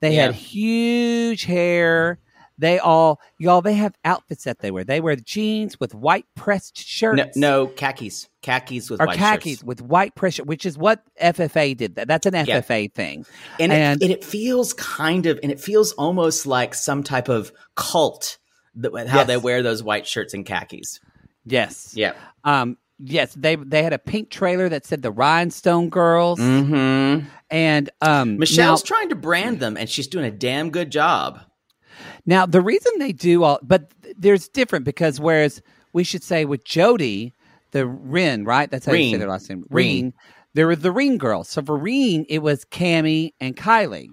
They 0.00 0.14
Yeah. 0.16 0.26
had 0.26 0.34
huge 0.34 1.44
hair. 1.44 2.18
They 2.60 2.78
all, 2.78 3.20
y'all, 3.38 3.62
they 3.62 3.72
have 3.72 3.94
outfits 4.04 4.44
that 4.44 4.58
they 4.58 4.70
wear. 4.70 4.84
They 4.84 5.00
wear 5.00 5.16
jeans 5.16 5.80
with 5.80 5.94
white 5.94 6.26
pressed 6.36 6.76
shirts. 6.76 7.34
No, 7.34 7.64
no 7.64 7.66
khakis, 7.68 8.28
khakis 8.42 8.90
with 8.90 9.00
or 9.00 9.06
white 9.06 9.16
khakis 9.18 9.52
shirts. 9.52 9.64
with 9.64 9.80
white 9.80 10.14
pressure, 10.14 10.44
which 10.44 10.66
is 10.66 10.76
what 10.76 11.02
FFA 11.20 11.74
did. 11.74 11.94
That 11.94 12.06
That's 12.06 12.26
an 12.26 12.34
Yeah. 12.34 12.60
FFA 12.60 12.92
thing. 12.92 13.24
and, 13.58 13.72
And- 13.72 14.02
it, 14.02 14.04
and 14.04 14.12
it 14.12 14.22
feels 14.22 14.74
kind 14.74 15.24
of 15.24 15.40
and 15.42 15.50
it 15.50 15.58
feels 15.58 15.92
almost 15.92 16.46
like 16.46 16.74
some 16.74 17.02
type 17.02 17.30
of 17.30 17.50
cult 17.76 18.36
that 18.74 18.92
how 19.08 19.18
Yes. 19.20 19.26
they 19.26 19.36
wear 19.38 19.62
those 19.62 19.82
white 19.82 20.06
shirts 20.06 20.34
and 20.34 20.44
khakis 20.44 21.00
Yes. 21.46 21.92
yeah 21.96 22.12
Um. 22.44 22.76
Yes. 23.02 23.32
They 23.34 23.56
they 23.56 23.82
had 23.82 23.94
a 23.94 23.98
pink 23.98 24.28
trailer 24.28 24.68
that 24.68 24.84
said 24.84 25.00
the 25.00 25.10
Rhinestone 25.10 25.88
Girls, 25.88 26.38
mm-hmm. 26.38 27.26
and 27.50 27.90
um. 28.02 28.36
michelle's 28.36 28.84
now, 28.84 28.86
trying 28.96 29.08
to 29.08 29.14
brand 29.14 29.60
them 29.60 29.78
and 29.78 29.88
she's 29.88 30.06
doing 30.08 30.26
a 30.26 30.30
damn 30.30 30.68
good 30.70 30.90
job 30.90 31.40
now 32.26 32.46
the 32.46 32.60
reason 32.60 32.92
they 32.98 33.12
do 33.12 33.44
all, 33.44 33.58
but 33.62 33.90
there's 34.16 34.48
different 34.48 34.84
because 34.84 35.20
whereas 35.20 35.62
we 35.92 36.04
should 36.04 36.22
say 36.22 36.44
with 36.44 36.64
Jody, 36.64 37.32
the 37.72 37.86
Rin, 37.86 38.44
right? 38.44 38.70
That's 38.70 38.86
how 38.86 38.92
you 38.92 39.10
say 39.12 39.18
their 39.18 39.28
last 39.28 39.48
name. 39.48 39.64
Reen. 39.70 40.04
Reen. 40.04 40.14
There 40.54 40.66
were 40.66 40.76
the 40.76 40.90
Reen 40.92 41.16
girls. 41.18 41.48
So 41.48 41.62
for 41.62 41.76
Reen, 41.76 42.26
it 42.28 42.40
was 42.40 42.64
Cammy 42.64 43.32
and 43.40 43.56
Kylie. 43.56 44.08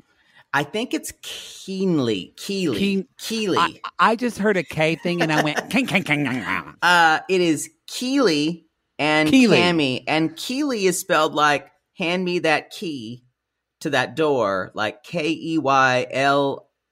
i 0.54 0.64
think 0.64 0.94
it's 0.94 1.12
keenly 1.24 2.34
keely 2.38 2.80
Keen- 2.80 3.08
keely 3.18 3.58
I, 3.58 3.80
I 4.00 4.16
just 4.16 4.38
heard 4.38 4.56
a 4.56 4.64
K 4.64 4.96
thing 4.96 5.22
and 5.22 5.32
I 5.32 5.44
went 5.44 5.70
king 5.70 5.86
king 5.88 6.04
king. 6.04 6.28
uh 6.82 7.20
it 7.30 7.42
is 7.42 7.70
keely 7.88 8.66
and 9.00 9.30
Keely. 9.30 9.58
Cammy, 9.58 10.04
and 10.08 10.36
keely 10.36 10.86
is 10.86 10.98
spelled 11.00 11.36
like 11.36 11.70
hand 11.98 12.24
me 12.24 12.40
that 12.40 12.72
key 12.72 13.24
to 13.82 13.90
that 13.92 14.16
door 14.16 14.72
like 14.74 15.04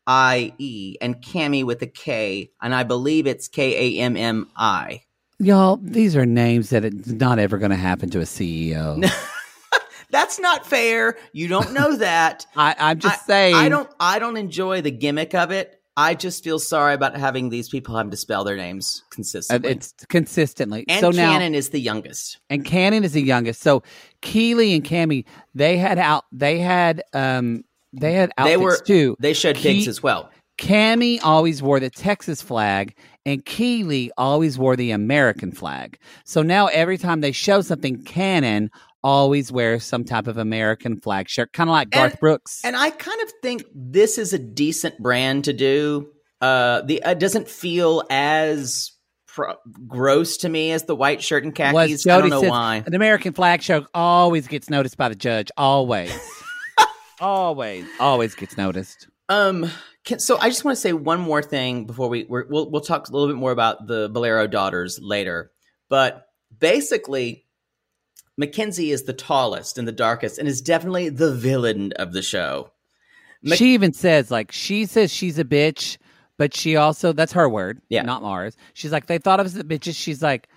k-e-y-l-i-e 0.07 0.97
and 1.01 1.21
Cammy 1.21 1.63
with 1.63 1.81
a 1.81 1.87
k 1.87 2.49
and 2.61 2.75
i 2.75 2.83
believe 2.83 3.27
it's 3.27 3.47
k-a-m-m-i 3.47 5.01
Y'all, 5.37 5.77
these 5.81 6.15
are 6.15 6.25
names 6.25 6.69
that 6.69 6.85
it's 6.85 7.07
not 7.07 7.39
ever 7.39 7.57
going 7.57 7.71
to 7.71 7.75
happen 7.75 8.09
to 8.09 8.19
a 8.19 8.23
CEO. 8.23 9.05
That's 10.09 10.39
not 10.39 10.65
fair. 10.65 11.17
You 11.33 11.49
don't 11.49 11.73
know 11.73 11.97
that. 11.97 12.45
I, 12.55 12.73
I'm 12.79 12.99
just 12.99 13.23
I, 13.23 13.25
saying. 13.25 13.55
I 13.55 13.67
don't. 13.67 13.89
I 13.99 14.17
don't 14.19 14.37
enjoy 14.37 14.79
the 14.81 14.91
gimmick 14.91 15.35
of 15.35 15.51
it. 15.51 15.81
I 15.97 16.13
just 16.13 16.41
feel 16.41 16.57
sorry 16.57 16.93
about 16.93 17.17
having 17.17 17.49
these 17.49 17.67
people 17.67 17.97
having 17.97 18.11
to 18.11 18.17
spell 18.17 18.45
their 18.45 18.55
names 18.55 19.03
uh, 19.03 19.15
consistently. 19.15 19.71
It's 19.71 19.93
consistently. 20.07 20.85
and 20.87 21.01
so 21.01 21.09
now, 21.09 21.33
Cannon 21.33 21.53
is 21.53 21.69
the 21.71 21.81
youngest. 21.81 22.37
and 22.49 22.63
Cannon 22.63 23.03
is 23.03 23.11
the 23.11 23.21
youngest. 23.21 23.61
So 23.61 23.83
Keely 24.21 24.73
and 24.73 24.85
Cammy, 24.85 25.25
they 25.53 25.75
had 25.75 25.99
out. 25.99 26.23
They 26.31 26.59
had 26.59 27.03
um. 27.13 27.65
They 27.99 28.13
had 28.13 28.31
outfits 28.37 28.51
They 28.51 28.57
were 28.63 28.77
too. 28.85 29.15
They 29.19 29.33
showed 29.33 29.57
Ke- 29.57 29.87
as 29.87 30.01
well. 30.03 30.29
Cammy 30.57 31.19
always 31.23 31.61
wore 31.61 31.79
the 31.79 31.89
Texas 31.89 32.41
flag, 32.41 32.95
and 33.25 33.43
Keeley 33.45 34.11
always 34.17 34.57
wore 34.57 34.75
the 34.75 34.91
American 34.91 35.51
flag. 35.51 35.97
So 36.23 36.41
now 36.41 36.67
every 36.67 36.97
time 36.97 37.21
they 37.21 37.33
show 37.33 37.61
something, 37.61 38.03
Cannon 38.03 38.69
always 39.03 39.51
wears 39.51 39.83
some 39.83 40.03
type 40.03 40.27
of 40.27 40.37
American 40.37 40.99
flag 40.99 41.29
shirt, 41.29 41.51
kind 41.53 41.69
of 41.69 41.73
like 41.73 41.89
Garth 41.89 42.13
And- 42.13 42.19
Brooks. 42.19 42.61
And 42.63 42.75
I 42.75 42.89
kind 42.89 43.21
of 43.21 43.31
think 43.41 43.63
this 43.73 44.17
is 44.17 44.33
a 44.33 44.39
decent 44.39 44.97
brand 44.99 45.43
to 45.45 45.53
do. 45.53 46.09
Uh, 46.41 46.81
the 46.81 47.01
it 47.05 47.19
doesn't 47.19 47.47
feel 47.49 48.03
as 48.09 48.91
pro- 49.27 49.55
gross 49.87 50.37
to 50.37 50.49
me 50.49 50.71
as 50.71 50.83
the 50.83 50.95
white 50.95 51.21
shirt 51.21 51.43
and 51.43 51.53
khakis. 51.53 52.07
I 52.07 52.19
don't 52.19 52.29
know 52.29 52.41
says, 52.41 52.49
why. 52.49 52.83
An 52.85 52.95
American 52.95 53.33
flag 53.33 53.61
show 53.61 53.85
always 53.93 54.47
gets 54.47 54.69
noticed 54.69 54.97
by 54.97 55.09
the 55.09 55.15
judge. 55.15 55.51
Always. 55.57 56.11
always. 57.19 57.85
Always 57.99 58.35
gets 58.35 58.57
noticed. 58.57 59.07
Um, 59.29 59.69
can, 60.03 60.19
so 60.19 60.37
I 60.37 60.49
just 60.49 60.63
want 60.63 60.75
to 60.77 60.81
say 60.81 60.93
one 60.93 61.19
more 61.19 61.41
thing 61.41 61.85
before 61.85 62.09
we 62.09 62.25
we're, 62.25 62.45
we'll 62.47 62.69
we'll 62.69 62.81
talk 62.81 63.07
a 63.07 63.11
little 63.11 63.27
bit 63.27 63.37
more 63.37 63.51
about 63.51 63.87
the 63.87 64.09
Bolero 64.09 64.47
daughters 64.47 64.99
later. 65.01 65.51
But 65.89 66.27
basically, 66.59 67.45
Mackenzie 68.37 68.91
is 68.91 69.03
the 69.03 69.13
tallest 69.13 69.77
and 69.77 69.87
the 69.87 69.91
darkest, 69.91 70.37
and 70.37 70.47
is 70.47 70.61
definitely 70.61 71.09
the 71.09 71.33
villain 71.33 71.93
of 71.93 72.13
the 72.13 72.21
show. 72.21 72.71
Mc- 73.41 73.57
she 73.57 73.73
even 73.73 73.93
says, 73.93 74.29
like, 74.31 74.51
she 74.51 74.85
says 74.85 75.11
she's 75.11 75.37
a 75.39 75.43
bitch, 75.43 75.97
but 76.37 76.55
she 76.55 76.75
also, 76.75 77.13
that's 77.13 77.33
her 77.33 77.47
word, 77.47 77.81
Yeah. 77.89 78.01
not 78.01 78.21
Mars. 78.23 78.57
She's 78.73 78.91
like, 78.91 79.05
they 79.07 79.19
thought 79.19 79.39
of 79.39 79.45
us 79.45 79.55
as 79.55 79.63
bitches. 79.63 79.95
She's 79.95 80.21
like, 80.23 80.47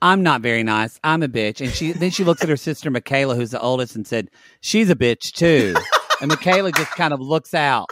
I'm 0.00 0.22
not 0.22 0.40
very 0.40 0.62
nice. 0.62 0.98
I'm 1.04 1.22
a 1.22 1.28
bitch. 1.28 1.60
And 1.60 1.70
she 1.70 1.92
then 1.92 2.10
she 2.10 2.24
looks 2.24 2.42
at 2.42 2.48
her 2.48 2.56
sister 2.56 2.90
Michaela, 2.90 3.34
who's 3.34 3.50
the 3.50 3.60
oldest, 3.60 3.96
and 3.96 4.06
said, 4.06 4.30
She's 4.60 4.90
a 4.90 4.96
bitch 4.96 5.32
too. 5.32 5.74
and 6.20 6.28
Michaela 6.28 6.72
just 6.72 6.90
kind 6.92 7.12
of 7.12 7.20
looks 7.20 7.54
out. 7.54 7.90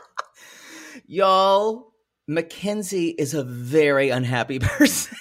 Y'all, 1.07 1.93
Mackenzie 2.27 3.11
is 3.11 3.35
a 3.35 3.45
very 3.45 4.11
unhappy 4.11 4.59
person, 4.61 5.17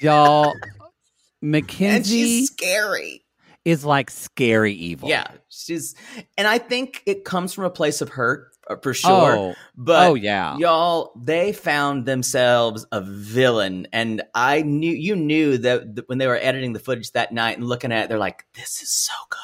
Y'all, 0.00 0.52
and 0.52 1.50
Mackenzie 1.50 2.22
she's 2.22 2.50
scary. 2.50 3.24
is 3.64 3.84
like 3.84 4.10
scary 4.10 4.72
evil. 4.72 5.08
Yeah, 5.08 5.26
she's, 5.48 5.94
and 6.36 6.46
I 6.46 6.58
think 6.58 7.02
it 7.06 7.24
comes 7.24 7.52
from 7.52 7.64
a 7.64 7.70
place 7.70 8.00
of 8.00 8.08
hurt 8.08 8.48
uh, 8.68 8.76
for 8.82 8.94
sure. 8.94 9.36
Oh, 9.36 9.54
But 9.76 10.08
oh 10.08 10.14
yeah. 10.14 10.56
y'all, 10.56 11.12
they 11.20 11.52
found 11.52 12.06
themselves 12.06 12.86
a 12.92 13.00
villain, 13.02 13.86
and 13.92 14.22
I 14.34 14.62
knew 14.62 14.92
you 14.92 15.16
knew 15.16 15.58
that, 15.58 15.96
that 15.96 16.08
when 16.08 16.18
they 16.18 16.26
were 16.26 16.38
editing 16.40 16.72
the 16.72 16.80
footage 16.80 17.12
that 17.12 17.32
night 17.32 17.58
and 17.58 17.66
looking 17.66 17.92
at 17.92 18.04
it, 18.04 18.08
they're 18.08 18.18
like, 18.18 18.46
"This 18.54 18.80
is 18.82 18.90
so 18.90 19.12
good." 19.28 19.38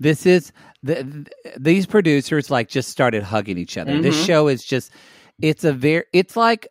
This 0.00 0.26
is 0.26 0.52
the, 0.82 0.94
th- 1.04 1.54
these 1.58 1.86
producers 1.86 2.50
like 2.50 2.68
just 2.68 2.88
started 2.88 3.22
hugging 3.22 3.58
each 3.58 3.76
other. 3.76 4.00
This 4.00 4.16
Mhm. 4.16 4.26
show 4.26 4.48
is 4.48 4.64
just 4.64 4.92
it's 5.40 5.64
a 5.64 5.72
very 5.72 6.04
it's 6.12 6.36
like 6.36 6.68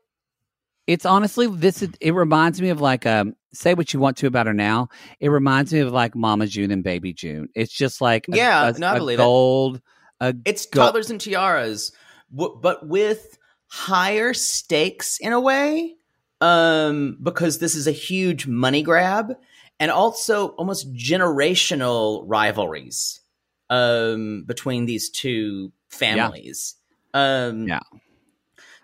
it's 0.87 1.05
honestly 1.05 1.47
this 1.47 1.81
is, 1.81 1.89
it 1.99 2.13
reminds 2.13 2.61
me 2.61 2.69
of 2.69 2.79
like 2.79 3.05
um 3.05 3.35
say 3.53 3.73
what 3.73 3.93
you 3.93 3.99
want 3.99 4.15
to 4.17 4.27
about 4.27 4.47
her 4.47 4.53
now. 4.53 4.87
It 5.19 5.29
reminds 5.29 5.73
me 5.73 5.79
of 5.79 5.91
like 5.91 6.15
Mama 6.15 6.47
June 6.47 6.71
and 6.71 6.83
Baby 6.83 7.11
June. 7.13 7.49
It's 7.55 7.71
just 7.73 7.99
like 8.01 8.27
a- 8.31 8.35
Yeah, 8.35 8.69
a, 8.69 8.79
no, 8.79 8.87
I 8.87 8.97
believe 8.97 9.19
it. 9.19 9.23
gold. 9.23 9.81
A 10.21 10.33
It's 10.45 10.65
go- 10.65 10.81
toddlers 10.85 11.09
and 11.09 11.19
tiaras, 11.19 11.91
w- 12.33 12.57
but 12.61 12.87
with 12.87 13.37
higher 13.67 14.33
stakes 14.33 15.17
in 15.19 15.33
a 15.33 15.39
way, 15.39 15.95
um, 16.41 17.17
because 17.21 17.59
this 17.59 17.75
is 17.75 17.87
a 17.87 17.91
huge 17.91 18.47
money 18.47 18.81
grab, 18.83 19.33
and 19.79 19.91
also 19.91 20.49
almost 20.49 20.93
generational 20.93 22.23
rivalries 22.25 23.21
um, 23.69 24.43
between 24.45 24.85
these 24.85 25.09
two 25.09 25.71
families. 25.89 26.75
Um, 27.13 27.67
Yeah. 27.67 27.79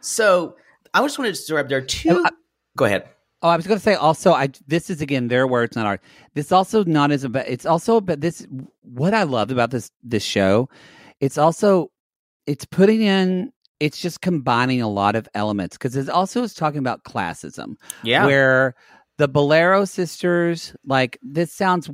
So 0.01 0.55
I 0.93 1.01
just 1.01 1.17
wanted 1.17 1.33
to 1.33 1.39
describe 1.39 1.69
there 1.69 1.77
are 1.79 1.81
two. 1.81 2.23
I- 2.25 2.29
go 2.75 2.85
ahead. 2.85 3.07
Oh, 3.41 3.49
I 3.49 3.57
was 3.57 3.67
going 3.67 3.77
to 3.77 3.83
say 3.83 3.95
also, 3.95 4.31
I 4.31 4.49
this 4.67 4.89
is 4.89 5.01
again 5.01 5.27
their 5.27 5.45
words, 5.47 5.75
not 5.75 5.85
ours. 5.85 5.99
This 6.33 6.51
also 6.51 6.83
not 6.85 7.11
as 7.11 7.25
about. 7.25 7.45
It's 7.47 7.65
also 7.65 7.97
about 7.97 8.21
this. 8.21 8.47
What 8.83 9.13
I 9.13 9.23
loved 9.23 9.51
about 9.51 9.71
this 9.71 9.91
this 10.01 10.23
show, 10.23 10.69
it's 11.19 11.37
also 11.37 11.91
it's 12.47 12.63
putting 12.65 13.01
in. 13.01 13.51
It's 13.81 13.99
just 13.99 14.21
combining 14.21 14.81
a 14.81 14.87
lot 14.89 15.17
of 15.17 15.27
elements 15.33 15.77
because 15.77 15.97
it 15.97 16.07
also 16.09 16.41
is 16.43 16.53
talking 16.53 16.79
about 16.79 17.03
classism. 17.03 17.75
Yeah. 18.03 18.25
where 18.25 18.75
the 19.23 19.27
Bolero 19.29 19.85
sisters, 19.85 20.75
like 20.85 21.17
this 21.21 21.53
sounds, 21.53 21.89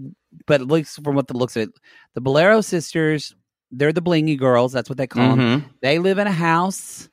but 0.48 0.62
at 0.62 0.68
least 0.68 1.04
from 1.04 1.14
what 1.16 1.28
the 1.28 1.38
looks 1.38 1.56
of 1.56 1.64
it, 1.64 1.70
the 2.16 2.22
Bolero 2.22 2.62
sisters, 2.62 3.36
they're 3.70 3.94
the 3.94 4.02
blingy 4.02 4.36
girls. 4.38 4.74
That's 4.74 4.90
what 4.90 4.98
they 4.98 5.06
call 5.06 5.36
them. 5.36 5.62
Mhm. 5.62 5.66
They 5.84 6.00
live 6.00 6.18
in 6.18 6.26
a 6.26 6.32
house, 6.32 7.08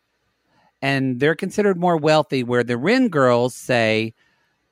and 0.81 1.21
they're 1.21 1.35
considered 1.35 1.77
more 1.79 1.99
wealthy. 1.99 2.43
Where 2.45 2.65
the 2.65 2.79
Rin 2.79 3.11
girls 3.11 3.55
say, 3.55 4.15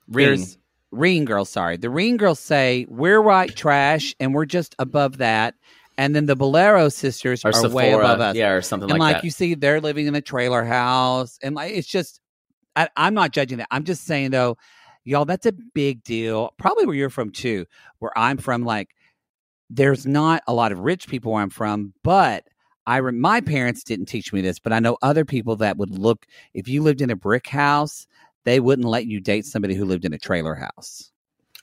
Ring. 0.07 0.43
Reen 0.91 1.25
girls, 1.25 1.49
sorry. 1.49 1.77
The 1.77 1.89
Reen 1.91 2.17
girls 2.17 2.39
say 2.39 2.87
we're 2.89 3.21
white 3.21 3.55
trash 3.55 4.15
and 4.19 4.33
we're 4.33 4.45
just 4.45 4.75
above 4.79 5.17
that. 5.17 5.53
And 5.97 6.15
then 6.15 6.25
the 6.25 6.35
Bolero 6.37 6.89
sisters 6.89 7.43
Or 7.45 7.49
are 7.49 7.53
Sephora, 7.53 7.73
way 7.75 7.91
above 7.91 8.19
us. 8.21 8.35
yeah, 8.35 8.49
or 8.51 8.61
something 8.61 8.89
and 8.89 8.97
like, 8.99 9.13
like 9.13 9.15
that. 9.17 9.23
you 9.25 9.29
see, 9.31 9.53
they're 9.55 9.81
living 9.81 10.07
in 10.07 10.15
a 10.15 10.21
trailer 10.21 10.63
house, 10.63 11.37
and 11.43 11.53
like 11.53 11.73
it's 11.73 11.87
just, 11.87 12.19
I, 12.75 12.87
I'm 12.97 13.13
not 13.13 13.31
judging 13.31 13.57
that. 13.59 13.67
I'm 13.71 13.83
just 13.83 14.05
saying 14.05 14.31
though, 14.31 14.57
y'all, 15.05 15.25
that's 15.25 15.45
a 15.45 15.53
big 15.73 16.03
deal. 16.03 16.53
Probably 16.57 16.85
where 16.85 16.95
you're 16.95 17.09
from 17.09 17.31
too. 17.31 17.65
Where 17.99 18.17
I'm 18.17 18.37
from, 18.37 18.63
like, 18.63 18.89
there's 19.69 20.05
not 20.05 20.43
a 20.47 20.53
lot 20.53 20.71
of 20.71 20.79
rich 20.79 21.07
people 21.07 21.31
where 21.31 21.41
I'm 21.41 21.49
from, 21.49 21.93
but 22.03 22.43
I 22.85 22.97
re- 22.97 23.13
my 23.13 23.41
parents 23.41 23.83
didn't 23.83 24.07
teach 24.07 24.33
me 24.33 24.41
this, 24.41 24.59
but 24.59 24.73
I 24.73 24.79
know 24.79 24.97
other 25.01 25.25
people 25.25 25.55
that 25.57 25.77
would 25.77 25.97
look 25.97 26.25
if 26.53 26.67
you 26.67 26.83
lived 26.83 27.01
in 27.01 27.09
a 27.09 27.15
brick 27.15 27.47
house, 27.47 28.05
they 28.43 28.59
wouldn't 28.59 28.87
let 28.87 29.05
you 29.05 29.19
date 29.19 29.45
somebody 29.45 29.75
who 29.75 29.85
lived 29.85 30.05
in 30.05 30.13
a 30.13 30.19
trailer 30.19 30.55
house. 30.55 31.11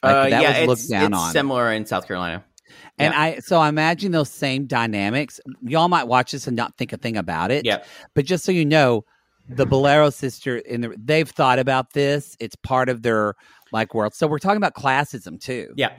Like, 0.02 0.14
uh, 0.14 0.30
that 0.30 0.42
yeah, 0.42 0.60
was 0.60 0.68
looked 0.68 0.80
it's, 0.80 0.88
down 0.88 1.12
it's 1.12 1.22
on. 1.22 1.32
similar 1.32 1.72
in 1.72 1.86
South 1.86 2.08
Carolina. 2.08 2.44
And 2.98 3.14
I 3.14 3.38
so 3.40 3.58
I 3.58 3.68
imagine 3.68 4.12
those 4.12 4.30
same 4.30 4.66
dynamics. 4.66 5.40
Y'all 5.62 5.88
might 5.88 6.04
watch 6.04 6.32
this 6.32 6.46
and 6.46 6.56
not 6.56 6.76
think 6.76 6.92
a 6.92 6.96
thing 6.96 7.16
about 7.16 7.50
it. 7.50 7.64
Yeah. 7.64 7.84
But 8.14 8.24
just 8.24 8.44
so 8.44 8.52
you 8.52 8.64
know, 8.64 9.04
the 9.48 9.66
Bolero 9.66 10.10
sister 10.10 10.56
in 10.56 10.80
the 10.82 10.94
they've 10.96 11.28
thought 11.28 11.58
about 11.58 11.92
this. 11.92 12.36
It's 12.40 12.56
part 12.56 12.88
of 12.88 13.02
their 13.02 13.34
like 13.72 13.94
world. 13.94 14.14
So 14.14 14.26
we're 14.26 14.38
talking 14.38 14.56
about 14.56 14.74
classism 14.74 15.40
too. 15.40 15.72
Yeah. 15.76 15.92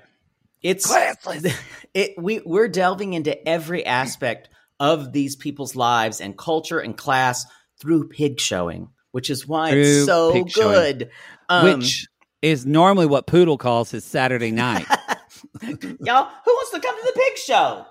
It's 0.62 0.90
Classless. 0.90 1.54
It 1.94 2.14
we 2.18 2.42
we're 2.44 2.70
delving 2.70 3.14
into 3.14 3.48
every 3.48 3.86
aspect 3.86 4.50
of 4.80 5.12
these 5.12 5.36
people's 5.36 5.76
lives 5.76 6.20
and 6.20 6.36
culture 6.36 6.80
and 6.80 6.98
class 6.98 7.46
through 7.80 8.08
pig 8.08 8.40
showing, 8.40 8.90
which 9.12 9.30
is 9.30 9.48
why 9.48 9.70
Through 9.70 9.82
it's 9.82 10.06
so 10.06 10.44
good. 10.46 11.12
Um, 11.50 11.80
Which 11.80 12.08
is 12.42 12.66
normally 12.66 13.06
what 13.06 13.28
Poodle 13.28 13.60
calls 13.60 13.92
his 13.92 14.04
Saturday 14.04 14.52
night. 14.52 14.88
y'all, 15.62 16.30
who 16.46 16.52
wants 16.52 16.72
to 16.72 16.80
come 16.80 16.96
to 16.96 17.14
the 17.14 17.20
pig 17.20 17.38
show? 17.38 17.86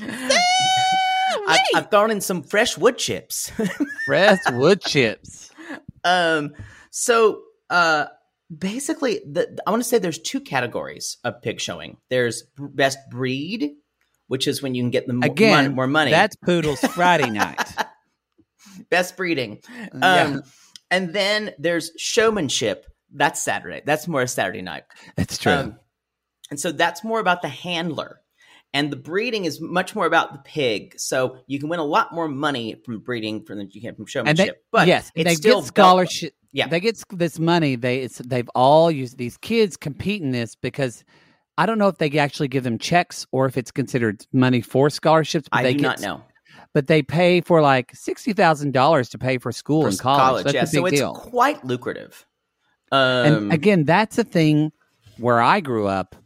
I, 1.48 1.58
I've 1.76 1.90
thrown 1.90 2.10
in 2.10 2.20
some 2.20 2.42
fresh 2.42 2.76
wood 2.78 2.98
chips. 2.98 3.50
Fresh 4.06 4.38
wood 4.52 4.80
chips. 4.80 5.50
um, 6.04 6.52
so 6.90 7.42
uh, 7.68 8.06
basically, 8.56 9.20
the, 9.30 9.58
I 9.66 9.70
want 9.70 9.82
to 9.82 9.88
say 9.88 9.98
there's 9.98 10.18
two 10.18 10.40
categories 10.40 11.18
of 11.24 11.40
pig 11.42 11.60
showing. 11.60 11.96
There's 12.08 12.42
best 12.58 12.98
breed, 13.10 13.72
which 14.26 14.46
is 14.48 14.62
when 14.62 14.74
you 14.74 14.82
can 14.82 14.90
get 14.90 15.06
the 15.06 15.12
mo- 15.12 15.26
Again, 15.26 15.66
mon- 15.66 15.74
more 15.74 15.86
money. 15.86 16.10
That's 16.10 16.36
Poodle's 16.36 16.80
Friday 16.80 17.30
night. 17.30 17.62
best 18.90 19.16
breeding. 19.16 19.60
Um, 19.92 20.00
Yeah. 20.02 20.38
And 20.92 21.12
then 21.14 21.52
there's 21.58 21.92
showmanship. 21.96 22.84
That's 23.14 23.40
Saturday. 23.40 23.82
That's 23.86 24.08
more 24.08 24.22
a 24.22 24.28
Saturday 24.28 24.62
night. 24.62 24.84
That's 25.16 25.38
true. 25.38 25.52
Um, 25.52 25.76
and 26.50 26.58
so 26.58 26.72
that's 26.72 27.04
more 27.04 27.20
about 27.20 27.42
the 27.42 27.48
handler. 27.48 28.19
And 28.72 28.92
the 28.92 28.96
breeding 28.96 29.46
is 29.46 29.60
much 29.60 29.94
more 29.96 30.06
about 30.06 30.32
the 30.32 30.38
pig. 30.38 30.94
So 30.98 31.38
you 31.46 31.58
can 31.58 31.68
win 31.68 31.80
a 31.80 31.84
lot 31.84 32.12
more 32.12 32.28
money 32.28 32.80
from 32.84 33.00
breeding 33.00 33.44
from 33.44 33.58
than 33.58 33.68
you 33.72 33.80
can 33.80 33.96
from 33.96 34.06
showmanship. 34.06 34.46
they, 34.46 34.60
but 34.70 34.86
yes, 34.86 35.10
it's 35.14 35.28
they 35.28 35.34
still 35.34 35.60
get 35.60 35.68
scholarship. 35.68 36.34
Yeah. 36.52 36.68
they 36.68 36.80
get 36.80 37.02
this 37.10 37.38
money. 37.38 37.76
They 37.76 38.00
it's, 38.00 38.18
they've 38.18 38.48
all 38.54 38.90
used 38.90 39.18
these 39.18 39.36
kids 39.36 39.76
compete 39.76 40.22
in 40.22 40.30
this 40.30 40.54
because 40.54 41.04
I 41.58 41.66
don't 41.66 41.78
know 41.78 41.88
if 41.88 41.98
they 41.98 42.10
actually 42.18 42.48
give 42.48 42.64
them 42.64 42.78
checks 42.78 43.26
or 43.32 43.46
if 43.46 43.56
it's 43.56 43.70
considered 43.70 44.24
money 44.32 44.60
for 44.60 44.88
scholarships. 44.88 45.48
But 45.50 45.58
I 45.58 45.62
they 45.64 45.72
do 45.74 45.80
get, 45.80 45.86
not 45.86 46.00
know. 46.00 46.24
But 46.72 46.86
they 46.86 47.02
pay 47.02 47.40
for 47.40 47.60
like 47.60 47.94
sixty 47.94 48.32
thousand 48.32 48.72
dollars 48.72 49.08
to 49.10 49.18
pay 49.18 49.38
for 49.38 49.50
school 49.50 49.82
For 49.82 49.88
and 49.88 49.98
college. 49.98 50.44
That's 50.44 50.54
yeah. 50.54 50.64
so 50.64 50.86
it's 50.86 50.96
deal. 50.96 51.14
quite 51.14 51.64
lucrative. 51.64 52.24
Um, 52.92 53.26
and 53.26 53.52
again, 53.52 53.84
that's 53.84 54.18
a 54.18 54.24
thing 54.24 54.72
where 55.18 55.40
I 55.40 55.60
grew 55.60 55.86
up. 55.86 56.16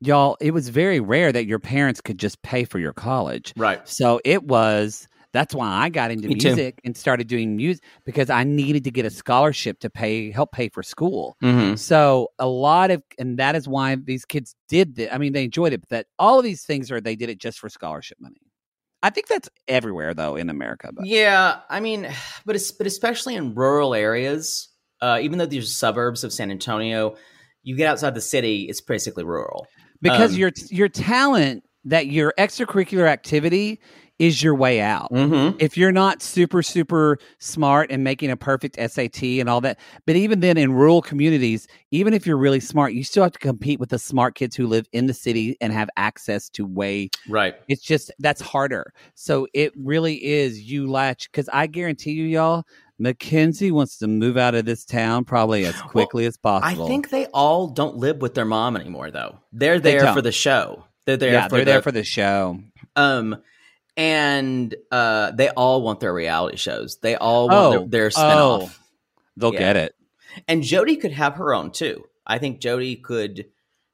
Y'all, 0.00 0.36
it 0.40 0.52
was 0.52 0.68
very 0.68 1.00
rare 1.00 1.32
that 1.32 1.46
your 1.46 1.58
parents 1.58 2.00
could 2.00 2.18
just 2.18 2.40
pay 2.42 2.64
for 2.64 2.78
your 2.78 2.92
college. 2.92 3.52
right. 3.56 3.86
So 3.88 4.20
it 4.24 4.44
was 4.44 5.08
that's 5.32 5.54
why 5.54 5.68
I 5.68 5.88
got 5.88 6.10
into 6.10 6.28
Me 6.28 6.36
too. 6.36 6.48
music 6.48 6.80
and 6.84 6.96
started 6.96 7.26
doing 7.26 7.56
music 7.56 7.84
because 8.04 8.30
I 8.30 8.44
needed 8.44 8.84
to 8.84 8.90
get 8.90 9.04
a 9.04 9.10
scholarship 9.10 9.80
to 9.80 9.90
pay 9.90 10.30
help 10.30 10.52
pay 10.52 10.68
for 10.68 10.82
school. 10.82 11.36
Mm-hmm. 11.42 11.74
So 11.76 12.28
a 12.38 12.46
lot 12.46 12.90
of 12.90 13.02
and 13.18 13.38
that 13.38 13.54
is 13.54 13.68
why 13.68 13.96
these 13.96 14.24
kids 14.24 14.54
did 14.68 14.96
that. 14.96 15.14
I 15.14 15.18
mean, 15.18 15.32
they 15.32 15.44
enjoyed 15.44 15.72
it, 15.72 15.80
but 15.80 15.88
that 15.90 16.06
all 16.18 16.38
of 16.38 16.44
these 16.44 16.64
things 16.64 16.90
are 16.90 17.00
they 17.00 17.16
did 17.16 17.28
it 17.28 17.38
just 17.38 17.58
for 17.58 17.68
scholarship 17.68 18.18
money. 18.20 18.40
I 19.02 19.10
think 19.10 19.28
that's 19.28 19.48
everywhere 19.68 20.14
though 20.14 20.36
in 20.36 20.50
America. 20.50 20.90
But 20.92 21.06
Yeah, 21.06 21.60
I 21.68 21.80
mean, 21.80 22.08
but 22.46 22.56
it's, 22.56 22.72
but 22.72 22.86
especially 22.86 23.34
in 23.34 23.54
rural 23.54 23.94
areas, 23.94 24.68
uh, 25.00 25.18
even 25.22 25.38
though 25.38 25.46
these 25.46 25.64
are 25.64 25.66
suburbs 25.66 26.24
of 26.24 26.32
San 26.32 26.50
Antonio, 26.50 27.16
you 27.62 27.76
get 27.76 27.86
outside 27.88 28.14
the 28.14 28.20
city, 28.20 28.62
it's 28.62 28.80
basically 28.80 29.24
rural. 29.24 29.66
Because 30.02 30.32
Um, 30.34 30.38
your 30.38 30.52
your 30.70 30.88
talent 30.88 31.64
that 31.84 32.06
your 32.08 32.34
extracurricular 32.38 33.06
activity 33.06 33.80
is 34.18 34.42
your 34.42 34.52
way 34.54 34.80
out. 34.80 35.08
Mm-hmm. 35.12 35.56
if 35.60 35.76
you're 35.78 35.92
not 35.92 36.20
super 36.22 36.60
super 36.60 37.18
smart 37.38 37.88
and 37.92 38.02
making 38.02 38.32
a 38.32 38.36
perfect 38.36 38.74
SAT 38.76 39.22
and 39.22 39.48
all 39.48 39.60
that 39.60 39.78
but 40.06 40.16
even 40.16 40.40
then 40.40 40.56
in 40.56 40.72
rural 40.72 41.00
communities 41.00 41.68
even 41.92 42.12
if 42.12 42.26
you're 42.26 42.36
really 42.36 42.58
smart 42.58 42.94
you 42.94 43.04
still 43.04 43.22
have 43.22 43.30
to 43.32 43.38
compete 43.38 43.78
with 43.78 43.90
the 43.90 43.98
smart 43.98 44.34
kids 44.34 44.56
who 44.56 44.66
live 44.66 44.88
in 44.92 45.06
the 45.06 45.14
city 45.14 45.56
and 45.60 45.72
have 45.72 45.88
access 45.96 46.48
to 46.50 46.66
way 46.66 47.10
Right. 47.28 47.54
it's 47.68 47.82
just 47.82 48.10
that's 48.18 48.40
harder 48.40 48.92
so 49.14 49.46
it 49.54 49.72
really 49.76 50.16
is 50.24 50.62
you 50.62 50.90
latch 50.90 51.30
cuz 51.30 51.48
I 51.52 51.68
guarantee 51.68 52.10
you 52.12 52.24
y'all 52.24 52.64
Mackenzie 52.98 53.70
wants 53.70 53.98
to 53.98 54.08
move 54.08 54.36
out 54.36 54.54
of 54.54 54.64
this 54.64 54.84
town 54.84 55.24
probably 55.24 55.64
as 55.64 55.80
quickly 55.82 56.26
as 56.26 56.36
possible. 56.36 56.84
I 56.84 56.88
think 56.88 57.10
they 57.10 57.26
all 57.26 57.68
don't 57.68 57.96
live 57.96 58.20
with 58.20 58.34
their 58.34 58.44
mom 58.44 58.76
anymore, 58.76 59.10
though. 59.10 59.38
They're 59.52 59.78
there 59.78 60.00
don't. 60.00 60.14
for 60.14 60.22
the 60.22 60.32
show. 60.32 60.84
They're 61.06 61.16
there 61.16 61.32
yeah, 61.32 61.44
for 61.48 61.56
they're 61.56 61.64
the, 61.64 61.70
there 61.72 61.82
for 61.82 61.92
the 61.92 62.04
show. 62.04 62.60
um, 62.96 63.40
and 63.96 64.74
uh, 64.92 65.32
they 65.32 65.48
all 65.50 65.82
want 65.82 66.00
their 66.00 66.12
reality 66.14 66.56
shows. 66.56 66.98
They 67.02 67.16
all 67.16 67.48
want 67.48 67.58
Oh, 67.66 67.70
their, 67.70 67.88
their 67.88 68.08
spinoff. 68.10 68.62
oh. 68.62 68.70
They'll 69.36 69.52
Yeah. 69.54 69.58
get 69.58 69.76
it. 69.76 69.94
And 70.46 70.62
Jody 70.62 70.96
could 70.96 71.12
have 71.12 71.34
her 71.34 71.52
own 71.54 71.70
too. 71.72 72.04
I 72.26 72.38
think 72.38 72.60
Jody 72.60 72.96
could 72.96 73.46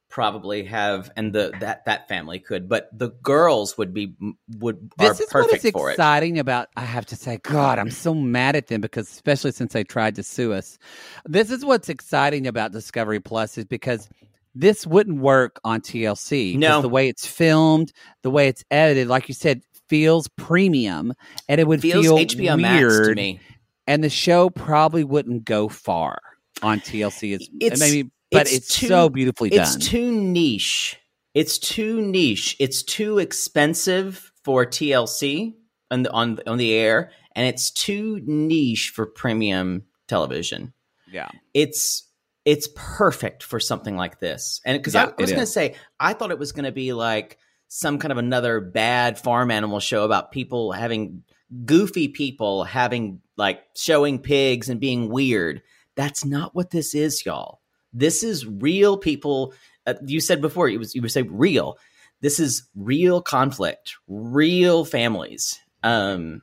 probably 0.09 0.63
have, 0.65 1.11
and 1.17 1.33
the 1.33 1.51
that 1.59 1.85
that 1.85 2.07
family 2.07 2.39
could, 2.39 2.69
but 2.69 2.89
the 2.97 3.09
girls 3.21 3.77
would 3.77 3.93
be 3.93 4.15
would 4.59 4.91
This 4.97 5.19
are 5.19 5.23
is 5.23 5.33
what 5.33 5.53
is 5.55 5.65
exciting 5.65 6.39
about. 6.39 6.69
I 6.77 6.81
have 6.85 7.05
to 7.07 7.15
say, 7.15 7.39
God, 7.43 7.79
I'm 7.79 7.91
so 7.91 8.13
mad 8.13 8.55
at 8.55 8.67
them 8.67 8.81
because, 8.81 9.09
especially 9.11 9.51
since 9.51 9.73
they 9.73 9.83
tried 9.83 10.15
to 10.15 10.23
sue 10.23 10.53
us. 10.53 10.77
This 11.25 11.51
is 11.51 11.65
what's 11.65 11.89
exciting 11.89 12.47
about 12.47 12.71
Discovery 12.71 13.19
Plus 13.19 13.57
is 13.57 13.65
because 13.65 14.07
this 14.53 14.87
wouldn't 14.87 15.19
work 15.19 15.59
on 15.65 15.81
tlc 15.81 16.57
No. 16.57 16.81
the 16.81 16.87
way 16.89 17.09
it's 17.09 17.25
filmed, 17.27 17.91
the 18.21 18.31
way 18.31 18.47
it's 18.47 18.63
edited, 18.71 19.07
like 19.07 19.27
you 19.27 19.33
said, 19.33 19.61
feels 19.89 20.29
premium, 20.37 21.13
and 21.49 21.59
it 21.59 21.67
would 21.67 21.81
Feels 21.81 22.05
feel 22.05 22.17
HBO 22.17 22.55
weird. 22.55 22.59
Max 22.61 23.07
to 23.09 23.15
me. 23.15 23.39
And 23.85 24.03
the 24.03 24.09
show 24.09 24.49
probably 24.49 25.03
wouldn't 25.03 25.43
go 25.45 25.67
far 25.67 26.19
on 26.63 26.79
TLC. 26.79 27.33
It's, 27.35 27.49
It's- 27.59 27.79
maybe, 27.79 28.09
but 28.31 28.43
it's 28.43 28.53
it's, 28.53 28.79
too- 28.79 28.87
so 28.87 29.09
beautifully 29.09 29.49
done. 29.49 29.61
It's 29.61 29.75
too 29.75 30.11
niche. 30.11 30.99
It's 31.33 31.57
too 31.57 32.01
niche. 32.01 32.55
It's 32.59 32.81
too 32.83 33.19
expensive 33.19 34.31
for 34.43 34.65
TLC 34.65 35.53
on 35.91 36.03
the 36.03 36.11
on 36.11 36.39
on 36.47 36.57
the 36.57 36.73
air, 36.73 37.11
and 37.35 37.47
it's 37.47 37.71
too 37.71 38.21
niche 38.25 38.91
for 38.95 39.05
premium 39.05 39.83
television. 40.07 40.73
Yeah. 41.11 41.29
it's 41.53 42.05
it's 42.45 42.67
perfect 42.75 43.41
for 43.41 43.59
something 43.59 43.95
like 43.95 44.19
this. 44.19 44.61
And 44.65 44.77
because 44.77 44.93
Yeah, 44.93 45.05
I, 45.05 45.07
I 45.07 45.13
was 45.17 45.31
going 45.31 45.41
to 45.41 45.51
say, 45.51 45.75
I 45.99 46.13
thought 46.13 46.29
it 46.29 46.37
was 46.37 46.51
going 46.51 46.65
to 46.65 46.71
be 46.71 46.93
like 46.93 47.39
some 47.67 47.97
kind 47.97 48.11
of 48.11 48.19
another 48.19 48.59
bad 48.61 49.17
farm 49.17 49.49
animal 49.49 49.79
show 49.79 50.05
about 50.05 50.31
people 50.31 50.71
having 50.71 51.23
goofy 51.65 52.07
people 52.07 52.63
having 52.63 53.21
like 53.37 53.61
showing 53.75 54.19
pigs 54.19 54.69
and 54.69 54.79
being 54.79 55.09
weird. 55.09 55.63
That's 55.95 56.23
not 56.23 56.53
what 56.53 56.69
this 56.69 56.93
is, 56.93 57.25
y'all. 57.25 57.61
This 57.95 58.23
is 58.23 58.45
real 58.45 58.97
people. 58.97 59.53
Uh, 59.87 59.95
you 60.05 60.19
said 60.19 60.41
before 60.41 60.67
it 60.67 60.77
was 60.77 60.93
you 60.93 61.01
would 61.01 61.11
say 61.11 61.23
real. 61.23 61.77
This 62.21 62.39
is 62.39 62.67
real 62.75 63.21
conflict, 63.21 63.95
real 64.07 64.85
families. 64.85 65.59
Um. 65.83 66.41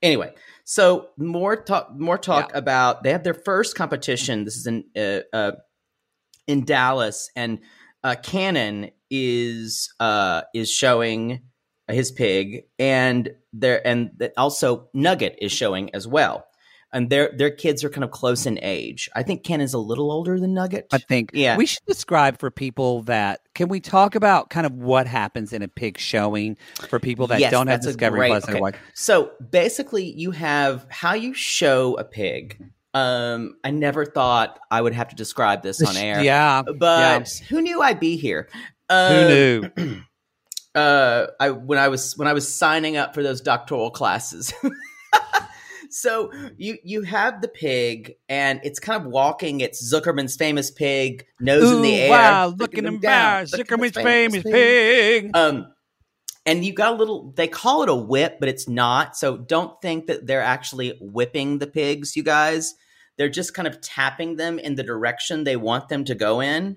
Anyway, 0.00 0.32
so 0.64 1.08
more 1.16 1.56
talk. 1.56 1.90
More 1.98 2.16
talk 2.18 2.54
about 2.54 3.02
they 3.02 3.10
have 3.10 3.24
their 3.24 3.34
first 3.34 3.74
competition. 3.74 4.44
This 4.44 4.56
is 4.56 4.66
in 4.66 4.84
uh, 4.96 5.20
uh, 5.36 5.52
in 6.46 6.64
Dallas, 6.64 7.30
and 7.34 7.58
uh, 8.04 8.14
Cannon 8.22 8.90
is 9.10 9.92
uh, 9.98 10.42
is 10.54 10.70
showing 10.70 11.40
his 11.88 12.12
pig, 12.12 12.64
and 12.78 13.30
there 13.52 13.84
and 13.86 14.30
also 14.36 14.88
Nugget 14.94 15.36
is 15.40 15.50
showing 15.52 15.94
as 15.94 16.06
well. 16.06 16.47
And 16.92 17.10
their 17.10 17.30
their 17.36 17.50
kids 17.50 17.84
are 17.84 17.90
kind 17.90 18.02
of 18.02 18.10
close 18.10 18.46
in 18.46 18.58
age. 18.62 19.10
I 19.14 19.22
think 19.22 19.44
Ken 19.44 19.60
is 19.60 19.74
a 19.74 19.78
little 19.78 20.10
older 20.10 20.40
than 20.40 20.54
Nugget. 20.54 20.86
I 20.90 20.96
think 20.98 21.30
Yeah. 21.34 21.56
we 21.58 21.66
should 21.66 21.84
describe 21.86 22.38
for 22.40 22.50
people 22.50 23.02
that 23.02 23.40
can 23.54 23.68
we 23.68 23.78
talk 23.80 24.14
about 24.14 24.48
kind 24.48 24.64
of 24.64 24.72
what 24.72 25.06
happens 25.06 25.52
in 25.52 25.60
a 25.62 25.68
pig 25.68 25.98
showing 25.98 26.56
for 26.88 26.98
people 26.98 27.26
that 27.26 27.40
Yes, 27.40 27.50
don't 27.50 27.66
have 27.66 27.82
Discovery 27.82 28.20
great- 28.20 28.28
Plus 28.30 28.44
and 28.44 28.54
okay. 28.54 28.60
watch. 28.62 28.74
So 28.94 29.32
basically, 29.50 30.10
you 30.12 30.30
have 30.30 30.86
how 30.88 31.12
you 31.12 31.34
show 31.34 31.94
a 31.98 32.04
pig. 32.04 32.58
Um, 32.94 33.56
I 33.62 33.70
never 33.70 34.06
thought 34.06 34.58
I 34.70 34.80
would 34.80 34.94
have 34.94 35.08
to 35.08 35.14
describe 35.14 35.62
this 35.62 35.82
on 35.86 35.94
air. 35.98 36.22
Yeah, 36.24 36.62
but 36.78 37.28
who 37.50 37.60
knew 37.60 37.82
I'd 37.82 38.00
be 38.00 38.16
here? 38.16 38.48
Uh, 38.88 39.08
who 39.10 39.62
Um, 39.76 39.84
knew? 39.86 40.00
uh 40.74 41.26
I 41.38 41.50
when 41.50 41.78
I 41.78 41.88
was 41.88 42.16
when 42.16 42.28
I 42.28 42.32
was 42.32 42.52
signing 42.52 42.96
up 42.96 43.12
for 43.14 43.22
those 43.22 43.42
doctoral 43.42 43.90
classes. 43.90 44.54
so 45.90 46.32
you 46.56 46.78
you 46.84 47.02
have 47.02 47.40
the 47.40 47.48
pig 47.48 48.14
and 48.28 48.60
it's 48.62 48.78
kind 48.78 49.02
of 49.02 49.10
walking 49.10 49.60
it's 49.60 49.92
Zuckerman's 49.92 50.36
famous 50.36 50.70
pig, 50.70 51.26
nose 51.40 51.70
in 51.72 51.82
the 51.82 51.94
air. 51.94 52.10
Wow, 52.10 52.54
looking 52.56 52.84
embarrassed. 52.86 53.52
down, 53.52 53.60
Zuckerman's 53.60 53.92
Zuckerman's 53.92 54.04
famous 54.04 54.42
pig. 54.42 55.30
Um 55.34 55.72
and 56.46 56.64
you 56.64 56.72
got 56.72 56.92
a 56.92 56.96
little 56.96 57.32
they 57.36 57.48
call 57.48 57.82
it 57.82 57.88
a 57.88 57.94
whip, 57.94 58.38
but 58.40 58.48
it's 58.48 58.68
not. 58.68 59.16
So 59.16 59.36
don't 59.36 59.80
think 59.82 60.06
that 60.06 60.26
they're 60.26 60.42
actually 60.42 60.96
whipping 61.00 61.58
the 61.58 61.66
pigs, 61.66 62.16
you 62.16 62.22
guys. 62.22 62.74
They're 63.16 63.28
just 63.28 63.52
kind 63.52 63.66
of 63.66 63.80
tapping 63.80 64.36
them 64.36 64.58
in 64.58 64.76
the 64.76 64.84
direction 64.84 65.44
they 65.44 65.56
want 65.56 65.88
them 65.88 66.04
to 66.04 66.14
go 66.14 66.40
in 66.40 66.76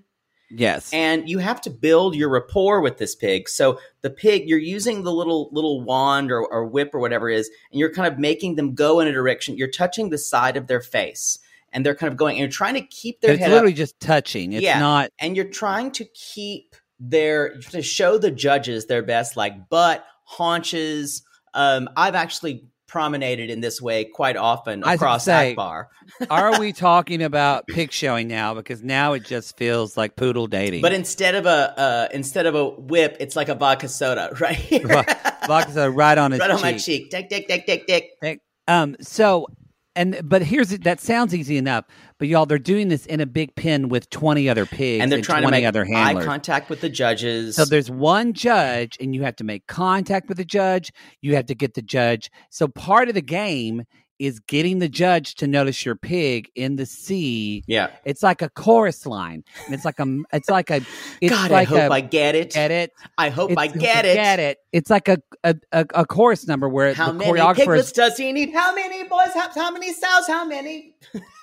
Yes. 0.54 0.90
and 0.94 1.30
you 1.30 1.40
have 1.40 1.62
to 1.62 1.70
build 1.70 2.16
your 2.16 2.30
rapport 2.30 2.82
with 2.82 2.98
this 2.98 3.16
pig 3.16 3.48
so 3.50 3.80
the 4.02 4.10
pig 4.10 4.48
you're 4.50 4.60
using 4.60 5.04
the 5.04 5.14
little 5.14 5.50
little 5.52 5.82
wand 5.82 6.32
or, 6.32 6.46
or 6.46 6.66
whip 6.66 6.94
or 6.94 7.00
whatever 7.00 7.30
it 7.30 7.40
is 7.40 7.50
and 7.72 7.80
you're 7.80 7.94
kind 7.94 8.12
of 8.12 8.20
making 8.20 8.56
them 8.56 8.74
go 8.76 9.00
in 9.00 9.08
a 9.08 9.12
direction 9.12 9.58
you're 9.58 9.70
touching 9.70 10.10
the 10.10 10.18
side 10.18 10.58
of 10.58 10.68
their 10.68 10.82
face 10.82 11.40
and 11.74 11.86
they're 11.86 11.96
kind 11.96 12.12
of 12.12 12.18
going 12.18 12.34
and 12.34 12.40
you're 12.40 12.50
trying 12.50 12.74
to 12.74 12.82
keep 12.82 13.22
their 13.22 13.32
it's 13.32 13.40
head 13.42 13.50
literally 13.52 13.72
up 13.72 13.78
just 13.78 13.98
touching. 14.02 14.52
It's 14.54 14.62
Yeah. 14.64 14.80
not. 14.80 15.10
and 15.20 15.36
you're 15.38 15.46
trying 15.50 15.92
to 15.92 16.06
keep 16.14 16.76
their 17.00 17.56
to 17.72 17.82
show 17.82 18.18
the 18.18 18.30
judges 18.30 18.86
their 18.88 19.02
best 19.02 19.36
like 19.38 19.70
butt 19.70 20.06
haunches 20.26 21.24
um 21.56 21.90
i've 21.98 22.14
actually 22.16 22.64
promenaded 22.92 23.50
in 23.50 23.62
this 23.62 23.82
way 23.82 24.04
quite 24.04 24.36
often 24.36 24.84
I 24.84 24.92
was 24.92 25.00
gonna 25.00 25.10
across 25.10 25.24
say, 25.24 25.52
Akbar. 25.52 25.88
Are 26.30 26.60
we 26.60 26.74
talking 26.74 27.24
about 27.24 27.66
pig 27.68 27.90
showing 27.94 28.28
now? 28.28 28.54
Because 28.54 28.84
now 28.84 29.14
it 29.14 29.24
just 29.24 29.58
feels 29.58 29.96
like 29.96 30.18
poodle 30.18 30.46
dating. 30.46 30.82
But 30.82 30.92
instead 30.92 31.36
of 31.36 31.46
a 31.46 31.80
uh, 31.80 32.08
instead 32.14 32.46
of 32.46 32.56
a 32.56 32.70
whip, 32.70 33.16
it's 33.22 33.38
like 33.38 33.48
a 33.48 33.56
vodka 33.56 33.88
soda, 33.88 34.36
right 34.42 34.56
here. 34.56 35.06
Vodka 35.48 35.90
right 35.90 36.18
on 36.18 36.32
his 36.32 36.42
right 36.42 36.52
on 36.52 36.62
my 36.62 36.78
cheek. 36.78 37.10
Dick, 37.10 37.30
dick, 37.30 37.48
dick, 37.48 37.66
dick, 37.66 37.88
dick. 37.88 38.42
Um. 38.68 38.98
So, 39.00 39.48
and 39.96 40.20
but 40.24 40.44
here's 40.44 40.70
that 40.70 41.00
sounds 41.00 41.34
easy 41.34 41.56
enough, 41.58 41.86
but 42.22 42.28
y'all 42.28 42.46
they're 42.46 42.60
doing 42.60 42.88
this 42.90 43.08
in 43.08 43.20
a 43.20 43.26
big 43.26 43.56
pen 43.56 43.90
with 43.90 44.08
twenty 44.12 44.48
other 44.48 44.68
pigs 44.68 45.02
And 45.02 45.12
they're 45.12 45.22
trying 45.22 45.42
to 45.42 45.50
make 45.50 45.66
other 45.66 45.84
handlers. 45.84 46.24
eye 46.24 46.28
contact 46.28 46.70
with 46.70 46.80
the 46.80 46.88
judges. 46.90 47.56
So 47.56 47.66
there's 47.66 47.90
one 47.90 48.34
judge, 48.34 48.96
and 49.02 49.16
you 49.16 49.24
have 49.24 49.36
to 49.38 49.44
make 49.44 49.66
contact 49.66 50.30
with 50.30 50.38
the 50.38 50.46
judge. 50.46 50.94
You 51.24 51.36
have 51.36 51.48
to 51.48 51.56
get 51.56 51.74
the 51.74 51.82
judge. 51.82 52.30
So 52.52 52.68
part 52.68 53.10
of 53.10 53.16
the 53.16 53.24
game 53.24 53.86
is 54.20 54.40
getting 54.42 54.78
the 54.78 54.88
judge 54.88 55.34
to 55.34 55.48
notice 55.48 55.84
your 55.84 55.96
pig 55.96 56.48
in 56.54 56.76
the 56.76 56.86
sea. 56.86 57.64
yeah. 57.66 57.88
It's 58.06 58.22
like 58.22 58.44
a 58.44 58.50
chorus 58.50 59.08
line, 59.08 59.44
and 59.66 59.74
it's 59.74 59.84
like 59.84 60.00
a, 60.00 60.06
it's 60.32 60.48
like 60.48 60.70
a, 60.70 60.82
it's 61.22 61.32
God, 61.36 61.50
like 61.50 61.68
I 61.68 61.70
hope 61.72 61.92
a, 61.92 61.94
I 61.96 62.02
get 62.02 62.36
it. 62.36 62.52
get 62.54 62.70
it. 62.70 62.92
I 63.18 63.30
hope 63.30 63.50
It's- 63.50 63.64
I 63.68 63.76
get 63.76 64.06
it. 64.06 64.14
Get 64.14 64.40
it. 64.40 64.60
It's 64.72 64.92
like 64.92 65.08
a 65.08 65.18
a, 65.44 65.56
a, 65.72 65.88
a 65.96 66.06
chorus 66.06 66.46
number 66.46 66.70
where 66.70 66.94
How 66.94 67.08
the 67.08 67.14
many 67.18 67.32
choreographer 67.32 67.56
piglets 67.56 67.92
does 67.92 68.16
he 68.16 68.32
need? 68.32 68.54
How 68.54 68.76
many 68.76 69.06
boys? 69.06 69.34
How, 69.34 69.50
how 69.56 69.72
many 69.72 69.92
sows? 69.92 70.28
How 70.28 70.46
many? 70.46 70.94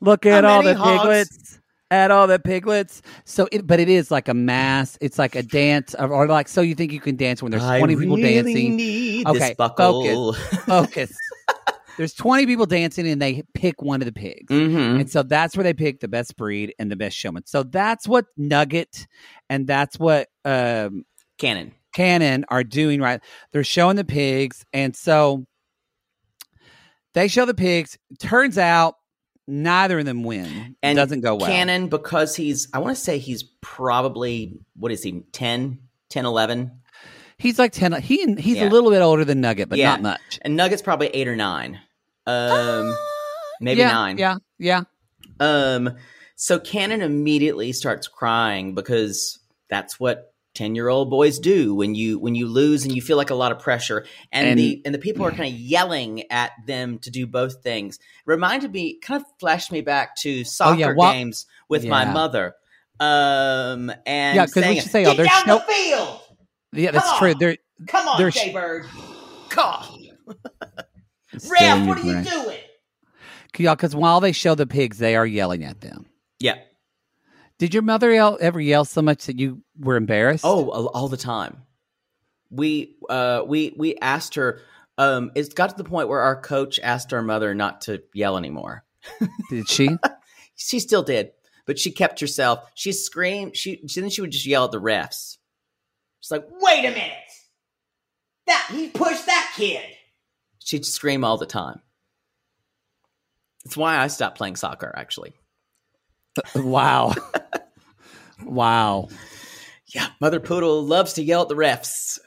look 0.00 0.26
at 0.26 0.44
all 0.44 0.62
the 0.62 0.74
hogs? 0.74 1.02
piglets. 1.02 1.60
At 1.90 2.10
all 2.10 2.26
the 2.26 2.38
piglets. 2.38 3.00
So, 3.24 3.48
it, 3.50 3.66
but 3.66 3.80
it 3.80 3.88
is 3.88 4.10
like 4.10 4.28
a 4.28 4.34
mass. 4.34 4.98
It's 5.00 5.18
like 5.18 5.34
a 5.34 5.42
dance, 5.42 5.94
or, 5.98 6.12
or 6.12 6.26
like 6.26 6.48
so. 6.48 6.60
You 6.60 6.74
think 6.74 6.92
you 6.92 7.00
can 7.00 7.16
dance 7.16 7.42
when 7.42 7.50
there's 7.50 7.64
I 7.64 7.78
twenty 7.78 7.96
people 7.96 8.16
dancing? 8.16 8.76
Need 8.76 9.26
Okay, 9.26 9.38
this 9.38 9.54
buckle. 9.56 10.34
Focus. 10.34 11.16
there's 11.96 12.12
twenty 12.12 12.44
people 12.44 12.66
dancing, 12.66 13.08
and 13.08 13.22
they 13.22 13.42
pick 13.54 13.80
one 13.80 14.02
of 14.02 14.06
the 14.06 14.12
pigs. 14.12 14.52
mm-hmm. 14.52 15.00
And 15.00 15.10
so 15.10 15.22
that's 15.22 15.56
where 15.56 15.64
they 15.64 15.72
pick 15.72 16.00
the 16.00 16.08
best 16.08 16.36
breed 16.36 16.74
and 16.78 16.90
the 16.90 16.96
best 16.96 17.16
showman. 17.16 17.46
So 17.46 17.62
that's 17.62 18.06
what 18.06 18.26
Nugget 18.36 19.06
and 19.48 19.66
that's 19.66 19.98
what 19.98 20.28
um, 20.44 21.06
Cannon. 21.38 21.72
Canon 21.94 22.44
are 22.48 22.64
doing 22.64 23.00
right. 23.00 23.20
They're 23.52 23.64
showing 23.64 23.96
the 23.96 24.04
pigs, 24.04 24.64
and 24.72 24.94
so 24.94 25.46
they 27.14 27.28
show 27.28 27.44
the 27.44 27.54
pigs. 27.54 27.98
Turns 28.18 28.58
out 28.58 28.96
neither 29.48 29.98
of 29.98 30.04
them 30.04 30.22
win. 30.22 30.76
And 30.82 30.94
doesn't 30.96 31.22
go 31.22 31.34
well. 31.34 31.48
Cannon, 31.48 31.88
because 31.88 32.36
he's, 32.36 32.68
I 32.72 32.78
want 32.78 32.96
to 32.96 33.02
say 33.02 33.18
he's 33.18 33.42
probably, 33.60 34.58
what 34.76 34.92
is 34.92 35.02
he, 35.02 35.22
10, 35.32 35.78
10, 36.10 36.24
11? 36.26 36.70
He's 37.38 37.56
like 37.58 37.70
ten. 37.70 37.92
He 38.02 38.34
he's 38.34 38.56
Yeah. 38.56 38.68
a 38.68 38.70
little 38.70 38.90
bit 38.90 39.00
older 39.00 39.24
than 39.24 39.40
Nugget, 39.40 39.68
but 39.68 39.78
Yeah. 39.78 39.90
not 39.92 40.02
much. 40.02 40.40
And 40.42 40.56
Nugget's 40.56 40.82
probably 40.82 41.06
eight 41.08 41.28
or 41.28 41.36
nine. 41.36 41.78
Um, 42.26 42.96
maybe 43.60 43.78
yeah, 43.78 43.92
nine. 43.92 44.18
Yeah, 44.18 44.38
yeah. 44.58 44.82
Um, 45.38 45.94
so 46.34 46.58
Cannon 46.58 47.00
immediately 47.00 47.70
starts 47.72 48.08
crying 48.08 48.74
because 48.74 49.38
that's 49.70 50.00
what 50.00 50.34
ten 50.58 50.74
year 50.74 50.88
old 50.88 51.08
boys 51.10 51.38
do 51.38 51.74
when 51.74 51.94
you 51.94 52.18
when 52.18 52.34
you 52.34 52.46
lose 52.48 52.84
and 52.84 52.94
you 52.94 53.00
feel 53.00 53.16
like 53.16 53.30
a 53.30 53.34
lot 53.34 53.52
of 53.52 53.58
pressure, 53.58 54.04
and, 54.32 54.46
And- 54.46 54.58
the 54.58 54.82
and 54.84 54.94
the 54.94 54.98
people 54.98 55.24
are 55.24 55.30
kind 55.40 55.52
of 55.54 55.58
yelling 55.58 56.30
at 56.30 56.52
them 56.66 56.98
to 57.00 57.10
do 57.10 57.26
both 57.26 57.62
things. 57.62 57.98
Reminded 58.26 58.72
me, 58.72 58.98
kind 59.00 59.22
of 59.22 59.26
flashed 59.40 59.72
me 59.72 59.80
back 59.80 60.16
to 60.16 60.44
soccer 60.44 60.72
Oh, 60.74 60.76
yeah, 60.78 60.92
wha- 60.94 61.12
games 61.12 61.46
with 61.68 61.86
my 61.86 62.04
mother. 62.04 62.54
Um, 63.00 63.92
and 64.06 64.36
Yeah, 64.36 64.46
'cause 64.46 64.56
we 64.66 64.80
should 64.80 64.90
say, 64.90 65.04
get 65.04 65.12
oh, 65.12 65.16
there's 65.16 65.28
down 65.28 65.46
no- 65.46 65.58
the 65.58 65.72
field. 65.72 66.20
Yeah, 66.72 66.90
that's 66.90 67.08
Come 67.08 67.18
true. 67.18 67.30
on. 67.32 67.38
They're 67.38 67.56
Come 67.86 68.08
on, 68.08 68.18
There's- 68.18 68.34
Jay 68.34 68.52
Bird. 68.52 68.86
Cough. 69.50 69.88
still 71.38 71.50
Ralph, 71.52 71.78
in 71.80 71.86
what 71.86 71.98
are 71.98 72.00
your 72.02 72.16
you 72.18 72.22
brain. 72.24 72.42
doing? 72.44 72.58
Yeah, 73.58 73.74
because 73.74 73.94
while 73.94 74.20
they 74.20 74.32
show 74.32 74.54
the 74.54 74.66
pigs, 74.66 74.98
they 74.98 75.16
are 75.16 75.26
yelling 75.26 75.64
at 75.64 75.80
them. 75.80 76.06
Yeah. 76.40 76.56
Did 77.58 77.74
your 77.74 77.82
mother 77.82 78.12
yell, 78.12 78.38
ever 78.40 78.60
yell 78.60 78.84
so 78.84 79.02
much 79.02 79.26
that 79.26 79.38
you 79.38 79.62
were 79.78 79.96
embarrassed? 79.96 80.44
Oh, 80.44 80.70
all, 80.70 81.08
the 81.08 81.16
time. 81.16 81.62
We 82.50 82.96
uh 83.10 83.42
we 83.46 83.74
we 83.76 83.96
asked 83.96 84.36
her. 84.36 84.60
Um, 84.96 85.32
it's 85.34 85.52
got 85.52 85.70
to 85.70 85.76
the 85.76 85.88
point 85.88 86.08
where 86.08 86.20
our 86.20 86.40
coach 86.40 86.80
asked 86.82 87.12
our 87.12 87.22
mother 87.22 87.54
not 87.54 87.82
to 87.82 88.02
yell 88.14 88.38
anymore. 88.38 88.84
did 89.50 89.68
she? 89.68 89.90
She 90.56 90.80
still 90.80 91.02
did, 91.02 91.32
but 91.66 91.78
she 91.78 91.90
kept 91.90 92.20
herself. 92.20 92.68
She 92.74 92.92
screamed. 92.92 93.56
She, 93.56 93.80
then 93.94 94.10
she 94.10 94.20
would 94.20 94.30
just 94.32 94.46
yell 94.46 94.64
at 94.64 94.72
the 94.72 94.80
refs. 94.80 95.36
She's 96.20 96.30
like, 96.30 96.46
"Wait 96.50 96.84
a 96.84 96.90
minute! 96.90 97.12
That 98.46 98.68
he 98.70 98.88
pushed 98.88 99.26
that 99.26 99.52
kid." 99.56 99.84
She'd 100.64 100.86
scream 100.86 101.24
all 101.24 101.38
the 101.38 101.46
time. 101.46 101.80
It's 103.64 103.76
why 103.76 103.98
I 103.98 104.06
stopped 104.06 104.38
playing 104.38 104.56
soccer. 104.56 104.92
Actually, 104.96 105.34
wow. 106.54 107.14
Wow. 108.44 109.08
Yeah, 109.94 110.08
Mother 110.20 110.40
Poodle 110.40 110.82
loves 110.84 111.14
to 111.14 111.22
yell 111.22 111.42
at 111.42 111.48
the 111.48 111.54
refs. 111.54 112.18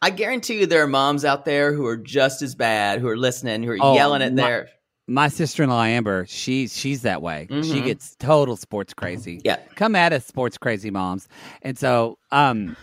I 0.00 0.10
guarantee 0.10 0.60
you 0.60 0.66
there 0.66 0.82
are 0.82 0.86
moms 0.88 1.24
out 1.24 1.44
there 1.44 1.72
who 1.72 1.84
are 1.86 1.96
just 1.96 2.42
as 2.42 2.54
bad, 2.54 3.00
who 3.00 3.08
are 3.08 3.16
listening, 3.16 3.62
who 3.62 3.72
are 3.72 3.78
Oh, 3.80 3.94
yelling 3.94 4.22
at 4.22 4.32
my- 4.34 4.42
their 4.42 4.68
My 5.08 5.28
sister 5.28 5.62
in 5.62 5.70
law 5.70 5.84
Amber, 5.84 6.26
she's 6.28 6.76
she's 6.76 7.02
that 7.02 7.22
way. 7.22 7.46
She 7.48 7.54
Mhm. 7.54 7.84
gets 7.84 8.16
total 8.16 8.56
sports 8.56 8.92
crazy. 8.92 9.40
Yeah. 9.44 9.56
Come 9.76 9.94
at 9.94 10.12
us, 10.12 10.26
sports 10.26 10.58
crazy 10.58 10.90
moms. 10.90 11.28
And 11.62 11.78
so 11.78 12.18
um 12.32 12.76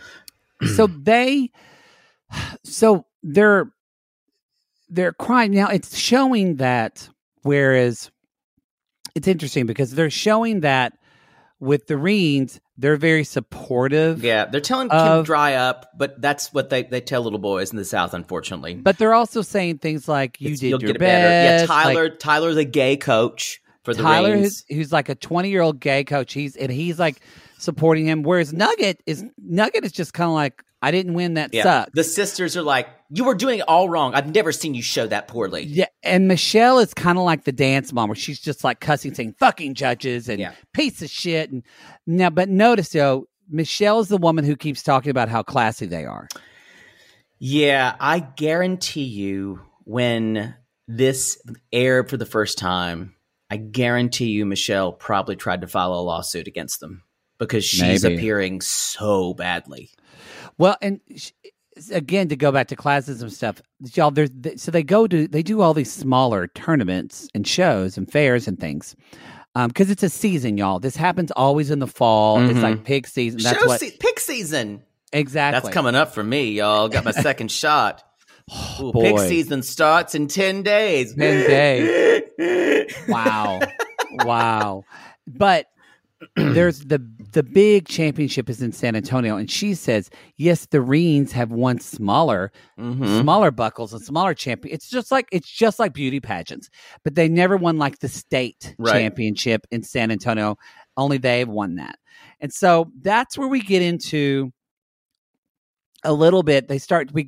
so 0.76 0.88
they 0.88 1.52
so 2.64 3.06
they're 3.24 3.70
they're 4.90 5.12
crying 5.14 5.52
now 5.52 5.68
it's 5.68 5.98
showing 5.98 6.56
that 6.58 7.10
whereas 7.42 8.10
it's 9.16 9.28
interesting 9.28 9.66
because 9.66 9.92
they're 9.92 10.10
showing 10.10 10.62
that 10.62 10.94
with 11.64 11.88
the 11.88 11.93
Reens, 11.95 12.59
they're 12.78 12.97
very 12.97 13.24
supportive. 13.24 14.24
Yeah, 14.24 14.45
they're 14.45 14.61
telling 14.61 14.89
Kim 14.89 15.24
dry 15.24 15.53
up, 15.55 15.91
but 15.97 16.22
that's 16.22 16.53
what 16.53 16.70
they, 16.70 16.84
they 16.84 17.01
tell 17.01 17.22
little 17.22 17.39
boys 17.39 17.72
in 17.72 17.78
the 17.78 17.86
South, 17.86 18.14
unfortunately. 18.14 18.76
But 18.76 18.97
they're 18.97 19.14
also 19.14 19.41
saying 19.41 19.78
things 19.80 20.07
like 20.07 20.39
you 20.41 20.47
It's- 20.47 20.59
did 20.59 20.70
you'll 20.70 20.82
your 20.84 20.93
best. 20.93 20.99
better. 20.99 21.30
Yeah, 21.30 21.57
like- 21.61 21.68
Tyler. 21.86 22.09
Tyler, 22.09 22.53
the 22.53 22.66
gay 22.66 22.97
coach 22.97 23.61
for 23.84 23.93
the 23.93 24.03
Tyler, 24.03 24.38
who's, 24.38 24.66
who's 24.70 24.91
like 24.91 25.09
a 25.09 25.16
20 25.16 25.49
year 25.49 25.61
old 25.61 25.80
gay 25.80 26.03
coach, 26.03 26.34
he's 26.34 26.55
and 26.55 26.72
he's 26.72 26.99
like 26.99 27.22
supporting 27.57 28.05
him. 28.05 28.24
Whereas 28.24 28.51
Nugget 28.53 29.01
is 29.05 29.24
Nugget 29.38 29.86
is 29.86 29.91
just 29.91 30.14
kind 30.14 30.28
of 30.28 30.34
like, 30.34 30.64
I 30.84 30.92
didn't 30.92 31.14
win. 31.14 31.36
That 31.36 31.54
Yeah. 31.54 31.64
sucks. 31.64 31.92
The 31.94 32.04
sisters 32.04 32.56
are 32.58 32.62
like, 32.62 32.88
you 33.10 33.24
were 33.24 33.36
doing 33.36 33.60
it 33.60 33.66
all 33.68 33.90
wrong. 33.90 34.14
I've 34.14 34.34
never 34.34 34.52
seen 34.52 34.74
you 34.76 34.82
show 34.82 35.08
that 35.08 35.28
poorly. 35.28 35.64
yeah, 35.64 35.86
and 36.04 36.28
Michelle 36.28 36.80
is 36.80 36.94
kind 36.94 37.18
of 37.18 37.24
like 37.24 37.46
the 37.46 37.52
dance 37.52 37.94
mom, 37.94 38.10
where 38.10 38.16
she's 38.16 38.40
just 38.40 38.64
like 38.64 38.80
cussing, 38.80 39.14
saying 39.14 39.36
"fucking 39.40 39.76
judges" 39.76 40.28
and 40.30 40.40
Yeah. 40.40 40.52
"piece 40.74 41.02
of 41.02 41.10
shit." 41.10 41.52
And 41.52 41.64
now, 42.06 42.30
but 42.30 42.50
notice 42.50 42.90
though, 42.90 43.28
Michelle 43.50 44.00
is 44.00 44.08
the 44.10 44.18
woman 44.18 44.46
who 44.46 44.56
keeps 44.56 44.84
talking 44.84 45.10
about 45.12 45.30
how 45.30 45.42
classy 45.44 45.86
they 45.86 46.06
are. 46.06 46.28
Yeah, 47.40 47.96
I 48.00 48.20
guarantee 48.20 49.04
you 49.04 49.62
when 49.84 50.56
this 50.88 51.42
aired 51.72 52.10
for 52.10 52.18
the 52.18 52.26
first 52.26 52.58
time, 52.58 53.16
I 53.50 53.58
guarantee 53.58 54.28
you 54.28 54.46
Michelle 54.46 54.92
probably 54.94 55.36
tried 55.36 55.62
to 55.62 55.68
file 55.68 55.94
a 55.94 56.02
lawsuit 56.02 56.48
against 56.48 56.80
them 56.80 57.04
because 57.38 57.66
she's 57.66 58.04
Maybe. 58.04 58.16
appearing 58.16 58.62
so 58.62 59.34
badly. 59.34 59.92
Well, 60.58 60.78
and 60.82 60.99
sh- 61.16 61.32
again, 61.91 62.28
to 62.30 62.36
go 62.36 62.51
back 62.51 62.68
to 62.70 62.76
classism 62.76 63.32
stuff, 63.32 63.62
y'all. 63.93 64.12
There's 64.12 64.30
th- 64.30 64.60
so 64.60 64.72
they 64.72 64.84
go 64.84 65.08
to 65.08 65.28
they 65.28 65.43
do 65.43 65.62
all 65.62 65.74
these 65.74 65.91
smaller 65.91 66.47
tournaments 66.47 67.28
and 67.34 67.47
shows 67.47 67.97
and 67.97 68.12
fairs 68.12 68.47
and 68.47 68.60
things 68.60 68.95
because 69.68 69.89
it's 69.89 70.04
a 70.04 70.10
season, 70.10 70.58
y'all. 70.58 70.80
This 70.80 70.95
happens 70.95 71.32
always 71.32 71.70
in 71.72 71.80
the 71.80 71.88
fall. 71.88 72.39
It's 72.49 72.58
Mhm. 72.60 72.64
like 72.64 72.84
pig 72.84 73.08
season. 73.08 73.41
That's 73.41 73.60
Show 73.60 73.68
what 73.68 73.80
se- 73.80 73.97
pick 73.99 74.20
season. 74.20 74.82
exactly. 75.12 75.62
That's 75.62 75.74
coming 75.74 75.95
up 75.95 76.14
for 76.14 76.24
me, 76.24 76.51
y'all. 76.54 76.89
Got 76.89 77.06
my 77.06 77.12
second 77.30 77.51
shot. 77.51 78.04
Ooh, 78.82 78.91
boy. 78.91 79.01
pick 79.04 79.20
season 79.20 79.62
starts 79.64 80.16
in 80.16 80.28
10 80.28 80.64
days. 80.64 81.14
10 81.18 81.47
days. 81.47 82.24
Wow, 83.08 83.60
wow. 84.12 84.84
But 85.28 85.68
there's 86.36 86.80
the 86.82 86.99
the 87.34 87.44
big 87.44 87.88
championship 87.88 88.50
is 88.50 88.62
in 88.62 88.72
San 88.72 88.96
Antonio, 88.96 89.36
and 89.38 89.50
she 89.52 89.74
says 89.74 90.10
yes, 90.38 90.66
the 90.68 90.78
Reens 90.80 91.32
have 91.32 91.52
won 91.52 91.80
smaller 91.80 92.52
Mhm. 92.80 93.22
smaller 93.22 93.52
buckles 93.52 93.94
and 93.94 94.02
smaller 94.02 94.34
champion. 94.34 94.74
It's 94.74 94.90
just 94.90 95.12
like 95.12 95.28
it's 95.32 95.50
just 95.50 95.80
like 95.80 95.94
beauty 95.94 96.20
pageants, 96.20 96.70
but 97.04 97.16
they 97.16 97.28
never 97.28 97.58
won 97.58 97.78
like 97.78 98.00
the 98.00 98.08
state 98.08 98.76
Right. 98.80 98.94
championship 98.94 99.68
in 99.72 99.84
San 99.84 100.12
Antonio. 100.12 100.56
Only 100.96 101.18
they've 101.18 101.48
won 101.50 101.76
that, 101.76 101.98
and 102.40 102.54
so 102.54 102.92
that's 103.02 103.38
where 103.38 103.48
we 103.48 103.62
get 103.62 103.82
into 103.82 104.52
a 106.04 106.14
little 106.14 106.44
bit. 106.44 106.68
They 106.68 106.78
start 106.80 107.12
we 107.14 107.28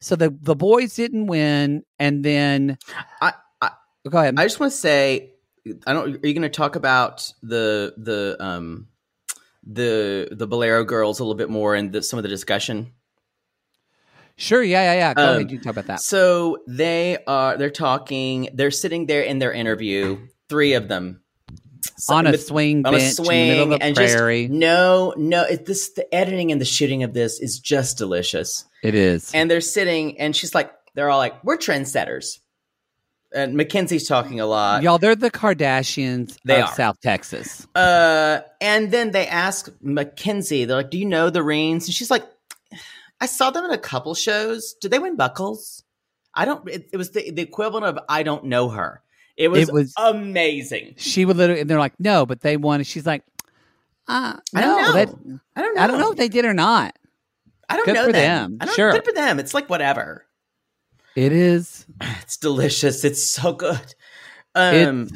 so 0.00 0.16
the 0.16 0.36
the 0.40 0.56
boys 0.56 0.94
didn't 0.94 1.26
win, 1.26 1.82
and 1.98 2.24
then 2.24 2.78
I- 3.20 3.34
I- 3.60 3.70
go 4.08 4.18
ahead. 4.18 4.34
I 4.38 4.44
just 4.44 4.58
want 4.60 4.72
to 4.72 4.78
say, 4.78 5.34
I 5.86 5.92
don't. 5.92 6.06
Are 6.16 6.26
you 6.26 6.34
going 6.34 6.42
to 6.42 6.48
talk 6.48 6.76
about 6.76 7.30
the 7.42 7.94
the 7.98 8.36
um 8.40 8.88
the 9.66 10.28
the 10.30 10.46
Bolero 10.46 10.84
girls 10.84 11.20
a 11.20 11.24
little 11.24 11.34
bit 11.36 11.50
more 11.50 11.74
in 11.74 11.90
the, 11.90 12.02
some 12.02 12.18
of 12.18 12.22
the 12.22 12.28
discussion? 12.28 12.92
sure, 14.36 14.62
yeah, 14.62 14.92
yeah, 14.92 14.98
yeah. 14.98 15.14
Go 15.14 15.22
Um, 15.22 15.28
ahead, 15.36 15.50
you 15.50 15.58
talk 15.58 15.72
about 15.72 15.86
that. 15.86 16.00
So 16.00 16.58
they 16.66 17.18
are. 17.26 17.56
They're 17.56 17.70
talking. 17.70 18.48
They're 18.54 18.70
sitting 18.70 19.06
there 19.06 19.22
in 19.22 19.38
their 19.38 19.52
interview. 19.52 20.26
Three 20.48 20.74
of 20.74 20.88
them 20.88 21.22
So- 21.96 22.14
on 22.14 22.26
a 22.26 22.32
with- 22.32 22.44
swing 22.46 22.84
on 22.84 22.92
bench 22.92 23.02
a 23.02 23.04
in 23.04 23.08
the 23.10 23.14
swing 23.24 23.48
middle 23.48 23.72
of 23.72 23.78
the 23.80 23.84
and 23.84 23.94
prairie. 23.96 24.46
just 24.48 24.52
no, 24.58 25.14
no. 25.16 25.42
It, 25.44 25.66
this 25.66 25.90
the 25.94 26.12
editing 26.14 26.50
and 26.52 26.60
the 26.60 26.64
shooting 26.66 27.02
of 27.02 27.14
this 27.14 27.40
is 27.40 27.58
just 27.58 27.96
delicious. 27.98 28.64
it 28.82 28.94
is. 28.94 29.30
And 29.32 29.50
they're 29.50 29.60
sitting, 29.62 30.18
and 30.20 30.34
she's 30.36 30.54
like, 30.54 30.70
they're 30.94 31.08
all 31.10 31.18
like, 31.18 31.42
we're 31.44 31.56
trendsetters. 31.56 32.38
And 33.34 33.54
Mackenzie's 33.54 34.06
talking 34.06 34.38
a 34.38 34.46
lot. 34.46 34.82
Y'all, 34.84 34.98
they're 34.98 35.16
the 35.16 35.30
Kardashians 35.30 36.38
They 36.44 36.60
of 36.62 36.68
are. 36.68 36.74
South 36.74 37.00
Texas. 37.00 37.66
Uh, 37.74 38.40
and 38.60 38.90
then 38.92 39.10
they 39.10 39.26
ask 39.26 39.68
Mackenzie, 39.80 40.64
they're 40.64 40.76
like, 40.76 40.90
"Do 40.90 40.98
you 40.98 41.04
know 41.06 41.30
the 41.30 41.40
Reens?" 41.40 41.86
And 41.86 41.92
she's 41.94 42.10
like, 42.10 42.24
"I 43.20 43.26
saw 43.26 43.50
them 43.50 43.64
in 43.64 43.72
a 43.72 43.78
couple 43.78 44.14
shows. 44.14 44.74
Did 44.80 44.90
they 44.92 44.98
win 45.00 45.16
buckles? 45.16 45.82
I 46.34 46.44
don't. 46.44 46.68
It, 46.68 46.88
it 46.92 46.96
was 46.96 47.10
the, 47.10 47.30
the 47.30 47.42
equivalent 47.42 47.86
of 47.86 47.98
I 48.08 48.22
don't 48.22 48.44
know 48.44 48.68
her. 48.68 49.02
It 49.36 49.48
was, 49.48 49.68
It 49.68 49.72
was- 49.74 49.92
amazing. 49.98 50.94
She 50.96 51.24
would 51.24 51.36
literally, 51.36 51.62
and 51.62 51.68
they're 51.68 51.78
like, 51.80 51.98
no, 51.98 52.24
but 52.26 52.40
they 52.40 52.56
won. 52.56 52.78
And 52.80 52.86
she's 52.86 53.04
like, 53.04 53.22
uh, 54.06 54.36
I 54.54 54.60
don't 54.60 54.80
no, 54.80 54.86
know. 54.86 54.92
that- 54.92 55.08
I 55.56 55.60
don't 55.62 55.74
know. 55.74 55.82
I 55.82 55.86
don't 55.88 55.98
know 55.98 56.12
if 56.12 56.16
they 56.18 56.28
did 56.28 56.44
or 56.44 56.54
not. 56.54 56.96
I 57.68 57.76
don't 57.76 57.86
Good 57.86 57.94
know 57.94 58.06
for 58.06 58.12
them. 58.12 58.50
them. 58.52 58.58
I 58.60 58.66
don't, 58.66 58.74
Sure. 58.76 58.92
Good 58.92 59.04
for 59.04 59.12
them. 59.12 59.40
It's 59.40 59.54
like 59.54 59.68
whatever. 59.68 60.24
It 61.16 61.32
is. 61.32 61.86
It's 62.22 62.36
delicious. 62.36 63.04
It's 63.04 63.30
so 63.30 63.52
good. 63.52 63.94
Um, 64.54 65.08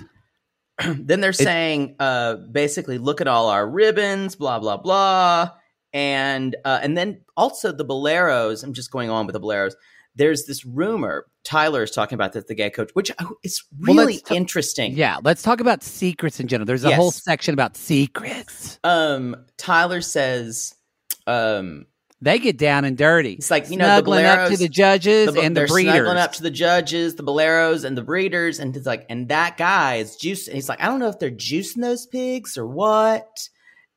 then 0.99 1.20
they're 1.20 1.32
saying, 1.32 1.96
uh, 1.99 2.36
basically, 2.36 2.99
look 2.99 3.20
at 3.20 3.28
all 3.28 3.49
our 3.49 3.68
ribbons, 3.68 4.36
blah 4.36 4.59
blah 4.59 4.76
blah, 4.76 5.51
and 5.92 6.55
uh, 6.64 6.80
and 6.82 6.96
then 6.96 7.22
also 7.36 7.72
the 7.72 7.84
boleros. 7.84 8.62
I'm 8.62 8.74
just 8.74 8.90
going 8.90 9.11
on 9.11 9.26
with 9.26 9.32
the 9.32 9.40
boleros. 9.40 9.72
There's 10.14 10.46
this 10.46 10.64
rumor. 10.64 11.26
Tyler 11.44 11.82
is 11.82 11.90
talking 11.90 12.14
about 12.16 12.34
that 12.34 12.46
the 12.46 12.55
gay 12.55 12.70
coach, 12.70 12.90
which 12.92 13.11
oh, 13.20 13.36
is 13.42 13.64
really 13.80 14.14
let's 14.14 14.22
ta- 14.22 14.34
interesting. 14.34 14.92
Yeah, 14.92 15.18
let's 15.22 15.42
talk 15.42 15.61
about 15.61 15.82
secrets 15.82 16.40
in 16.40 16.46
general. 16.46 16.66
There's 16.66 16.84
a 16.84 16.94
whole 16.94 17.11
section 17.11 17.55
about 17.55 17.76
secrets. 17.76 18.78
Um, 18.84 19.36
Tyler 19.57 20.01
says, 20.03 20.74
um, 21.26 21.86
They 22.20 22.38
get 22.40 22.58
down 22.58 22.84
and 22.84 22.96
dirty. 22.98 23.34
It's 23.34 23.50
like, 23.50 23.70
you 23.70 23.76
know, 23.76 23.86
the 23.86 23.92
snuggling 23.96 24.24
up 24.24 24.50
to 24.50 24.56
the 24.56 24.68
judges 24.68 25.32
the- 25.32 25.40
and 25.40 25.54
the 25.56 25.60
they're 25.60 25.68
breeders. 25.68 25.94
snuggling 25.94 26.16
up 26.16 26.32
to 26.32 26.42
the 26.42 26.50
judges, 26.50 27.14
the 27.14 27.22
boleros, 27.22 27.84
and 27.84 27.96
the 27.96 28.02
breeders, 28.02 28.58
and 28.58 28.76
it's 28.76 28.86
like, 28.86 29.06
and 29.08 29.28
that 29.28 29.56
guy 29.56 29.96
is 29.96 30.16
juicing. 30.16 30.54
He's 30.54 30.68
like, 30.68 30.82
I 30.82 30.86
don't 30.86 30.98
know 30.98 31.08
if 31.08 31.18
they're 31.20 31.30
juicing 31.30 31.80
those 31.80 32.06
pigs 32.06 32.58
or 32.58 32.66
what. 32.66 33.28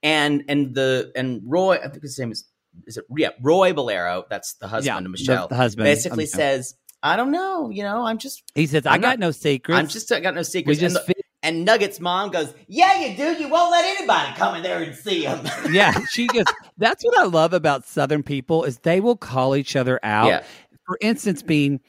And 0.04 0.44
and 0.48 0.74
the 0.76 1.12
and 1.16 1.42
Roy, 1.46 1.76
I 1.78 1.88
think 1.88 2.02
his 2.04 2.18
name 2.18 2.32
is 2.32 2.46
is 2.88 2.98
it 2.98 3.06
yeah 3.16 3.30
Roy 3.42 3.74
Bolero. 3.74 4.26
That's 4.30 4.54
the 4.56 4.68
husband 4.68 4.86
yeah, 5.04 5.06
of 5.06 5.12
Michelle. 5.12 5.48
the 5.48 5.56
husband 5.56 5.86
basically 5.86 6.24
of- 6.24 6.30
says, 6.32 6.76
I 7.04 7.16
don't 7.16 7.32
know. 7.32 7.70
You 7.70 7.84
know, 7.84 8.06
I'm 8.06 8.18
just 8.18 8.44
he 8.56 8.66
says, 8.68 8.86
"I 8.86 8.94
I'm 8.96 9.02
got 9.02 9.10
not- 9.12 9.20
no 9.20 9.32
secrets. 9.32 9.78
I'm 9.80 9.88
just 9.88 10.12
I 10.12 10.20
got 10.20 10.34
no 10.36 10.44
secrets. 10.44 10.80
we 10.80 10.82
just 10.88 10.96
and, 10.96 11.06
the- 11.08 11.14
fi- 11.14 11.22
and 11.44 11.68
Nugget's 11.68 12.00
mom 12.00 12.30
goes, 12.32 12.54
Yeah, 12.68 13.00
you 13.06 13.16
do. 13.18 13.42
You 13.44 13.48
won't 13.50 13.72
let 13.72 13.84
anybody 13.86 14.34
come 14.36 14.56
in 14.56 14.64
there 14.64 14.82
and 14.82 14.96
see 14.96 15.26
him. 15.26 15.40
yeah." 15.72 15.94
She 16.12 16.26
goes. 16.28 16.46
That's 16.82 17.06
what 17.06 17.18
I 17.18 17.24
love 17.26 17.54
about 17.54 17.86
Southern 17.86 18.24
people 18.24 18.64
is 18.64 18.80
they 18.80 19.00
will 19.00 19.16
call 19.16 19.56
each 19.56 19.76
other 19.76 20.00
out. 20.02 20.28
Yeah. 20.28 20.44
For 20.88 20.98
instance, 21.00 21.44
being 21.44 21.80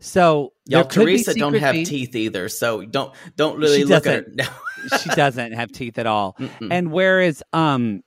so 0.00 0.52
Y'all, 0.66 0.82
there 0.82 0.84
could 0.84 1.06
be 1.06 1.12
Teresa 1.22 1.34
don't 1.34 1.54
have 1.54 1.74
teeth 1.74 2.16
either, 2.16 2.48
so 2.48 2.84
don't 2.84 3.14
don't 3.36 3.58
really 3.58 3.78
She 3.78 3.84
look 3.84 4.06
at 4.06 4.24
her. 4.24 4.26
No. 4.34 4.44
she 5.02 5.08
doesn't 5.10 5.52
have 5.52 5.70
teeth 5.70 5.98
at 5.98 6.06
all. 6.06 6.34
Mm-mm. 6.38 6.68
And 6.70 6.90
whereas, 6.90 7.42
um, 7.52 8.02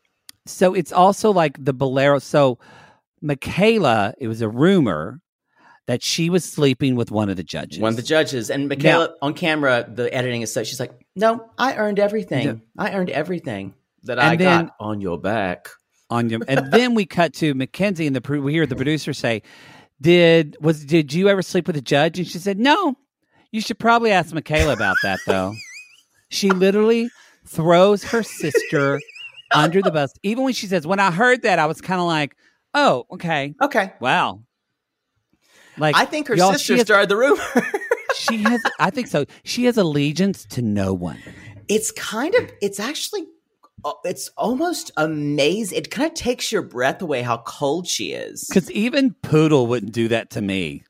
so 0.46 0.74
it's 0.74 0.91
also 0.91 1.32
like 1.32 1.64
the 1.64 1.74
bolero. 1.74 2.20
So 2.20 2.60
Michaela, 3.22 4.14
it 4.20 4.28
was 4.28 4.41
a 4.41 4.50
rumor 4.50 5.22
that 5.88 6.04
she 6.04 6.30
was 6.30 6.44
sleeping 6.44 6.96
with 6.96 7.10
one 7.10 7.30
of 7.30 7.38
the 7.38 7.44
judges. 7.44 7.80
One 7.80 7.91
of 7.91 7.96
the 7.96 8.04
judges 8.04 8.50
and 8.50 8.68
Michaela 8.68 9.16
on 9.22 9.34
camera, 9.34 9.86
the 9.88 10.14
editing 10.14 10.41
is 10.41 10.52
such. 10.52 10.68
She's 10.68 10.80
like, 10.80 10.91
"No, 11.16 11.50
I 11.58 11.76
earned 11.76 12.00
everything. 12.00 12.64
I 12.78 12.94
earned 12.94 13.12
everything 13.12 13.76
that 14.04 14.20
And 14.20 14.28
I 14.28 14.36
then- 14.36 14.66
got 14.66 14.76
on 14.80 15.00
your 15.00 15.18
back." 15.18 15.70
On 16.14 16.30
you. 16.30 16.41
And 16.47 16.72
then 16.72 16.93
we 16.93 17.05
cut 17.05 17.34
to 17.36 17.53
Mackenzie, 17.53 18.07
and 18.07 18.16
the 18.16 18.39
we 18.39 18.53
hear 18.53 18.66
the 18.66 18.76
producer 18.76 19.14
say, 19.14 19.41
"Did 19.99 20.55
was 20.61 20.86
did 20.86 21.14
you 21.14 21.28
ever 21.30 21.41
sleep 21.41 21.68
with 21.68 21.76
a 21.76 21.82
judge?" 21.82 22.20
And 22.20 22.28
she 22.28 22.38
said, 22.39 22.59
"No." 22.59 22.95
You 23.51 23.61
should 23.61 23.78
probably 23.78 24.11
ask 24.11 24.34
Michaela 24.34 24.74
about 24.74 24.95
that, 25.03 25.20
though. 25.28 25.53
she 26.30 26.49
literally 26.49 27.09
throws 27.45 28.03
her 28.05 28.24
sister 28.24 28.99
under 29.53 29.80
the 29.80 29.91
bus. 29.91 30.11
Even 30.24 30.43
when 30.43 30.53
she 30.53 30.66
says, 30.66 30.88
"When 30.88 30.99
I 30.99 31.11
heard 31.11 31.43
that, 31.43 31.59
I 31.59 31.68
was 31.68 31.80
kind 31.82 32.01
of 32.01 32.07
like, 32.07 32.36
oh, 32.74 33.05
okay, 33.11 33.53
Okay, 33.61 33.93
wow." 33.99 34.41
Like 35.78 35.95
I 35.95 36.05
think 36.05 36.28
her 36.30 36.38
sister 36.38 36.78
started 36.80 37.09
the 37.09 37.18
rumor. 37.18 37.41
she 38.16 38.43
has 38.43 38.61
i 38.80 38.91
think 38.91 39.07
so 39.07 39.26
she 39.43 39.66
has 39.66 39.76
allegiance 39.76 40.45
to 40.45 40.61
no 40.61 40.93
one 40.93 41.18
it's 41.68 41.91
kind 41.91 42.36
of, 42.36 42.51
it's 42.61 42.80
actually, 42.80 43.26
it's 44.03 44.29
almost 44.38 44.91
amazing. 44.97 45.77
It 45.77 45.91
kind 45.91 46.07
of 46.07 46.13
takes 46.13 46.51
your 46.51 46.61
breath 46.61 47.01
away 47.01 47.21
how 47.21 47.38
cold 47.45 47.88
she 47.88 48.11
is. 48.11 48.45
because 48.47 48.71
even 48.71 49.13
poodle 49.21 49.67
wouldn't 49.67 49.91
do 49.91 50.07
that 50.09 50.31
to 50.31 50.41
me. 50.41 50.84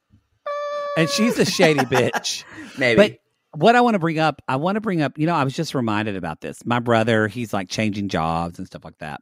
And 0.98 1.10
she's 1.10 1.40
a 1.40 1.46
shady 1.46 1.82
bitch. 1.82 2.44
Maybe, 2.78 2.96
but 2.96 3.20
what 3.60 3.76
i 3.76 3.82
want 3.82 3.94
to 3.94 4.00
bring 4.00 4.18
up 4.18 4.42
i 4.48 4.56
want 4.56 4.78
to 4.78 4.82
bring 4.82 5.04
up 5.04 5.16
you 5.20 5.28
know 5.28 5.36
i 5.36 5.44
was 5.44 5.54
just 5.54 5.76
reminded 5.76 6.16
about 6.16 6.42
this. 6.42 6.66
My 6.66 6.80
brother 6.80 7.28
he's 7.28 7.54
like 7.54 7.70
changing 7.70 8.10
jobs 8.10 8.58
and 8.58 8.68
stuff 8.68 8.84
like 8.84 8.98
that. 9.00 9.22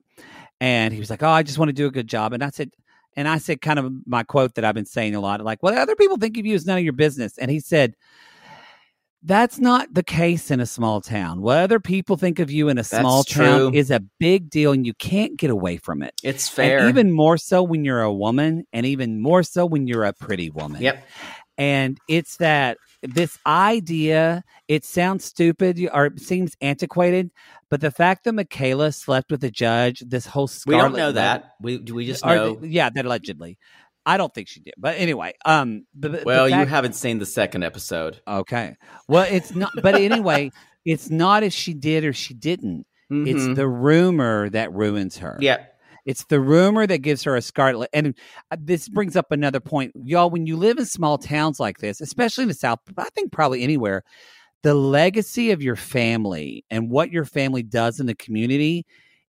And 0.60 0.94
he 0.94 1.00
was 1.00 1.10
like 1.10 1.24
oh 1.24 1.30
i 1.30 1.44
just 1.44 1.58
want 1.58 1.70
to 1.70 1.74
do 1.74 1.88
a 1.88 1.92
good 1.92 2.08
job. 2.08 2.34
And 2.34 2.44
i 2.44 2.50
said 2.50 2.72
and 3.16 3.28
i 3.28 3.38
said 3.38 3.62
kind 3.62 3.78
of 3.80 3.92
my 4.06 4.24
quote 4.24 4.56
that 4.56 4.64
i've 4.64 4.76
been 4.76 4.86
saying 4.86 5.16
a 5.16 5.20
lot 5.20 5.44
like 5.44 5.62
what 5.62 5.78
other 5.78 5.96
people 5.96 6.18
think 6.18 6.38
of 6.38 6.46
you 6.46 6.56
is 6.56 6.66
none 6.66 6.78
of 6.78 6.84
your 6.84 6.94
business. 6.94 7.38
And 7.38 7.52
he 7.52 7.60
said 7.60 7.96
That's 9.24 9.60
not 9.60 9.94
the 9.94 10.02
case 10.04 10.50
in 10.50 10.60
a 10.60 10.66
small 10.66 11.00
town. 11.00 11.42
What 11.42 11.60
other 11.60 11.80
people 11.80 12.18
think 12.18 12.40
of 12.40 12.50
you 12.50 12.70
in 12.70 12.80
a 12.80 12.84
small 12.84 13.24
true. 13.24 13.46
town 13.46 13.74
is 13.76 13.92
a 13.92 14.00
big 14.20 14.50
deal, 14.50 14.72
and 14.72 14.86
you 14.86 14.96
can't 14.96 15.38
get 15.38 15.52
away 15.52 15.78
from 15.78 16.02
it. 16.02 16.14
It's 16.24 16.48
And 16.50 16.56
fair. 16.56 16.90
even 16.90 17.12
more 17.12 17.38
so 17.38 17.62
when 17.62 17.86
you're 17.86 18.02
a 18.02 18.12
woman, 18.12 18.66
and 18.74 18.86
even 18.86 19.22
more 19.22 19.44
so 19.44 19.66
when 19.68 19.86
you're 19.86 20.06
a 20.06 20.14
pretty 20.14 20.50
woman. 20.50 20.82
yep. 20.82 21.06
And 21.58 22.00
it's 22.10 22.38
that 22.38 22.78
this 23.04 23.38
idea, 23.46 24.44
it 24.68 24.84
sounds 24.84 25.26
stupid 25.26 25.80
or 25.94 26.08
it 26.08 26.20
seems 26.20 26.56
antiquated, 26.60 27.30
but 27.70 27.82
the 27.82 27.92
fact 27.92 28.24
that 28.24 28.34
Michaela 28.34 28.92
slept 28.92 29.30
with 29.30 29.44
a 29.44 29.52
judge, 29.52 30.00
this 30.00 30.26
whole 30.26 30.50
We 30.66 30.76
don't 30.76 30.96
know 30.96 31.12
that. 31.12 31.52
We 31.62 31.78
do 31.78 31.94
we 31.94 32.08
just 32.08 32.26
know. 32.26 32.56
the- 32.56 32.68
yeah, 32.68 32.90
that 32.90 33.06
allegedly. 33.06 33.60
I 34.06 34.18
don't 34.18 34.34
think 34.34 34.48
she 34.48 34.60
did. 34.60 34.74
But 34.78 34.98
anyway, 34.98 35.34
um 35.46 35.86
the, 35.98 36.10
the 36.10 36.24
well, 36.26 36.50
you 36.50 36.66
haven't 36.66 36.94
seen 36.96 37.20
the 37.20 37.26
second 37.26 37.64
episode. 37.64 38.22
Okay. 38.28 38.76
Well, 39.08 39.28
it's 39.30 39.54
not 39.56 39.72
but 39.82 39.96
anyway, 39.96 40.52
it's 40.86 41.10
not 41.10 41.44
if 41.44 41.54
she 41.54 41.74
did 41.74 42.04
or 42.06 42.14
she 42.14 42.34
didn't. 42.34 42.86
It's 43.10 43.42
Mhm. 43.44 43.56
the 43.56 43.68
rumor 43.68 44.50
that 44.52 44.72
ruins 44.74 45.18
her. 45.18 45.38
yeah. 45.42 45.66
It's 46.04 46.24
the 46.26 46.40
rumor 46.40 46.88
that 46.88 47.00
gives 47.00 47.24
her 47.26 47.36
a 47.36 47.44
scarlet. 47.44 47.90
And 47.94 48.16
uh, 48.50 48.58
this 48.60 48.90
brings 48.90 49.16
up 49.16 49.32
another 49.32 49.60
point. 49.60 49.92
Y'all, 50.04 50.32
when 50.32 50.48
you 50.48 50.58
live 50.58 50.80
in 50.80 50.86
small 50.86 51.20
towns 51.20 51.60
like 51.60 51.78
this, 51.78 52.02
especially 52.02 52.42
in 52.44 52.48
the 52.48 52.56
South, 52.56 52.80
but 52.88 53.06
I 53.06 53.10
think 53.14 53.32
probably 53.32 53.62
anywhere, 53.62 54.02
the 54.64 54.74
legacy 54.74 55.52
of 55.52 55.62
your 55.62 55.76
family 55.76 56.66
and 56.72 56.90
what 56.90 57.12
your 57.12 57.24
family 57.26 57.62
does 57.62 58.00
in 58.00 58.08
the 58.08 58.16
community 58.16 58.86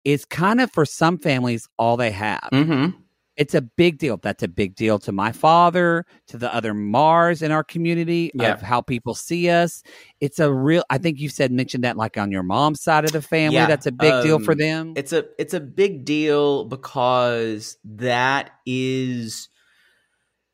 is 0.04 0.24
kind 0.24 0.60
of 0.60 0.70
for 0.70 0.84
some 0.84 1.18
families 1.18 1.66
all 1.76 1.96
they 1.96 2.12
have. 2.12 2.48
Mm-hmm. 2.52 2.96
It's 3.40 3.54
a 3.54 3.62
big 3.62 3.96
deal. 3.96 4.18
That's 4.18 4.42
a 4.42 4.48
big 4.48 4.74
deal 4.74 4.98
to 4.98 5.12
my 5.12 5.32
father, 5.32 6.04
to 6.26 6.36
the 6.36 6.54
other 6.54 6.74
Mars 6.74 7.40
in 7.40 7.50
our 7.50 7.64
community, 7.64 8.30
Yeah. 8.34 8.52
of 8.52 8.60
how 8.60 8.82
people 8.82 9.14
see 9.14 9.48
us. 9.48 9.82
It's 10.20 10.38
a 10.38 10.52
real, 10.52 10.84
I 10.90 10.98
think 10.98 11.18
you 11.18 11.30
said, 11.30 11.50
mentioned 11.50 11.82
that 11.84 11.96
like 11.96 12.18
on 12.18 12.30
your 12.30 12.42
mom's 12.42 12.82
side 12.82 13.06
of 13.06 13.12
the 13.12 13.22
family. 13.22 13.54
Yeah, 13.54 13.64
That's 13.66 13.86
a 13.86 13.92
big 13.92 14.22
deal 14.22 14.40
for 14.40 14.52
um, 14.52 14.58
them. 14.58 14.92
It's 14.94 15.14
a 15.14 15.24
it's 15.38 15.54
a 15.54 15.60
big 15.60 16.04
deal 16.04 16.66
because 16.66 17.78
that 17.84 18.50
is 18.66 19.48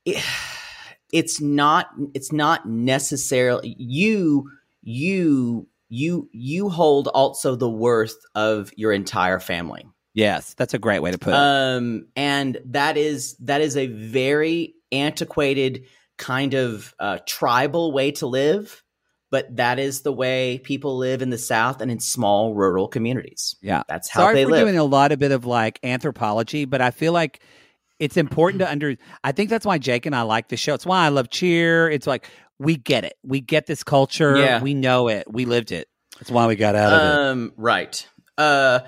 it, 0.04 0.22
it's 1.12 1.40
not 1.40 1.88
it's 2.14 2.30
not 2.30 2.68
necessarily 2.68 3.74
you 3.80 4.48
you 4.82 5.66
you 5.88 6.28
you 6.32 6.68
hold 6.68 7.08
also 7.08 7.56
the 7.56 7.68
worth 7.68 8.16
of 8.36 8.72
your 8.76 8.92
entire 8.92 9.40
family. 9.40 9.88
Yes, 10.16 10.54
that's 10.54 10.74
a 10.74 10.78
great 10.78 11.00
way 11.00 11.12
to 11.12 11.18
put 11.18 11.34
it. 11.34 11.36
Um, 11.36 12.08
and 12.16 12.58
that 12.66 12.96
is 12.96 13.36
that 13.40 13.60
is 13.60 13.76
a 13.76 13.86
very 13.86 14.74
antiquated 14.90 15.84
kind 16.18 16.54
of 16.54 16.94
uh, 16.98 17.18
tribal 17.26 17.92
way 17.92 18.10
to 18.12 18.26
live, 18.26 18.82
but 19.30 19.54
that 19.56 19.78
is 19.78 20.02
the 20.02 20.12
way 20.12 20.58
people 20.58 20.96
live 20.96 21.22
in 21.22 21.30
the 21.30 21.38
South 21.38 21.80
and 21.80 21.90
in 21.90 22.00
small 22.00 22.54
rural 22.54 22.88
communities. 22.88 23.54
Yeah. 23.60 23.82
That's 23.88 24.08
how 24.08 24.22
Sorry 24.22 24.34
they 24.34 24.44
for 24.44 24.52
live. 24.52 24.60
doing 24.62 24.78
a 24.78 24.84
lot 24.84 25.12
of 25.12 25.18
bit 25.18 25.32
of 25.32 25.44
like 25.44 25.78
anthropology, 25.82 26.64
but 26.64 26.80
I 26.80 26.90
feel 26.90 27.12
like 27.12 27.40
it's 27.98 28.16
important 28.16 28.60
to 28.60 28.70
under. 28.70 28.96
I 29.22 29.32
think 29.32 29.50
that's 29.50 29.66
why 29.66 29.78
Jake 29.78 30.06
and 30.06 30.14
I 30.14 30.22
like 30.22 30.48
the 30.48 30.56
show. 30.56 30.74
It's 30.74 30.86
why 30.86 31.04
I 31.04 31.08
love 31.08 31.30
Cheer. 31.30 31.90
It's 31.90 32.06
like 32.06 32.28
we 32.58 32.76
get 32.76 33.04
it. 33.04 33.14
We 33.22 33.40
get 33.40 33.66
this 33.66 33.82
culture. 33.82 34.36
Yeah. 34.36 34.62
We 34.62 34.74
know 34.74 35.08
it. 35.08 35.30
We 35.30 35.44
lived 35.44 35.72
it. 35.72 35.88
That's 36.18 36.30
why 36.30 36.46
we 36.46 36.56
got 36.56 36.74
out 36.74 36.92
of 36.92 37.00
it. 37.00 37.20
Um, 37.20 37.52
right. 37.56 38.06
Uh, 38.38 38.80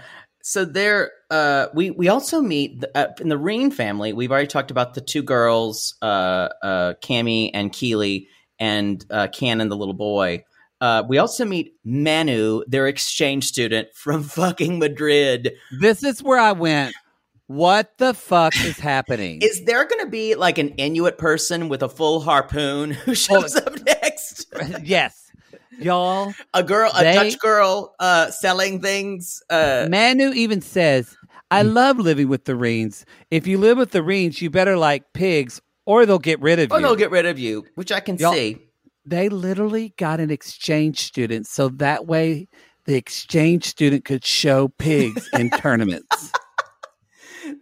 so 0.48 0.64
there, 0.64 1.12
uh, 1.30 1.66
we 1.74 1.90
we 1.90 2.08
also 2.08 2.40
meet 2.40 2.80
the, 2.80 2.90
uh, 2.96 3.12
in 3.20 3.28
the 3.28 3.36
Reen 3.36 3.70
family. 3.70 4.14
We've 4.14 4.30
already 4.30 4.46
talked 4.46 4.70
about 4.70 4.94
the 4.94 5.02
two 5.02 5.22
girls, 5.22 5.94
uh, 6.00 6.48
uh, 6.62 6.94
Cammy 7.02 7.50
and 7.52 7.70
Keely, 7.70 8.28
and 8.58 9.04
uh, 9.10 9.28
Cannon, 9.28 9.68
the 9.68 9.76
little 9.76 9.92
boy. 9.92 10.44
Uh, 10.80 11.02
we 11.06 11.18
also 11.18 11.44
meet 11.44 11.74
Manu, 11.84 12.62
their 12.66 12.86
exchange 12.86 13.44
student 13.44 13.88
from 13.94 14.22
fucking 14.22 14.78
Madrid. 14.78 15.52
This 15.82 16.02
is 16.02 16.22
where 16.22 16.38
I 16.38 16.52
went. 16.52 16.94
What 17.46 17.98
the 17.98 18.14
fuck 18.14 18.56
is 18.56 18.78
happening? 18.78 19.40
Is 19.42 19.66
there 19.66 19.84
going 19.84 20.02
to 20.02 20.10
be 20.10 20.34
like 20.34 20.56
an 20.56 20.70
Inuit 20.70 21.18
person 21.18 21.68
with 21.68 21.82
a 21.82 21.90
full 21.90 22.20
harpoon 22.20 22.92
who 22.92 23.14
shows 23.14 23.54
up 23.54 23.74
next? 23.84 24.46
yes, 24.82 25.27
y'all. 25.78 26.32
A 26.54 26.62
girl, 26.62 26.90
a 26.94 27.02
They- 27.04 27.14
Dutch 27.14 27.38
girl, 27.38 27.94
uh, 28.00 28.30
selling 28.30 28.80
things. 28.80 29.42
Uh, 29.50 29.86
Manu 29.90 30.32
even 30.32 30.60
says, 30.60 31.16
"I 31.50 31.62
Mm. 31.62 31.74
love 31.74 31.98
living 31.98 32.28
with 32.28 32.44
the 32.44 32.52
Reens. 32.54 33.04
If 33.30 33.46
you 33.46 33.58
live 33.58 33.78
with 33.78 33.90
the 33.92 34.02
Reens, 34.02 34.40
you 34.40 34.50
better 34.50 34.76
like 34.76 35.12
pigs, 35.12 35.60
or 35.86 36.04
they'll 36.06 36.18
get 36.18 36.40
rid 36.40 36.58
of 36.58 36.70
or 36.72 36.76
you." 36.76 36.82
they'll 36.82 36.96
get 36.96 37.10
rid 37.10 37.26
of 37.26 37.38
you, 37.38 37.64
which 37.74 37.90
I 37.92 38.00
can 38.00 38.16
Y'all- 38.16 38.32
see. 38.32 38.58
they 39.06 39.28
literally 39.28 39.94
got 39.96 40.20
an 40.20 40.30
exchange 40.30 40.98
student 41.00 41.46
so 41.46 41.68
that 41.70 42.06
way 42.06 42.46
the 42.84 42.94
exchange 42.94 43.64
student 43.66 44.04
could 44.04 44.24
show 44.24 44.68
pigs 44.78 45.28
in 45.34 45.48
tournaments. 45.62 46.30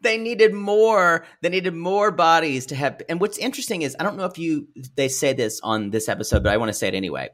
they 0.03 0.19
needed 0.19 0.53
more 0.53 1.25
they 1.43 1.49
needed 1.49 1.73
more 1.75 2.11
bodies 2.11 2.67
to 2.67 2.75
have 2.75 3.01
and 3.09 3.21
what's 3.21 3.39
interesting 3.39 3.83
is 3.83 3.95
i 4.01 4.03
don't 4.03 4.17
know 4.17 4.25
if 4.25 4.37
you 4.37 4.67
they 4.97 5.07
say 5.09 5.33
this 5.33 5.61
on 5.63 5.91
this 5.91 6.09
episode 6.09 6.43
but 6.43 6.53
i 6.53 6.57
want 6.57 6.69
to 6.69 6.73
say 6.73 6.89
it 6.89 6.95
anyway 6.95 7.29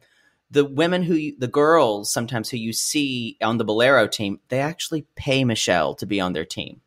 the 0.53 0.65
women 0.65 1.03
who 1.03 1.15
you, 1.15 1.35
the 1.39 1.49
girls 1.49 2.13
sometimes 2.13 2.49
who 2.51 2.57
you 2.59 2.73
see 2.73 3.37
on 3.43 3.57
the 3.59 3.65
bolero 3.65 4.07
team 4.07 4.39
they 4.51 4.61
actually 4.61 5.05
pay 5.17 5.45
michelle 5.45 5.95
to 5.95 6.07
be 6.07 6.21
on 6.21 6.33
their 6.35 6.45
team 6.45 6.81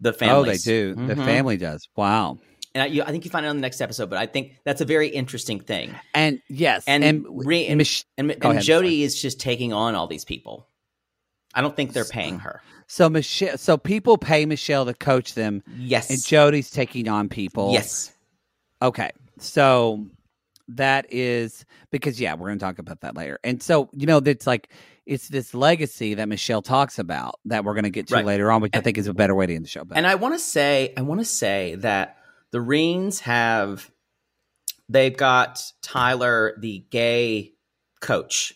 the 0.00 0.12
family 0.12 0.50
oh, 0.50 0.52
they 0.52 0.58
do. 0.58 0.94
The 0.94 1.14
Mhm. 1.14 1.24
family 1.24 1.56
does. 1.56 1.88
Wow. 1.96 2.38
and 2.74 2.82
I, 2.82 2.86
you, 2.86 3.02
I 3.02 3.10
think 3.12 3.24
you 3.24 3.30
find 3.30 3.46
it 3.46 3.48
on 3.48 3.56
the 3.56 3.62
next 3.62 3.80
episode 3.80 4.10
but 4.10 4.18
i 4.18 4.26
think 4.26 4.56
that's 4.64 4.80
a 4.80 4.84
very 4.84 5.08
interesting 5.08 5.60
thing 5.60 5.94
And 6.14 6.40
yes, 6.48 6.84
and 6.86 7.04
and, 7.04 7.24
Re- 7.28 7.66
and, 7.66 7.78
Mich- 7.78 8.04
and, 8.18 8.30
and 8.32 8.44
ahead, 8.44 8.62
jody 8.62 9.02
is 9.02 9.20
just 9.20 9.38
taking 9.40 9.72
on 9.72 9.94
all 9.94 10.06
these 10.06 10.24
people 10.24 10.66
i 11.54 11.60
don't 11.60 11.76
think 11.76 11.92
they're 11.92 12.04
paying 12.04 12.38
her 12.40 12.62
so 12.86 13.08
Michelle, 13.08 13.56
so 13.56 13.78
people 13.78 14.18
pay 14.18 14.44
Michelle 14.44 14.84
to 14.84 14.92
coach 14.92 15.32
them, 15.34 15.62
yes 15.76 16.10
and 16.10 16.22
Jody's 16.22 16.70
taking 16.70 17.08
on 17.08 17.28
people. 17.30 17.72
yes 17.72 18.10
Okay. 18.82 19.10
So 19.38 20.04
that 20.68 21.06
is 21.10 21.64
because 21.90 22.20
yeah, 22.20 22.34
we're 22.34 22.48
going 22.48 22.58
to 22.58 22.64
talk 22.64 22.78
about 22.78 23.00
that 23.00 23.16
later. 23.16 23.38
And 23.44 23.62
so 23.62 23.90
you 23.92 24.06
know, 24.06 24.18
it's 24.18 24.46
like 24.46 24.70
it's 25.06 25.28
this 25.28 25.52
legacy 25.54 26.14
that 26.14 26.28
Michelle 26.28 26.62
talks 26.62 26.98
about 26.98 27.38
that 27.44 27.64
we're 27.64 27.74
going 27.74 27.84
to 27.84 27.90
get 27.90 28.06
to 28.08 28.14
Right. 28.14 28.24
later 28.24 28.50
on, 28.50 28.62
which 28.62 28.74
I 28.74 28.80
think 28.80 28.96
is 28.96 29.06
a 29.06 29.12
better 29.14 29.34
way 29.34 29.46
to 29.46 29.54
end 29.54 29.64
the 29.64 29.68
show. 29.68 29.84
But 29.84 29.98
And 29.98 30.06
I 30.06 30.14
want 30.14 30.34
to 30.34 30.38
say, 30.38 30.94
I 30.96 31.02
want 31.02 31.20
to 31.20 31.26
say 31.26 31.74
that 31.76 32.16
the 32.52 32.58
Reens 32.58 33.20
have, 33.20 33.90
they've 34.88 35.14
got 35.14 35.62
Tyler, 35.82 36.56
the 36.58 36.86
gay 36.90 37.52
coach. 38.00 38.54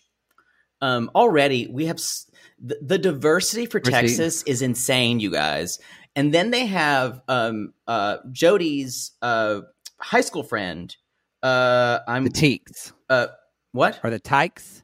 Um, 0.80 1.10
already, 1.14 1.66
we 1.70 1.86
have 1.86 1.96
s- 1.96 2.30
the, 2.58 2.78
the 2.80 2.98
diversity 2.98 3.66
for 3.66 3.80
We're 3.84 3.90
Texas 3.90 4.42
is 4.44 4.62
insane, 4.62 5.20
you 5.20 5.30
guys. 5.30 5.78
And 6.16 6.32
then 6.32 6.50
they 6.50 6.64
have 6.66 7.20
um, 7.28 7.74
uh, 7.86 8.18
Jody's 8.32 9.10
uh, 9.20 9.60
high 10.00 10.20
school 10.22 10.44
friend. 10.44 10.96
Uh, 11.42 12.00
I'm 12.08 12.24
the 12.24 12.30
Teeks 12.30 12.92
uh, 13.08 13.28
what? 13.72 14.00
are 14.02 14.10
the 14.10 14.18
Tykes, 14.18 14.82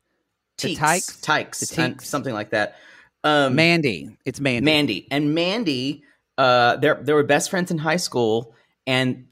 the 0.58 0.68
Teeks, 0.68 0.78
Tykes? 0.78 1.20
Tykes, 1.20 1.60
The 1.60 1.82
uh, 1.82 1.88
Teeks? 1.88 2.02
something 2.04 2.32
like 2.34 2.50
that. 2.50 2.76
Um, 3.24 3.54
Mandy. 3.56 4.16
It's 4.24 4.38
Mandy. 4.40 4.64
Mandy 4.64 5.08
and 5.10 5.34
Mandy, 5.34 6.02
uh, 6.38 6.76
they 6.76 6.92
they 7.02 7.12
were 7.12 7.22
best 7.24 7.50
friends 7.50 7.70
in 7.70 7.78
high 7.78 7.96
school, 7.96 8.54
and 8.86 9.24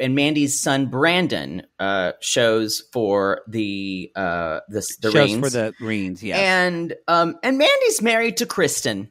and 0.00 0.14
Mandy's 0.14 0.60
son 0.60 0.86
Brandon 0.86 1.62
uh, 1.78 2.12
shows 2.20 2.82
for 2.92 3.42
the 3.48 4.10
uh, 4.16 4.60
the 4.68 4.80
the 5.02 5.10
shows 5.10 5.30
Reens. 5.30 5.40
for 5.40 5.50
the 5.50 5.74
Reens. 5.80 6.22
Yes. 6.22 6.38
and 6.38 6.94
um 7.08 7.36
and 7.42 7.58
Mandy's 7.58 8.00
married 8.00 8.36
to 8.38 8.46
Kristen. 8.46 9.10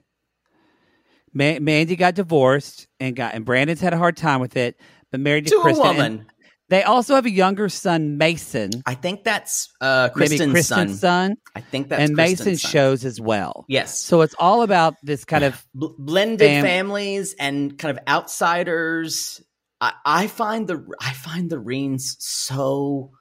Ma- 1.33 1.59
Mandy 1.59 1.95
got 1.95 2.15
divorced 2.15 2.87
and 2.99 3.15
got 3.15 3.35
and 3.35 3.45
Brandon's 3.45 3.81
had 3.81 3.93
a 3.93 3.97
hard 3.97 4.17
time 4.17 4.39
with 4.41 4.57
it, 4.57 4.79
but 5.11 5.19
married 5.19 5.45
to, 5.45 5.51
To 5.51 5.57
a 5.57 5.61
Kristen. 5.61 5.85
And 5.87 5.97
woman. 5.97 6.25
They 6.71 6.83
also 6.83 7.15
have 7.15 7.25
a 7.25 7.29
younger 7.29 7.67
son, 7.67 8.17
Mason. 8.17 8.69
I 8.85 8.95
think 8.95 9.25
that's 9.25 9.67
uh, 9.81 10.07
maybe 10.15 10.29
Kristen's, 10.29 10.51
Kristen's 10.53 10.99
son. 11.01 11.31
son, 11.31 11.37
I 11.53 11.59
think 11.59 11.89
that's 11.89 12.01
and 12.01 12.15
Mason 12.15 12.55
son. 12.55 12.71
shows 12.71 13.03
as 13.03 13.19
well. 13.19 13.65
Yes. 13.67 13.99
So 13.99 14.21
it's 14.21 14.33
all 14.39 14.61
about 14.61 14.95
this 15.03 15.25
kind 15.25 15.43
of 15.43 15.67
Bl- 15.75 15.87
blended 15.99 16.47
Fam- 16.47 16.63
families 16.63 17.35
and 17.37 17.77
kind 17.77 17.97
of 17.97 18.01
outsiders. 18.07 19.43
I, 19.81 19.91
I 20.05 20.27
find 20.27 20.65
the 20.65 20.81
I 21.01 21.11
find 21.11 21.49
the 21.49 21.57
Reens 21.57 22.15
so 22.19 23.11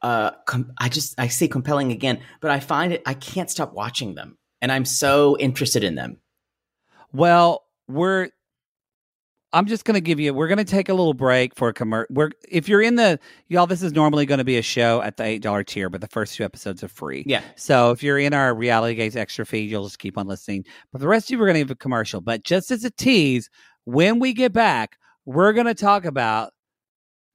uh 0.00 0.30
com- 0.46 0.72
I 0.80 0.88
just 0.88 1.14
I 1.20 1.28
say 1.28 1.46
compelling 1.46 1.92
again, 1.92 2.22
but 2.40 2.50
I 2.50 2.60
find 2.60 2.90
it 2.94 3.02
I 3.04 3.12
can't 3.12 3.50
stop 3.50 3.74
watching 3.74 4.14
them, 4.14 4.38
and 4.62 4.72
I'm 4.72 4.86
so 4.86 5.36
interested 5.38 5.84
in 5.84 5.94
them. 5.94 6.22
Well, 7.12 7.64
we're. 7.86 8.30
I'm 9.54 9.66
just 9.66 9.84
going 9.84 9.94
to 9.94 10.00
give 10.00 10.18
you. 10.18 10.34
We're 10.34 10.48
going 10.48 10.58
to 10.58 10.64
take 10.64 10.88
a 10.88 10.94
little 10.94 11.14
break 11.14 11.54
for 11.54 11.68
a 11.68 11.72
commercial. 11.72 12.12
We're 12.12 12.30
if 12.48 12.68
you're 12.68 12.82
in 12.82 12.96
the 12.96 13.18
y'all, 13.48 13.66
this 13.66 13.82
is 13.82 13.92
normally 13.92 14.26
going 14.26 14.38
to 14.38 14.44
be 14.44 14.58
a 14.58 14.62
show 14.62 15.00
at 15.00 15.16
the 15.16 15.24
eight 15.24 15.42
dollar 15.42 15.62
tier, 15.62 15.88
but 15.88 16.00
the 16.00 16.08
first 16.08 16.34
two 16.34 16.44
episodes 16.44 16.82
are 16.82 16.88
free. 16.88 17.24
Yeah. 17.26 17.42
So 17.56 17.92
if 17.92 18.02
you're 18.02 18.18
in 18.18 18.34
our 18.34 18.54
reality 18.54 18.96
gaze 18.96 19.16
extra 19.16 19.46
feed, 19.46 19.70
you'll 19.70 19.84
just 19.84 20.00
keep 20.00 20.18
on 20.18 20.26
listening. 20.26 20.64
But 20.92 21.00
the 21.00 21.08
rest 21.08 21.26
of 21.26 21.30
you, 21.30 21.38
we're 21.38 21.46
going 21.46 21.54
to 21.54 21.60
give 21.60 21.70
a 21.70 21.76
commercial. 21.76 22.20
But 22.20 22.44
just 22.44 22.70
as 22.70 22.84
a 22.84 22.90
tease, 22.90 23.48
when 23.84 24.18
we 24.18 24.32
get 24.32 24.52
back, 24.52 24.98
we're 25.24 25.52
going 25.52 25.66
to 25.66 25.74
talk 25.74 26.04
about 26.04 26.52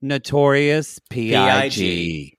Notorious 0.01 0.99
Pig. 1.09 1.33
PIG. 1.33 2.38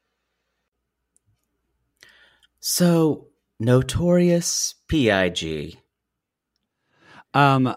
So, 2.61 3.27
Notorious 3.59 4.75
P.I.G. 4.87 5.77
Um, 7.33 7.75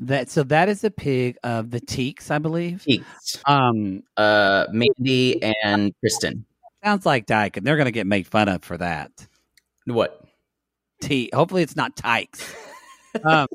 that 0.00 0.30
so 0.30 0.42
that 0.44 0.68
is 0.68 0.84
a 0.84 0.90
pig 0.90 1.36
of 1.42 1.70
the 1.70 1.80
Teaks, 1.80 2.30
I 2.30 2.38
believe. 2.38 2.84
Keats, 2.86 3.38
Um, 3.46 4.02
uh, 4.16 4.66
Mandy, 4.72 5.42
and 5.64 5.92
Kristen. 6.00 6.44
sounds 6.84 7.04
like 7.06 7.26
Dyke, 7.26 7.56
and 7.56 7.66
they're 7.66 7.76
going 7.76 7.86
to 7.86 7.92
get 7.92 8.06
made 8.06 8.26
fun 8.26 8.48
of 8.48 8.62
for 8.64 8.76
that. 8.78 9.26
What? 9.86 10.24
T. 11.00 11.30
Hopefully, 11.32 11.62
it's 11.62 11.76
not 11.76 11.96
Tykes. 11.96 12.54
um, 13.24 13.46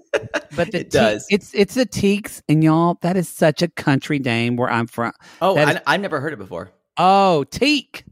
but 0.55 0.71
the 0.71 0.79
It 0.81 0.91
does. 0.91 1.25
It's 1.29 1.53
it's 1.53 1.73
the 1.75 1.85
Teaks, 1.85 2.41
and 2.47 2.63
y'all, 2.63 2.97
that 3.01 3.17
is 3.17 3.27
such 3.27 3.61
a 3.61 3.67
country 3.67 4.19
name 4.19 4.55
where 4.55 4.69
I'm 4.71 4.87
from. 4.87 5.11
Oh, 5.41 5.57
I, 5.57 5.71
is- 5.73 5.81
I've 5.87 6.01
never 6.01 6.19
heard 6.21 6.33
it 6.33 6.37
before, 6.39 6.71
Oh, 6.97 7.43
Teak, 7.45 8.03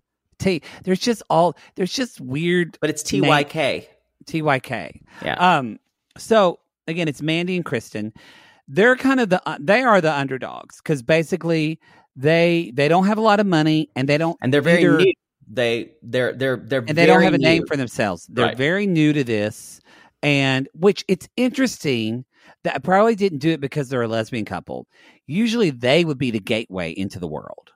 Teak. 0.41 0.65
There's 0.83 0.99
just 0.99 1.23
all 1.29 1.55
there's 1.75 1.93
just 1.93 2.19
weird 2.21 2.77
but 2.81 2.89
it's 2.89 3.03
T 3.03 3.21
Y 3.21 3.43
K. 3.43 3.87
TYK. 4.25 5.01
Yeah. 5.23 5.33
Um. 5.57 5.79
So 6.17 6.59
again, 6.87 7.07
it's 7.07 7.21
Mandy 7.21 7.55
and 7.55 7.65
Kristen. 7.65 8.13
They're 8.67 8.95
kind 8.95 9.19
of 9.19 9.29
the 9.29 9.41
uh, 9.47 9.57
they 9.59 9.81
are 9.81 9.99
the 10.01 10.13
underdogs 10.13 10.77
because 10.77 11.01
basically 11.01 11.79
they 12.15 12.71
they 12.75 12.87
don't 12.87 13.07
have 13.07 13.17
a 13.17 13.21
lot 13.21 13.39
of 13.39 13.45
money 13.47 13.89
and 13.95 14.07
they 14.07 14.17
don't 14.17 14.37
and 14.41 14.53
they're 14.53 14.61
very 14.61 14.83
either- 14.83 14.97
new. 14.97 15.13
They 15.53 15.91
they're 16.01 16.31
they're 16.33 16.55
they're 16.57 16.79
and 16.87 16.97
they 16.97 17.05
don't 17.05 17.23
have 17.23 17.33
a 17.33 17.37
name 17.37 17.61
new. 17.63 17.67
for 17.67 17.75
themselves. 17.75 18.25
They're 18.29 18.45
Right. 18.45 18.57
very 18.57 18.87
new 18.87 19.11
to 19.11 19.23
this, 19.23 19.81
and 20.23 20.69
which 20.73 21.03
it's 21.09 21.27
interesting 21.35 22.23
that 22.63 22.75
I 22.75 22.79
probably 22.79 23.15
didn't 23.15 23.39
do 23.39 23.49
it 23.49 23.59
because 23.59 23.89
they're 23.89 24.01
a 24.03 24.07
lesbian 24.07 24.45
couple. 24.45 24.87
Usually, 25.27 25.69
they 25.71 26.05
would 26.05 26.17
be 26.17 26.31
the 26.31 26.39
gateway 26.39 26.91
into 26.91 27.19
the 27.19 27.27
world. 27.27 27.71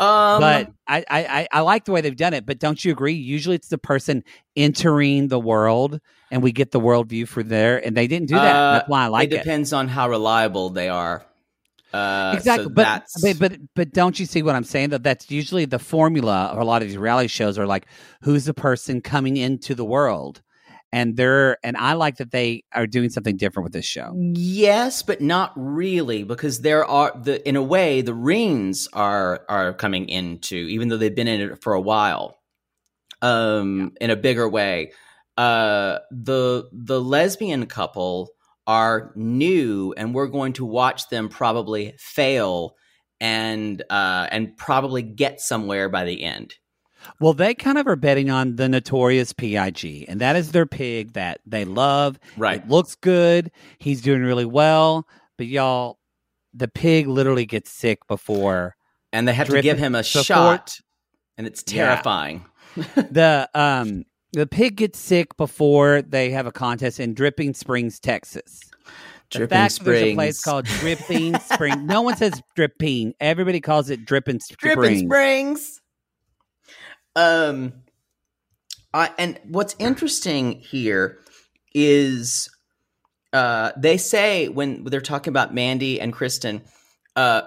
Um, 0.00 0.40
but 0.40 0.72
I, 0.86 1.04
I 1.10 1.48
I- 1.52 1.60
like 1.60 1.84
the 1.84 1.92
way 1.92 2.00
they've 2.00 2.16
done 2.16 2.34
it. 2.34 2.44
But 2.46 2.58
don't 2.58 2.84
you 2.84 2.92
agree? 2.92 3.14
Usually, 3.14 3.56
it's 3.56 3.68
the 3.68 3.78
person 3.78 4.22
entering 4.56 5.28
the 5.28 5.38
world, 5.40 6.00
and 6.30 6.42
we 6.42 6.52
get 6.52 6.70
the 6.70 6.80
world 6.80 7.08
view 7.08 7.26
for 7.26 7.42
there. 7.42 7.84
And 7.84 7.96
they 7.96 8.06
didn't 8.06 8.28
do 8.28 8.34
that. 8.36 8.56
uh, 8.56 8.72
That's 8.78 8.88
why 8.88 9.04
I 9.04 9.06
like 9.08 9.30
it 9.30 9.34
it. 9.34 9.38
depends 9.38 9.72
on 9.72 9.88
how 9.88 10.08
reliable 10.08 10.70
they 10.70 10.88
are. 10.88 11.24
Uh, 11.92 12.32
exactly 12.36 12.64
so 12.64 12.70
but, 12.70 12.82
that's- 12.82 13.22
but 13.22 13.38
but 13.38 13.58
but 13.76 13.92
don't 13.92 14.18
you 14.18 14.26
see 14.26 14.42
what 14.42 14.56
i'm 14.56 14.64
saying 14.64 14.88
that 14.90 15.04
that's 15.04 15.30
usually 15.30 15.64
the 15.64 15.78
formula 15.78 16.46
of 16.46 16.58
a 16.58 16.64
lot 16.64 16.82
of 16.82 16.88
these 16.88 16.96
reality 16.98 17.28
shows 17.28 17.56
are 17.56 17.68
like 17.68 17.86
who's 18.22 18.46
the 18.46 18.52
person 18.54 19.00
coming 19.00 19.36
into 19.36 19.76
the 19.76 19.84
world 19.84 20.42
and 20.94 21.16
they're 21.16 21.58
and 21.62 21.76
i 21.76 21.92
like 21.92 22.16
that 22.16 22.30
they 22.30 22.64
are 22.72 22.86
doing 22.86 23.10
something 23.10 23.36
different 23.36 23.64
with 23.64 23.74
this 23.74 23.84
show 23.84 24.14
Yes, 24.64 25.02
but 25.02 25.20
not 25.20 25.52
really, 25.56 26.22
because 26.22 26.60
there 26.60 26.84
are 26.84 27.12
the 27.20 27.46
in 27.46 27.56
a 27.56 27.62
way 27.62 28.00
the 28.00 28.12
Reens 28.12 28.88
are 28.92 29.44
are 29.48 29.72
coming 29.74 30.08
into, 30.08 30.56
even 30.56 30.88
though 30.88 30.96
they've 30.96 31.14
been 31.14 31.28
in 31.28 31.40
it 31.40 31.62
for 31.62 31.74
a 31.74 31.80
while, 31.80 32.38
um, 33.22 33.92
in 34.00 34.10
a 34.10 34.16
bigger 34.16 34.48
way. 34.48 34.92
Uh, 35.36 35.98
the 36.10 36.68
the 36.72 37.00
lesbian 37.00 37.66
couple 37.66 38.30
are 38.66 39.12
new, 39.16 39.92
and 39.96 40.14
we're 40.14 40.28
going 40.28 40.52
to 40.54 40.64
watch 40.64 41.08
them 41.08 41.28
probably 41.28 41.94
fail 41.98 42.76
and 43.20 43.82
uh, 43.90 44.28
and 44.30 44.56
probably 44.56 45.02
get 45.02 45.40
somewhere 45.40 45.88
by 45.88 46.04
the 46.04 46.22
end. 46.22 46.54
Well 47.20 47.32
they 47.32 47.54
kind 47.54 47.78
of 47.78 47.86
are 47.86 47.96
betting 47.96 48.30
on 48.30 48.56
the 48.56 48.68
notorious 48.68 49.32
pig 49.32 49.54
and 50.08 50.20
that 50.20 50.36
is 50.36 50.52
their 50.52 50.66
pig 50.66 51.12
that 51.12 51.40
they 51.46 51.64
love 51.64 52.18
Right. 52.36 52.60
it 52.60 52.68
looks 52.68 52.94
good 52.94 53.50
he's 53.78 54.00
doing 54.02 54.22
really 54.22 54.44
well 54.44 55.06
but 55.38 55.46
y'all 55.46 55.98
the 56.52 56.68
pig 56.68 57.06
literally 57.08 57.46
gets 57.46 57.70
sick 57.70 58.06
before 58.08 58.76
And 59.12 59.26
they 59.28 59.32
have 59.34 59.48
to 59.48 59.60
give 59.62 59.78
him 59.78 59.94
a 59.94 59.98
before- 60.02 60.22
shot, 60.22 60.76
and 61.36 61.46
it's 61.46 61.64
Yeah. 61.68 61.86
terrifying. 61.86 62.44
the 62.94 63.48
um 63.54 64.04
the 64.32 64.46
pig 64.46 64.76
gets 64.76 64.98
sick 64.98 65.36
before 65.36 66.02
they 66.02 66.30
have 66.30 66.46
a 66.46 66.52
contest 66.52 66.98
in 67.00 67.14
Dripping 67.14 67.54
Springs, 67.54 67.98
Texas. 68.00 68.60
The 69.30 69.38
Dripping 69.38 69.48
fact 69.56 69.78
that 69.78 69.84
there's 69.84 70.02
a 70.02 70.14
place 70.14 70.42
called 70.42 70.64
Dripping 70.80 71.38
Spring. 71.40 71.86
No 71.86 72.02
one 72.02 72.16
says 72.16 72.40
dripping. 72.56 73.14
Everybody 73.20 73.60
calls 73.60 73.90
it 73.90 74.04
Dripping 74.04 74.40
Springs. 74.40 74.74
Dripping 74.76 75.06
Springs. 75.08 75.80
Um, 77.16 77.72
I, 78.92 79.10
and 79.18 79.40
what's 79.44 79.74
interesting 79.78 80.60
here 80.60 81.18
is 81.74 82.48
uh, 83.32 83.72
they 83.76 83.96
say 83.96 84.48
when 84.48 84.84
they're 84.84 85.00
talking 85.00 85.30
about 85.32 85.52
Mandy 85.54 86.00
and 86.00 86.12
Kristen, 86.12 86.62
uh, 87.16 87.42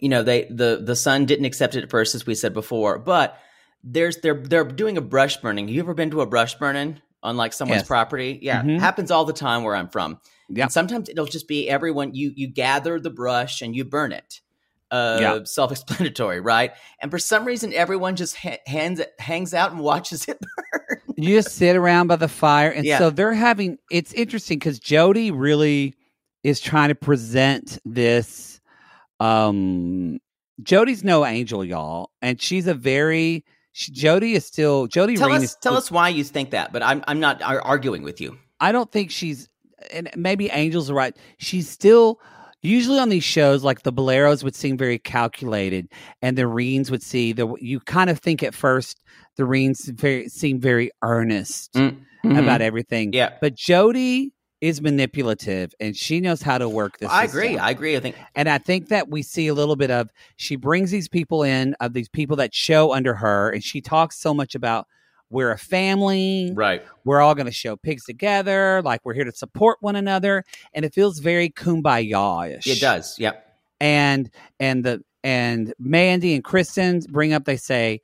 you 0.00 0.08
know, 0.08 0.22
they 0.22 0.44
the 0.44 0.82
the 0.84 0.96
son 0.96 1.24
didn't 1.24 1.44
accept 1.46 1.76
it 1.76 1.84
at 1.84 1.90
first, 1.90 2.14
as 2.14 2.26
we 2.26 2.34
said 2.34 2.52
before, 2.52 2.98
but 2.98 3.38
there's 3.82 4.18
they're 4.18 4.34
they're 4.42 4.64
doing 4.64 4.98
a 4.98 5.00
brush 5.02 5.38
burning. 5.38 5.68
You 5.68 5.80
ever 5.80 5.94
been 5.94 6.10
to 6.10 6.20
a 6.20 6.26
brush 6.26 6.56
burning 6.56 7.00
on 7.22 7.36
like 7.36 7.52
someone's 7.52 7.80
Yes. 7.82 7.88
property? 7.88 8.38
Yeah, 8.42 8.62
Mhm. 8.62 8.80
happens 8.80 9.10
all 9.10 9.24
the 9.24 9.32
time 9.32 9.62
where 9.62 9.76
I'm 9.76 9.88
from. 9.88 10.20
Yeah. 10.50 10.64
And 10.64 10.72
sometimes 10.72 11.08
it'll 11.08 11.24
just 11.26 11.48
be 11.48 11.68
everyone 11.68 12.14
you 12.14 12.32
you 12.36 12.48
gather 12.48 13.00
the 13.00 13.10
brush 13.10 13.62
and 13.62 13.74
you 13.74 13.84
burn 13.84 14.12
it. 14.12 14.40
Uh, 14.90 15.18
Yeah. 15.20 15.38
self-explanatory, 15.44 16.40
right? 16.40 16.72
And 17.00 17.10
for 17.10 17.18
some 17.18 17.44
reason, 17.44 17.72
everyone 17.72 18.16
just 18.16 18.36
ha- 18.36 18.60
hands 18.66 19.00
it, 19.00 19.12
hangs 19.18 19.52
out 19.54 19.72
and 19.72 19.80
watches 19.80 20.26
it 20.28 20.38
burn. 20.40 20.98
You 21.16 21.36
just 21.36 21.54
sit 21.54 21.76
around 21.76 22.08
by 22.08 22.16
the 22.16 22.28
fire. 22.28 22.70
And 22.70 22.84
Yeah. 22.84 22.98
so 22.98 23.10
they're 23.10 23.32
having 23.34 23.78
it's 23.90 24.12
interesting 24.12 24.58
because 24.58 24.78
Jody 24.80 25.30
really 25.30 25.94
is 26.42 26.60
trying 26.60 26.88
to 26.88 26.94
present 26.96 27.78
this 27.84 28.60
um 29.20 30.18
Jody's 30.62 31.02
no 31.04 31.24
angel, 31.26 31.64
y'all. 31.64 32.10
And 32.22 32.40
she's 32.40 32.66
a 32.66 32.74
very 32.74 33.44
she, 33.72 33.90
Jody 33.92 34.34
is 34.34 34.44
still 34.44 34.86
Jody 34.86 35.16
tell 35.16 35.28
Reen 35.28 35.38
us, 35.42 35.56
tell 35.56 35.76
us 35.76 35.90
why 35.90 36.08
you 36.08 36.22
think 36.24 36.50
that, 36.50 36.72
but 36.72 36.82
I'm 36.82 37.02
I'm 37.08 37.20
not 37.20 37.42
arguing 37.42 38.02
with 38.02 38.20
you. 38.20 38.38
I 38.60 38.70
don't 38.72 38.90
think 38.90 39.10
she's, 39.10 39.48
and 39.92 40.08
maybe 40.16 40.50
Angel's 40.50 40.90
are 40.90 40.94
right. 40.94 41.16
She's 41.38 41.68
still 41.68 42.20
usually 42.64 42.98
on 42.98 43.08
these 43.08 43.24
shows, 43.24 43.62
like 43.62 43.82
the 43.82 43.92
Boleros 43.92 44.42
would 44.42 44.54
seem 44.56 44.76
very 44.76 44.98
calculated, 44.98 45.88
and 46.22 46.36
the 46.38 46.42
Reens 46.42 46.90
would 46.90 47.02
see 47.02 47.32
the. 47.32 47.54
You 47.60 47.80
kind 47.80 48.10
of 48.10 48.18
think 48.18 48.42
at 48.42 48.54
first 48.54 49.00
the 49.36 49.44
Reens 49.44 49.86
very 49.98 50.28
seem 50.28 50.60
very 50.60 50.90
earnest 51.02 51.72
Mhm. 51.74 51.98
about 52.24 52.60
everything. 52.62 53.12
Yeah. 53.12 53.30
but 53.40 53.54
Jody 53.54 54.32
is 54.60 54.80
manipulative, 54.80 55.74
and 55.78 55.94
she 55.94 56.20
knows 56.20 56.40
how 56.40 56.56
to 56.56 56.66
work 56.68 56.98
this. 56.98 57.10
I 57.10 57.24
agree. 57.24 57.58
I 57.58 57.70
agree. 57.70 57.96
I 57.96 58.00
think 58.00 58.16
And 58.34 58.48
I 58.48 58.56
think 58.56 58.88
that 58.88 59.10
we 59.10 59.22
see 59.22 59.46
a 59.46 59.54
little 59.54 59.76
bit 59.76 59.90
of 59.90 60.08
she 60.36 60.56
brings 60.56 60.90
these 60.90 61.06
people 61.08 61.42
in 61.42 61.74
of 61.80 61.92
these 61.92 62.08
people 62.08 62.36
that 62.36 62.54
show 62.54 62.94
under 62.94 63.14
her, 63.16 63.50
and 63.50 63.62
she 63.62 63.80
talks 63.82 64.18
so 64.18 64.32
much 64.32 64.54
about 64.54 64.86
we're 65.30 65.50
a 65.50 65.58
family, 65.58 66.52
right. 66.54 66.82
we're 67.04 67.20
all 67.20 67.34
going 67.34 67.46
to 67.46 67.52
show 67.52 67.76
pigs 67.76 68.04
together, 68.04 68.82
like 68.84 69.00
we're 69.04 69.14
here 69.14 69.24
to 69.24 69.32
support 69.32 69.78
one 69.80 69.96
another, 69.96 70.44
and 70.72 70.84
it 70.84 70.94
feels 70.94 71.18
very 71.18 71.50
kumbaya-ish. 71.50 72.66
It 72.66 72.80
does. 72.80 73.18
Yep. 73.18 73.44
And 73.80 74.30
and 74.60 74.84
the 74.84 75.02
and 75.22 75.74
Mandy 75.78 76.34
and 76.34 76.44
Kristen 76.44 77.00
bring 77.08 77.32
up, 77.32 77.44
they 77.44 77.56
say, 77.56 78.00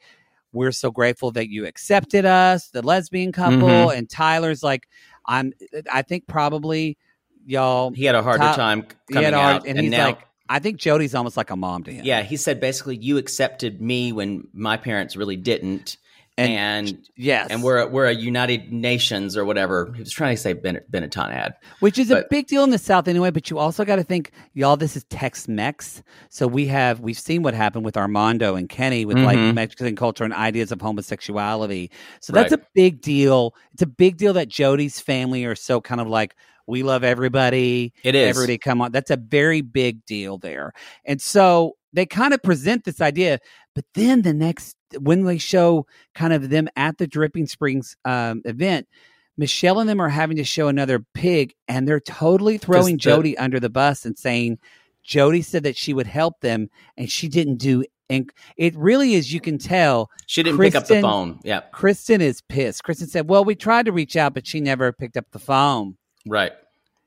"We're 0.52 0.72
so 0.72 0.90
grateful 0.90 1.30
that 1.32 1.48
you 1.48 1.66
accepted 1.66 2.24
us, 2.24 2.68
the 2.70 2.82
lesbian 2.82 3.32
couple." 3.32 3.68
Mhm. 3.68 3.96
And 3.96 4.10
Tyler's 4.10 4.62
like, 4.62 4.88
"I'm. 5.26 5.52
I 5.90 6.02
think 6.02 6.26
probably 6.26 6.98
y'all." 7.46 7.92
He 7.92 8.04
had 8.04 8.14
a 8.16 8.22
harder 8.22 8.52
time 8.54 8.86
coming 9.12 9.32
hard- 9.32 9.62
out, 9.62 9.66
and 9.66 9.78
he's 9.78 9.90
now, 9.90 10.06
like, 10.06 10.20
I 10.48 10.58
think 10.58 10.78
Jody's 10.78 11.14
almost 11.14 11.36
like 11.36 11.50
a 11.50 11.56
mom 11.56 11.84
to 11.84 11.92
him. 11.92 12.04
yeah, 12.04 12.22
he 12.22 12.36
said 12.36 12.58
basically 12.60 12.96
you 12.96 13.18
accepted 13.18 13.80
me 13.80 14.12
when 14.12 14.48
my 14.52 14.76
parents 14.76 15.14
really 15.14 15.36
didn't, 15.36 15.96
And- 16.40 16.88
and 16.88 16.98
Yes, 17.16 17.48
and 17.50 17.62
we're 17.62 17.78
a, 17.78 17.86
we're 17.86 18.06
a 18.06 18.14
United 18.14 18.72
Nations 18.72 19.36
or 19.36 19.44
whatever. 19.44 19.92
He 19.94 20.00
was 20.00 20.10
trying 20.12 20.34
to 20.34 20.40
say 20.40 20.54
Ben- 20.54 20.80
Benetton 20.90 21.30
ad. 21.30 21.54
which 21.80 21.98
is 21.98 22.10
a 22.10 22.24
big 22.30 22.46
deal 22.46 22.64
in 22.64 22.70
the 22.70 22.78
South 22.78 23.06
anyway. 23.08 23.30
But 23.30 23.50
you 23.50 23.58
also 23.58 23.84
got 23.84 23.96
to 23.96 24.02
think, 24.04 24.30
y'all, 24.54 24.76
this 24.76 24.96
is 24.96 25.04
Tex-Mex, 25.04 26.02
so 26.30 26.46
we 26.46 26.66
have 26.66 27.00
we've 27.00 27.18
seen 27.18 27.42
what 27.42 27.52
happened 27.54 27.84
with 27.84 27.96
Armando 27.96 28.54
and 28.54 28.68
Kenny 28.68 29.04
with 29.04 29.18
like 29.18 29.36
Mhm. 29.38 29.54
Mexican 29.54 29.96
culture 29.96 30.24
and 30.24 30.32
ideas 30.32 30.72
of 30.72 30.80
homosexuality. 30.80 31.90
So 32.20 32.32
that's 32.32 32.52
Right. 32.52 32.60
a 32.60 32.66
big 32.74 33.00
deal. 33.00 33.54
It's 33.72 33.82
a 33.82 33.86
big 33.86 34.16
deal 34.16 34.32
that 34.34 34.48
Jody's 34.48 35.00
family 35.00 35.44
are 35.44 35.54
so 35.54 35.80
kind 35.80 36.00
of 36.00 36.08
like 36.08 36.34
we 36.70 36.82
love 36.82 37.04
everybody. 37.04 37.92
It 38.02 38.14
is. 38.14 38.28
everybody 38.36 38.58
come 38.58 38.80
on. 38.80 38.92
That's 38.92 39.10
a 39.10 39.16
very 39.16 39.60
big 39.60 40.04
deal 40.06 40.38
there, 40.38 40.72
and 41.04 41.20
so 41.20 41.76
they 41.92 42.06
kind 42.06 42.32
of 42.32 42.42
present 42.42 42.84
this 42.84 43.00
idea. 43.00 43.38
But 43.74 43.84
then 43.94 44.22
the 44.22 44.32
next 44.32 44.76
when 44.98 45.24
they 45.24 45.38
show 45.38 45.86
kind 46.14 46.32
of 46.32 46.50
them 46.50 46.68
at 46.76 46.98
the 46.98 47.06
Dripping 47.06 47.46
Springs 47.46 47.96
um, 48.04 48.42
event. 48.44 48.88
Michelle 49.36 49.78
and 49.78 49.88
them 49.88 50.00
are 50.00 50.08
having 50.10 50.36
to 50.36 50.44
show 50.44 50.68
another 50.68 51.02
pig, 51.14 51.54
and 51.66 51.88
they're 51.88 51.98
totally 52.00 52.58
throwing 52.58 52.96
the- 52.96 52.98
Jody 52.98 53.38
under 53.38 53.58
the 53.58 53.70
bus 53.70 54.04
and 54.04 54.18
saying 54.18 54.58
Jody 55.02 55.40
said 55.40 55.62
that 55.62 55.78
she 55.78 55.94
would 55.94 56.06
help 56.06 56.40
them, 56.40 56.68
and 56.98 57.10
she 57.10 57.26
didn't 57.26 57.56
do. 57.56 57.84
And 58.10 58.30
it 58.56 58.76
really 58.76 59.14
is. 59.14 59.32
You 59.32 59.40
can 59.40 59.56
tell 59.56 60.10
She 60.26 60.42
didn't 60.42 60.60
pick 60.60 60.74
up 60.74 60.86
the 60.86 61.00
phone. 61.00 61.40
Yeah. 61.42 61.60
Kristen 61.72 62.20
is 62.20 62.42
pissed. 62.42 62.84
Kristen 62.84 63.06
said, 63.06 63.30
"Well, 63.30 63.44
we 63.44 63.54
tried 63.54 63.86
to 63.86 63.92
reach 63.92 64.14
out, 64.16 64.34
but 64.34 64.46
she 64.46 64.60
never 64.60 64.92
picked 64.92 65.16
up 65.16 65.30
the 65.30 65.38
phone." 65.38 65.96
Right. 66.26 66.52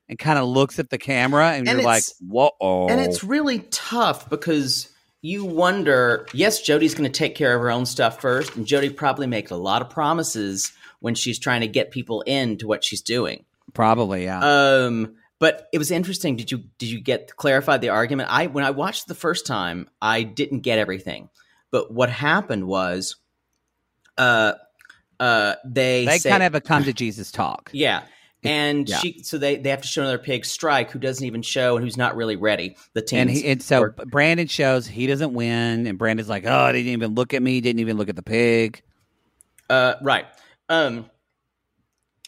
And 0.09 0.19
kind 0.19 0.37
of 0.37 0.47
looks 0.47 0.79
at 0.79 0.89
the 0.89 0.97
camera, 0.97 1.51
and, 1.51 1.67
And 1.67 1.77
you're 1.79 1.85
like, 1.85 2.03
"Whoa!" 2.19 2.87
And 2.89 2.99
it's 2.99 3.23
really 3.23 3.59
tough 3.71 4.29
because 4.29 4.89
you 5.21 5.45
wonder, 5.45 6.27
yes, 6.33 6.61
Jody's 6.61 6.93
going 6.93 7.09
to 7.09 7.17
take 7.17 7.35
care 7.35 7.55
of 7.55 7.61
her 7.61 7.71
own 7.71 7.85
stuff 7.85 8.19
first, 8.19 8.55
and 8.57 8.65
Jody 8.65 8.89
probably 8.89 9.25
makes 9.27 9.51
a 9.51 9.55
lot 9.55 9.81
of 9.81 9.89
promises 9.89 10.73
when 10.99 11.15
she's 11.15 11.39
trying 11.39 11.61
to 11.61 11.67
get 11.67 11.91
people 11.91 12.21
into 12.21 12.67
what 12.67 12.83
she's 12.83 13.01
doing. 13.01 13.45
probably 13.73 14.25
yeah. 14.25 14.39
Um, 14.41 15.15
but 15.39 15.67
it 15.73 15.77
was 15.77 15.91
interesting. 15.91 16.35
Did 16.35 16.51
you 16.51 16.63
did 16.77 16.89
you 16.89 16.99
get 17.01 17.35
clarified 17.37 17.81
the 17.81 17.89
argument? 17.89 18.29
I 18.31 18.47
when 18.47 18.65
I 18.65 18.71
watched 18.71 19.07
the 19.07 19.15
first 19.15 19.45
time, 19.45 19.89
I 20.01 20.23
didn't 20.23 20.59
get 20.59 20.79
everything. 20.79 21.29
But 21.71 21.91
what 21.91 22.09
happened 22.09 22.67
was, 22.67 23.15
uh, 24.17 24.53
uh, 25.19 25.55
they 25.65 26.05
they 26.05 26.17
say- 26.19 26.29
kind 26.29 26.43
of 26.43 26.53
have 26.53 26.55
a 26.55 26.61
come 26.61 26.83
to 26.83 26.93
Jesus 26.93 27.31
talk. 27.31 27.69
yeah. 27.73 28.03
And 28.43 28.89
yeah. 28.89 28.97
she, 28.97 29.23
so 29.23 29.37
they, 29.37 29.57
they 29.57 29.69
have 29.69 29.81
to 29.81 29.87
show 29.87 30.01
another 30.01 30.17
pig 30.17 30.45
strike 30.45 30.91
who 30.91 30.99
doesn't 30.99 31.25
even 31.25 31.41
show 31.41 31.75
and 31.75 31.83
who's 31.83 31.97
not 31.97 32.15
really 32.15 32.35
ready. 32.35 32.75
The 32.93 33.01
team, 33.01 33.19
And 33.19 33.29
he, 33.29 33.47
and 33.47 33.61
so 33.61 33.89
Brandon 33.89 34.47
shows 34.47 34.87
he 34.87 35.07
doesn't 35.07 35.33
win, 35.33 35.87
and 35.87 35.97
Brandon's 35.97 36.29
like, 36.29 36.43
"Oh, 36.45 36.67
they 36.67 36.83
didn't 36.83 36.93
even 36.93 37.15
look 37.15 37.33
at 37.33 37.41
me, 37.41 37.61
didn't 37.61 37.79
even 37.79 37.97
look 37.97 38.09
at 38.09 38.15
the 38.15 38.23
pig." 38.23 38.81
Uh, 39.69 39.95
right. 40.01 40.25
Um, 40.69 41.09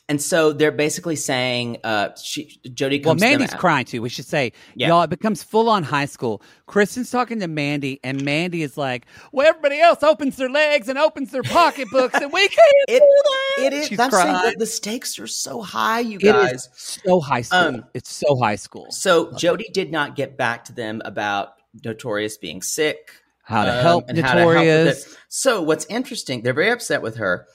and 0.08 0.22
so 0.22 0.54
they're 0.54 0.72
basically 0.72 1.16
saying, 1.16 1.78
uh, 1.84 2.10
she 2.16 2.60
Jody 2.74 3.00
Well, 3.04 3.14
comes. 3.14 3.22
to 3.22 3.28
Mandy's 3.28 3.54
out- 3.54 3.60
crying 3.60 3.86
too. 3.86 4.02
We 4.02 4.10
should 4.10 4.26
say, 4.26 4.54
Yeah. 4.76 4.90
y'all, 4.90 5.02
it 5.04 5.10
becomes 5.10 5.42
full 5.42 5.68
on 5.70 5.82
high 5.84 6.06
school. 6.06 6.42
Kristen's 6.68 7.10
talking 7.10 7.40
to 7.40 7.48
Mandy, 7.48 8.00
and 8.04 8.24
Mandy 8.24 8.62
is 8.62 8.78
like, 8.78 9.06
"Well, 9.32 9.48
everybody 9.48 9.80
else 9.80 10.04
opens 10.04 10.36
their 10.38 10.50
legs 10.50 10.90
and 10.90 10.98
opens 11.00 11.32
their 11.32 11.44
pocketbooks, 11.44 12.20
and 12.22 12.32
we 12.32 12.48
can't 12.48 12.60
It, 12.88 13.00
do 13.00 13.24
that." 13.60 13.64
it 13.68 13.74
is. 13.74 13.88
She's 13.88 14.00
I'm 14.00 14.12
saying 14.12 14.24
crying. 14.34 14.46
that 14.52 14.60
the 14.60 14.66
stakes 14.66 15.18
are 15.20 15.28
so 15.28 15.62
high, 15.62 16.02
you 16.02 16.20
guys. 16.20 16.52
is 16.66 16.70
so 16.76 17.20
high 17.20 17.42
school. 17.42 17.60
Um, 17.60 17.86
it's 17.94 18.12
so 18.14 18.36
high 18.38 18.56
school. 18.58 18.88
So 18.92 19.32
Jody 19.38 19.70
did 19.74 19.92
not 19.92 20.16
get 20.16 20.38
back 20.38 20.66
to 20.66 20.74
them 20.74 21.02
about 21.06 21.54
Notorious 21.84 22.38
being 22.38 22.62
sick. 22.62 23.12
How 23.44 23.66
to 23.66 23.76
um, 23.78 23.82
help 23.84 24.06
and 24.10 24.18
how 24.18 24.34
to 24.34 24.40
help 24.40 24.48
with 24.50 24.58
Notorious. 24.58 25.06
it. 25.06 25.18
So 25.30 25.62
what's 25.62 25.86
interesting, 25.86 26.42
they're 26.42 26.54
very 26.54 26.72
upset 26.72 27.04
with 27.04 27.18
her. 27.18 27.46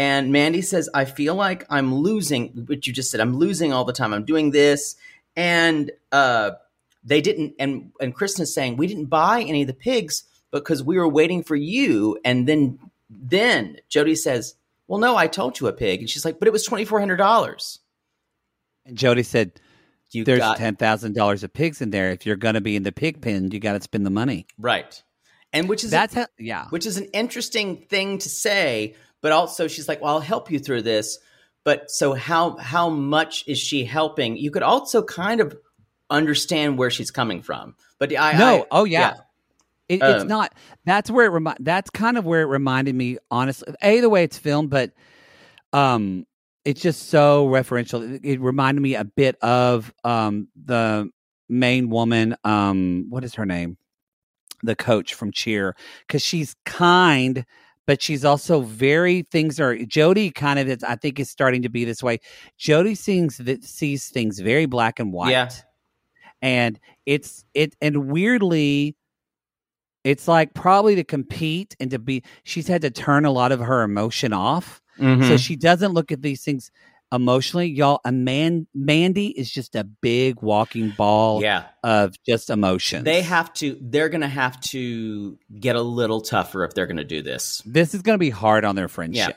And 0.00 0.32
Mandy 0.32 0.62
says, 0.62 0.88
I 0.94 1.04
feel 1.04 1.34
like 1.34 1.66
I'm 1.68 1.94
losing 1.94 2.64
what 2.66 2.86
you 2.86 2.92
just 2.94 3.10
said. 3.10 3.20
I'm 3.20 3.36
losing 3.36 3.70
all 3.70 3.84
the 3.84 3.92
time. 3.92 4.14
I'm 4.14 4.24
doing 4.24 4.50
this. 4.50 4.96
And 5.36 5.92
uh 6.10 6.52
they 7.04 7.20
didn't 7.20 7.52
and 7.58 7.92
and 8.00 8.14
Kristen 8.14 8.44
is 8.44 8.54
saying, 8.54 8.78
We 8.78 8.86
didn't 8.86 9.10
buy 9.10 9.42
any 9.42 9.60
of 9.60 9.66
the 9.66 9.74
pigs 9.74 10.24
because 10.52 10.82
we 10.82 10.96
were 10.96 11.06
waiting 11.06 11.42
for 11.42 11.54
you. 11.54 12.18
And 12.24 12.48
then 12.48 12.78
then 13.10 13.76
Jody 13.90 14.14
says, 14.14 14.54
Well, 14.88 15.00
no, 15.00 15.16
I 15.16 15.26
told 15.26 15.60
you 15.60 15.66
a 15.66 15.72
pig. 15.74 16.00
And 16.00 16.08
she's 16.08 16.24
like, 16.24 16.38
But 16.38 16.48
it 16.48 16.52
was 16.52 16.64
twenty 16.64 16.86
four 16.86 16.98
hundred 16.98 17.16
dollars. 17.16 17.80
And 18.86 18.96
Jody 18.96 19.22
said, 19.22 19.60
You 20.12 20.24
"There's 20.24 20.38
got 20.38 20.56
ten 20.56 20.76
thousand 20.76 21.14
dollars 21.14 21.44
of 21.44 21.52
pigs 21.52 21.82
in 21.82 21.90
there. 21.90 22.10
If 22.10 22.24
you're 22.24 22.36
going 22.36 22.54
to 22.54 22.62
be 22.62 22.74
in 22.74 22.84
the 22.84 22.92
pig 22.92 23.20
pen, 23.20 23.50
you 23.50 23.60
got 23.60 23.74
to 23.74 23.82
spend 23.82 24.06
the 24.06 24.10
money." 24.10 24.46
right. 24.56 25.02
And 25.52 25.68
which 25.68 25.82
is 25.82 25.90
That's 25.90 26.14
how, 26.14 26.26
yeah. 26.38 26.66
which 26.70 26.86
is 26.86 26.96
an 26.96 27.06
interesting 27.06 27.78
thing 27.90 28.18
to 28.18 28.28
say 28.28 28.94
but 29.20 29.32
also 29.32 29.68
she's 29.68 29.88
like 29.88 30.00
well 30.00 30.14
i'll 30.14 30.20
help 30.20 30.50
you 30.50 30.58
through 30.58 30.82
this 30.82 31.18
but 31.64 31.90
so 31.90 32.14
how 32.14 32.56
how 32.56 32.88
much 32.88 33.44
is 33.46 33.58
she 33.58 33.84
helping 33.84 34.36
you 34.36 34.50
could 34.50 34.62
also 34.62 35.02
kind 35.02 35.40
of 35.40 35.56
understand 36.08 36.78
where 36.78 36.90
she's 36.90 37.10
coming 37.10 37.42
from 37.42 37.74
but 37.98 38.14
i 38.16 38.36
No, 38.36 38.62
I- 38.62 38.66
oh 38.70 38.84
yeah. 38.84 39.14
It, 39.88 40.00
it's 40.02 40.22
Um, 40.22 40.28
not. 40.28 40.54
That's 40.84 41.10
where 41.10 41.26
it 41.26 41.30
remi- 41.30 41.56
That's 41.58 41.90
kind 41.90 42.16
of 42.16 42.24
where 42.24 42.42
it 42.42 42.46
reminded 42.46 42.94
me. 42.94 43.18
Honestly, 43.28 43.74
a 43.82 43.98
the 44.00 44.08
way 44.08 44.22
it's 44.22 44.38
filmed, 44.38 44.70
but 44.70 44.92
um, 45.72 46.26
it's 46.64 46.80
just 46.80 47.08
so 47.08 47.48
referential. 47.48 48.14
It, 48.14 48.20
it 48.24 48.40
reminded 48.40 48.82
me 48.82 48.94
a 48.94 49.02
bit 49.04 49.34
of 49.42 49.92
um 50.04 50.46
the 50.54 51.10
main 51.48 51.90
woman. 51.90 52.36
Um, 52.44 53.06
what 53.08 53.24
is 53.24 53.34
her 53.34 53.44
name? 53.46 53.78
The 54.62 54.76
coach 54.76 55.14
from 55.14 55.32
Cheer, 55.32 55.74
because 56.06 56.22
she's 56.22 56.54
kind, 56.64 57.44
but 57.90 58.00
she's 58.00 58.24
also 58.24 58.60
very 58.60 59.22
things 59.32 59.58
are. 59.58 59.76
Jody 59.84 60.30
kind 60.30 60.60
of 60.60 60.68
is. 60.68 60.84
I 60.84 60.94
think 60.94 61.18
is 61.18 61.28
starting 61.28 61.60
to 61.62 61.68
be 61.68 61.84
this 61.84 62.04
way. 62.04 62.20
Jody 62.56 62.94
sees 62.94 63.38
that 63.38 63.64
sees 63.64 64.08
things 64.10 64.38
very 64.38 64.66
black 64.66 65.00
and 65.00 65.12
white 65.12 65.32
Yeah. 65.32 65.48
and 66.40 66.78
it's 67.04 67.44
it 67.52 67.74
and 67.80 68.06
weirdly 68.12 68.94
it's 70.04 70.28
like 70.28 70.54
probably 70.54 70.94
to 70.94 71.02
compete 71.02 71.74
and 71.80 71.90
to 71.90 71.98
be 71.98 72.22
she's 72.44 72.68
had 72.68 72.80
to 72.82 72.90
turn 72.90 73.24
a 73.24 73.32
lot 73.32 73.50
of 73.50 73.58
her 73.58 73.82
emotion 73.82 74.32
off 74.32 74.80
so 74.96 75.04
Mhm. 75.04 75.38
she 75.44 75.56
doesn't 75.56 75.92
look 75.92 76.12
at 76.12 76.22
these 76.22 76.44
things 76.44 76.70
emotionally 77.12 77.66
y'all 77.66 78.00
a 78.04 78.12
man 78.12 78.66
mandy 78.74 79.28
is 79.28 79.50
just 79.50 79.74
a 79.74 79.84
big 79.84 80.42
walking 80.42 80.90
ball 80.90 81.42
yeah. 81.42 81.64
of 81.82 82.14
just 82.24 82.50
emotions. 82.50 83.04
They 83.04 83.22
have 83.22 83.52
to 83.54 83.78
they're 83.80 84.08
gonna 84.08 84.28
have 84.28 84.60
to 84.62 85.38
get 85.58 85.76
a 85.76 85.82
little 85.82 86.20
tougher 86.20 86.64
if 86.64 86.74
they're 86.74 86.86
gonna 86.86 87.04
do 87.04 87.22
this. 87.22 87.62
This 87.64 87.94
is 87.94 88.02
going 88.02 88.14
to 88.14 88.18
be 88.18 88.30
hard 88.30 88.64
on 88.64 88.76
their 88.76 88.88
friendship. 88.88 89.36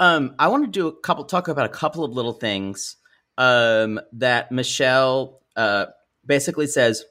Um, 0.00 0.34
I 0.38 0.48
want 0.48 0.64
to 0.64 0.70
do 0.70 0.88
a 0.88 0.92
couple, 0.92 1.24
talk 1.24 1.48
about 1.48 1.66
a 1.66 1.68
couple 1.68 2.04
of 2.04 2.12
little 2.12 2.32
things 2.32 2.96
um, 3.38 4.00
that 4.14 4.50
Michelle 4.50 5.40
uh, 5.56 5.86
basically 6.26 6.66
says. 6.66 7.04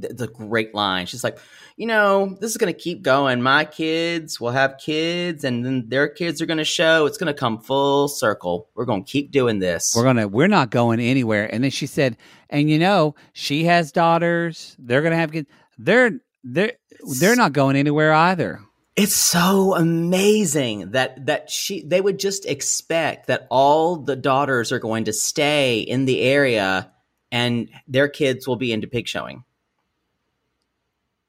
Th- 0.00 0.14
The 0.16 0.26
great 0.28 0.74
line. 0.74 1.06
She's 1.06 1.22
like, 1.24 1.38
you 1.76 1.86
know, 1.86 2.36
this 2.40 2.50
is 2.50 2.56
going 2.56 2.72
to 2.72 2.78
keep 2.78 3.02
going. 3.02 3.42
My 3.42 3.64
kids 3.64 4.40
will 4.40 4.50
have 4.50 4.78
kids, 4.78 5.44
and 5.44 5.64
then 5.64 5.88
their 5.88 6.08
kids 6.08 6.40
are 6.40 6.46
going 6.46 6.58
to 6.58 6.64
show. 6.64 7.06
It's 7.06 7.18
going 7.18 7.32
to 7.32 7.38
come 7.38 7.60
full 7.60 8.08
circle. 8.08 8.68
We're 8.74 8.84
going 8.86 9.04
to 9.04 9.10
keep 9.10 9.30
doing 9.30 9.58
this. 9.58 9.92
we're 9.96 10.04
gonna 10.04 10.28
we're 10.28 10.48
not 10.48 10.70
going 10.70 11.00
anywhere 11.00 11.52
and 11.52 11.62
then 11.64 11.70
she 11.70 11.86
said 11.86 12.16
and 12.50 12.70
you 12.70 12.78
know 12.78 13.14
she 13.32 13.64
has 13.64 13.92
daughters 13.92 14.76
they're 14.78 15.02
gonna 15.02 15.16
have 15.16 15.32
kids 15.32 15.48
they're 15.78 16.12
they're 16.44 16.72
they're 17.20 17.36
not 17.36 17.52
going 17.52 17.76
anywhere 17.76 18.12
either 18.12 18.60
It's 18.96 19.14
so 19.16 19.74
amazing 19.74 20.92
that 20.92 21.26
that 21.26 21.50
she 21.50 21.82
they 21.82 22.00
would 22.00 22.18
just 22.18 22.46
expect 22.46 23.26
that 23.26 23.46
all 23.50 23.96
the 23.96 24.16
daughters 24.16 24.72
are 24.72 24.78
going 24.78 25.04
to 25.04 25.12
stay 25.12 25.80
in 25.80 26.04
the 26.06 26.20
area 26.22 26.90
and 27.32 27.68
their 27.88 28.08
kids 28.08 28.46
will 28.46 28.56
be 28.56 28.72
into 28.72 28.86
pig 28.86 29.06
showing. 29.08 29.42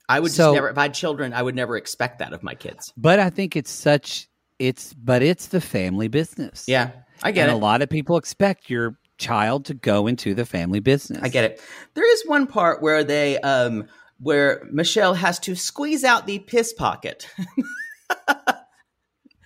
I 0.09 0.19
would 0.19 0.31
So- 0.31 0.47
just 0.51 0.55
never 0.55 0.69
if 0.69 0.77
I 0.77 0.83
had 0.83 0.93
children, 0.93 1.33
I 1.33 1.41
would 1.41 1.55
never 1.55 1.77
expect 1.77 2.19
that 2.19 2.33
of 2.33 2.43
my 2.43 2.55
kids. 2.55 2.93
But 2.97 3.19
I 3.19 3.29
think 3.29 3.55
it's 3.55 3.71
such 3.71 4.27
it's 4.59 4.93
but 4.93 5.21
it's 5.21 5.47
the 5.47 5.61
family 5.61 6.07
business. 6.07 6.65
Yeah, 6.67 6.91
I 7.23 7.31
get 7.31 7.49
and 7.49 7.51
it. 7.51 7.55
a 7.55 7.63
lot 7.63 7.81
of 7.81 7.89
people 7.89 8.17
expect 8.17 8.69
your 8.69 8.97
child 9.17 9.65
to 9.65 9.73
go 9.73 10.07
into 10.07 10.33
the 10.33 10.45
family 10.45 10.79
business. 10.79 11.19
I 11.23 11.29
get 11.29 11.43
it. 11.43 11.61
There 11.95 12.11
is 12.13 12.23
one 12.25 12.47
part 12.47 12.81
where 12.81 13.03
they 13.03 13.37
um 13.39 13.85
where 14.19 14.65
Michelle 14.71 15.13
has 15.13 15.37
to 15.39 15.55
squeeze 15.55 16.03
out 16.03 16.25
the 16.25 16.39
piss 16.39 16.73
pocket. 16.73 17.27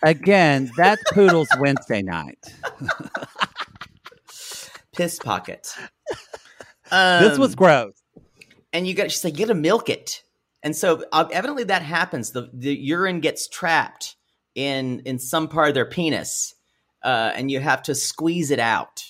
Again, 0.03 0.71
that's 0.77 1.01
Poodle's 1.11 1.49
Wednesday 1.59 2.01
night. 2.01 2.39
piss 4.95 5.19
pocket. 5.19 5.67
this 6.89 7.37
was 7.37 7.51
Um, 7.51 7.55
gross. 7.55 7.93
and 8.73 8.87
you 8.87 8.93
got 8.93 9.13
like 9.23 9.37
you 9.37 9.45
got 9.45 9.53
to 9.53 9.59
milk 9.59 9.89
it 9.89 10.23
and 10.63 10.75
so 10.75 11.03
uh, 11.11 11.25
evidently 11.31 11.65
that 11.65 11.81
happens. 11.81 12.31
The 12.31 12.49
the 12.53 12.73
urine 12.73 13.19
gets 13.19 13.47
trapped 13.47 14.15
in 14.55 15.01
in 15.05 15.19
some 15.19 15.47
part 15.47 15.69
of 15.69 15.75
their 15.75 15.85
penis 15.85 16.55
uh, 17.03 17.31
and 17.35 17.49
you 17.49 17.59
have 17.59 17.83
to 17.83 17.95
squeeze 17.95 18.51
it 18.51 18.59
out. 18.59 19.05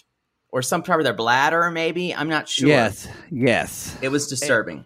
Or 0.54 0.62
some 0.62 0.84
part 0.84 1.00
of 1.00 1.06
their 1.06 1.14
bladder 1.14 1.72
maybe? 1.72 2.14
I'm 2.14 2.28
not 2.28 2.50
sure. 2.50 2.68
Yes, 2.68 3.08
yes. 3.32 3.98
it 4.02 4.10
was 4.10 4.28
disturbing. 4.28 4.84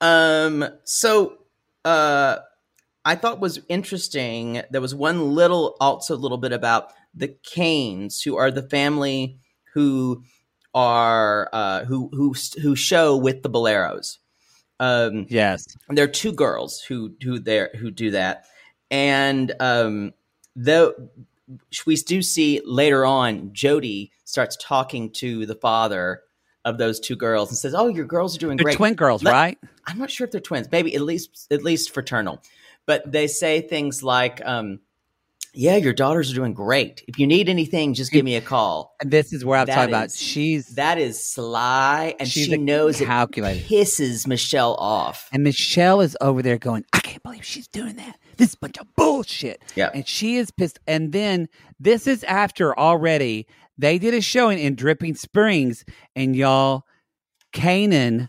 Um 0.00 0.64
so 0.84 1.38
uh 1.84 2.36
i 3.04 3.14
thought 3.14 3.40
was 3.40 3.60
interesting 3.68 4.62
there 4.70 4.80
was 4.80 4.94
one 4.94 5.34
little 5.34 5.76
also 5.80 6.14
a 6.14 6.18
little 6.18 6.38
bit 6.38 6.52
about 6.52 6.92
the 7.14 7.28
canes 7.42 8.22
who 8.22 8.36
are 8.36 8.50
the 8.50 8.62
family 8.62 9.38
who 9.72 10.22
are 10.74 11.48
uh 11.52 11.84
who 11.84 12.10
who 12.12 12.34
who 12.60 12.76
show 12.76 13.16
with 13.16 13.42
the 13.42 13.50
boleros 13.50 14.18
um 14.80 15.26
Yes. 15.28 15.66
there 15.90 16.04
are 16.04 16.08
two 16.08 16.32
girls 16.32 16.80
who 16.80 17.14
who 17.22 17.38
there 17.38 17.70
who 17.78 17.90
do 17.92 18.10
that 18.10 18.46
and 18.90 19.52
um 19.60 20.12
though 20.56 20.94
we 21.86 21.94
do 21.96 22.22
see 22.22 22.60
later 22.64 23.04
on 23.06 23.50
jody 23.52 24.10
starts 24.24 24.56
talking 24.60 25.12
to 25.12 25.46
the 25.46 25.54
father 25.54 26.22
of 26.64 26.78
those 26.78 26.98
two 26.98 27.14
girls 27.16 27.50
and 27.50 27.58
says 27.58 27.74
oh 27.74 27.86
your 27.86 28.04
girls 28.06 28.34
are 28.34 28.40
doing 28.40 28.56
They're 28.56 28.64
great 28.64 28.76
twin 28.76 28.94
girls, 28.94 29.22
Let- 29.22 29.32
right? 29.32 29.58
i'm 29.86 29.98
not 29.98 30.10
sure 30.10 30.24
if 30.24 30.30
they're 30.32 30.40
twins 30.40 30.68
maybe 30.72 30.94
at 30.94 31.02
least 31.02 31.46
at 31.52 31.62
least 31.62 31.92
fraternal 31.92 32.42
but 32.86 33.10
they 33.10 33.26
say 33.26 33.60
things 33.60 34.02
like 34.02 34.40
um 34.44 34.80
yeah 35.54 35.76
your 35.76 35.92
daughters 35.92 36.30
are 36.30 36.34
doing 36.34 36.54
great 36.54 37.02
if 37.08 37.18
you 37.18 37.26
need 37.26 37.48
anything 37.48 37.94
just 37.94 38.12
give 38.12 38.24
me 38.24 38.36
a 38.36 38.40
call 38.40 38.94
And 39.00 39.10
this 39.10 39.32
is 39.32 39.44
where 39.44 39.58
I'm 39.58 39.66
That 39.66 39.74
talking 39.74 39.90
about. 39.90 40.10
She's 40.12 40.66
that 40.76 40.98
is 40.98 41.22
sly 41.22 42.14
and 42.18 42.28
she 42.28 42.56
knows 42.56 43.00
it 43.00 43.06
calculator. 43.06 43.64
pisses 43.66 44.26
michelle 44.26 44.74
off 44.76 45.28
and 45.32 45.42
Michelle 45.42 46.00
is 46.00 46.16
over 46.20 46.42
there 46.42 46.58
going, 46.58 46.84
I 46.92 47.00
can't 47.00 47.22
believe 47.22 47.44
she's 47.44 47.68
doing 47.68 47.96
that. 47.96 48.16
This 48.36 48.48
is 48.50 48.54
a 48.54 48.58
bunch 48.58 48.78
of 48.78 48.86
bullshit. 48.96 49.62
Yeah. 49.74 49.90
And 49.92 50.06
she 50.06 50.36
is 50.36 50.50
pissed. 50.50 50.78
And 50.86 51.12
then 51.12 51.48
this 51.78 52.06
is 52.06 52.24
after 52.24 52.78
already 52.78 53.46
they 53.78 53.98
did 53.98 54.14
a 54.14 54.20
showing 54.20 54.58
in 54.58 54.74
Dripping 54.74 55.14
Springs, 55.14 55.84
and 56.14 56.36
y'all, 56.36 56.84
Canaan 57.52 58.28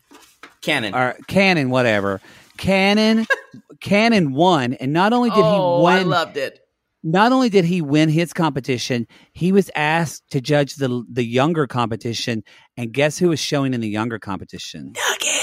cannon 0.61 0.95
or 0.95 1.15
Cannon, 1.27 1.69
whatever. 1.69 2.21
Cannon, 2.57 3.27
Cannon 3.81 4.33
won, 4.33 4.73
and 4.75 4.93
not 4.93 5.11
only 5.13 5.29
did 5.29 5.39
oh 5.39 5.79
he 5.79 5.85
win, 5.85 5.93
i 5.93 6.03
loved 6.03 6.37
it 6.37 6.60
not 7.03 7.31
only 7.31 7.49
did 7.49 7.65
he 7.65 7.81
win 7.81 8.09
his 8.09 8.33
competition, 8.33 9.07
he 9.33 9.51
was 9.51 9.69
asked 9.75 10.29
to 10.31 10.41
judge 10.41 10.75
the 10.75 11.03
the 11.09 11.25
younger 11.25 11.67
competition. 11.67 12.43
And 12.77 12.93
guess 12.93 13.17
who 13.17 13.29
was 13.29 13.39
showing 13.39 13.73
in 13.73 13.81
the 13.81 13.89
younger 13.89 14.19
competition? 14.19 14.93
nugget 14.95 15.41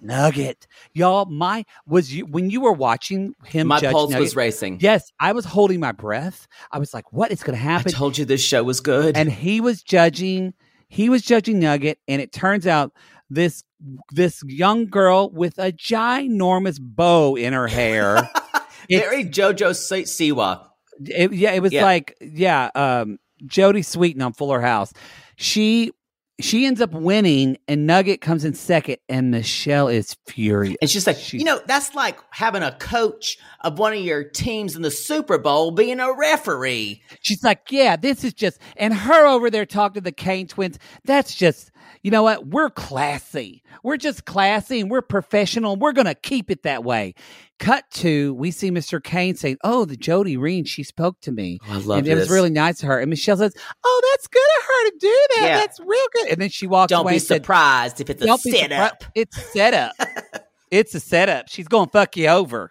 Nugget, 0.00 0.66
y'all. 0.92 1.24
My 1.26 1.64
was 1.86 2.12
you 2.12 2.26
when 2.26 2.50
you 2.50 2.60
were 2.60 2.72
watching 2.72 3.34
him. 3.44 3.68
my 3.68 3.80
pulse 3.80 4.10
Nugget, 4.10 4.20
was 4.20 4.36
racing 4.36 4.78
Yes, 4.80 5.10
I 5.18 5.32
was 5.32 5.44
holding 5.44 5.80
my 5.80 5.92
breath. 5.92 6.46
I 6.70 6.78
was 6.78 6.92
like, 6.92 7.12
"What 7.12 7.32
is 7.32 7.42
going 7.42 7.56
to 7.56 7.62
happen?" 7.62 7.92
I 7.94 7.96
told 7.96 8.18
you 8.18 8.24
this 8.24 8.42
show 8.42 8.62
was 8.62 8.80
good. 8.80 9.16
and 9.16 9.30
he 9.30 9.60
was 9.60 9.82
judging. 9.82 10.54
He 10.88 11.08
was 11.08 11.22
judging 11.22 11.58
Nugget, 11.58 11.98
and 12.06 12.20
it 12.20 12.32
turns 12.32 12.66
out 12.66 12.92
this 13.30 13.64
this 14.12 14.42
young 14.46 14.86
girl 14.86 15.30
with 15.30 15.58
a 15.58 15.72
ginormous 15.72 16.78
bow 16.80 17.36
in 17.36 17.52
her 17.52 17.66
hair. 17.66 18.28
Very 18.90 19.24
JoJo 19.24 19.74
Si- 19.74 20.02
Siwa. 20.02 20.66
It, 21.04 21.32
yeah, 21.32 21.52
it 21.52 21.60
was 21.62 21.72
Yeah. 21.72 21.84
like 21.84 22.16
yeah, 22.20 22.70
um, 22.74 23.18
Jodie 23.46 23.80
Sweetin 23.84 24.22
on 24.24 24.32
Fuller 24.32 24.60
House. 24.60 24.92
She 25.36 25.92
she 26.40 26.66
ends 26.66 26.80
up 26.80 26.92
winning, 26.92 27.56
and 27.68 27.86
Nugget 27.86 28.20
comes 28.20 28.44
in 28.44 28.54
second, 28.54 28.96
and 29.08 29.30
Michelle 29.30 29.86
is 29.86 30.16
furious. 30.26 30.76
And 30.80 30.90
she's 30.90 31.06
like, 31.06 31.16
She- 31.16 31.38
you 31.38 31.44
know, 31.44 31.60
that's 31.66 31.94
like 31.94 32.18
having 32.30 32.64
a 32.64 32.72
coach 32.72 33.38
of 33.60 33.78
one 33.78 33.92
of 33.92 34.00
your 34.00 34.24
teams 34.24 34.74
in 34.74 34.82
the 34.82 34.90
Super 34.90 35.38
Bowl 35.38 35.70
being 35.70 36.00
a 36.00 36.12
referee. 36.12 37.00
She's 37.20 37.44
like, 37.44 37.70
yeah, 37.70 37.94
this 37.94 38.24
is 38.24 38.32
just, 38.34 38.58
and 38.76 38.92
her 38.92 39.26
over 39.28 39.48
there 39.48 39.64
talking 39.64 39.94
to 39.94 40.00
the 40.00 40.10
Kane 40.10 40.48
twins. 40.48 40.76
That's 41.04 41.36
just, 41.36 41.70
you 42.02 42.10
know 42.10 42.24
what? 42.24 42.48
We're 42.48 42.68
classy. 42.70 43.62
We're 43.84 43.96
just 43.96 44.24
classy 44.24 44.80
and 44.80 44.90
we're 44.90 45.02
professional. 45.02 45.76
We're 45.76 45.92
going 45.92 46.06
to 46.06 46.16
keep 46.16 46.50
it 46.50 46.64
that 46.64 46.82
way. 46.82 47.14
Cut 47.60 47.84
to, 47.92 48.34
we 48.34 48.50
see 48.50 48.70
Mr. 48.70 49.02
Kane 49.02 49.36
saying, 49.36 49.58
oh, 49.62 49.84
the 49.84 49.96
Jody 49.96 50.36
Reen, 50.36 50.64
she 50.64 50.82
spoke 50.82 51.20
to 51.20 51.30
me. 51.30 51.60
Oh, 51.68 51.74
I 51.74 51.76
love 51.76 51.98
and 51.98 52.08
it 52.08 52.14
was 52.16 52.28
really 52.28 52.50
nice 52.50 52.82
of 52.82 52.88
her. 52.88 52.98
And 52.98 53.08
Michelle 53.08 53.36
says, 53.36 53.54
oh, 53.84 54.10
that's 54.12 54.26
good 54.26 54.40
of 54.58 54.64
her 54.64 54.90
to 54.90 54.96
do 54.98 55.26
that. 55.36 55.46
Yeah. 55.46 55.58
That's 55.58 55.80
real 55.80 56.06
good. 56.12 56.28
And 56.30 56.40
then 56.40 56.48
she 56.50 56.66
walks 56.66 56.90
Don't 56.90 57.02
away 57.02 57.12
be 57.12 57.16
and 57.16 57.22
said, 57.22 57.42
surprised 57.42 58.00
if 58.00 58.10
it's 58.10 58.22
a 58.22 58.26
don't 58.26 58.40
setup. 58.40 59.04
It's 59.14 59.52
setup. 59.52 59.92
it's 60.70 60.94
a 60.94 61.00
setup. 61.00 61.48
She's 61.48 61.68
going 61.68 61.86
to 61.86 61.92
fuck 61.92 62.16
you 62.16 62.26
over. 62.26 62.70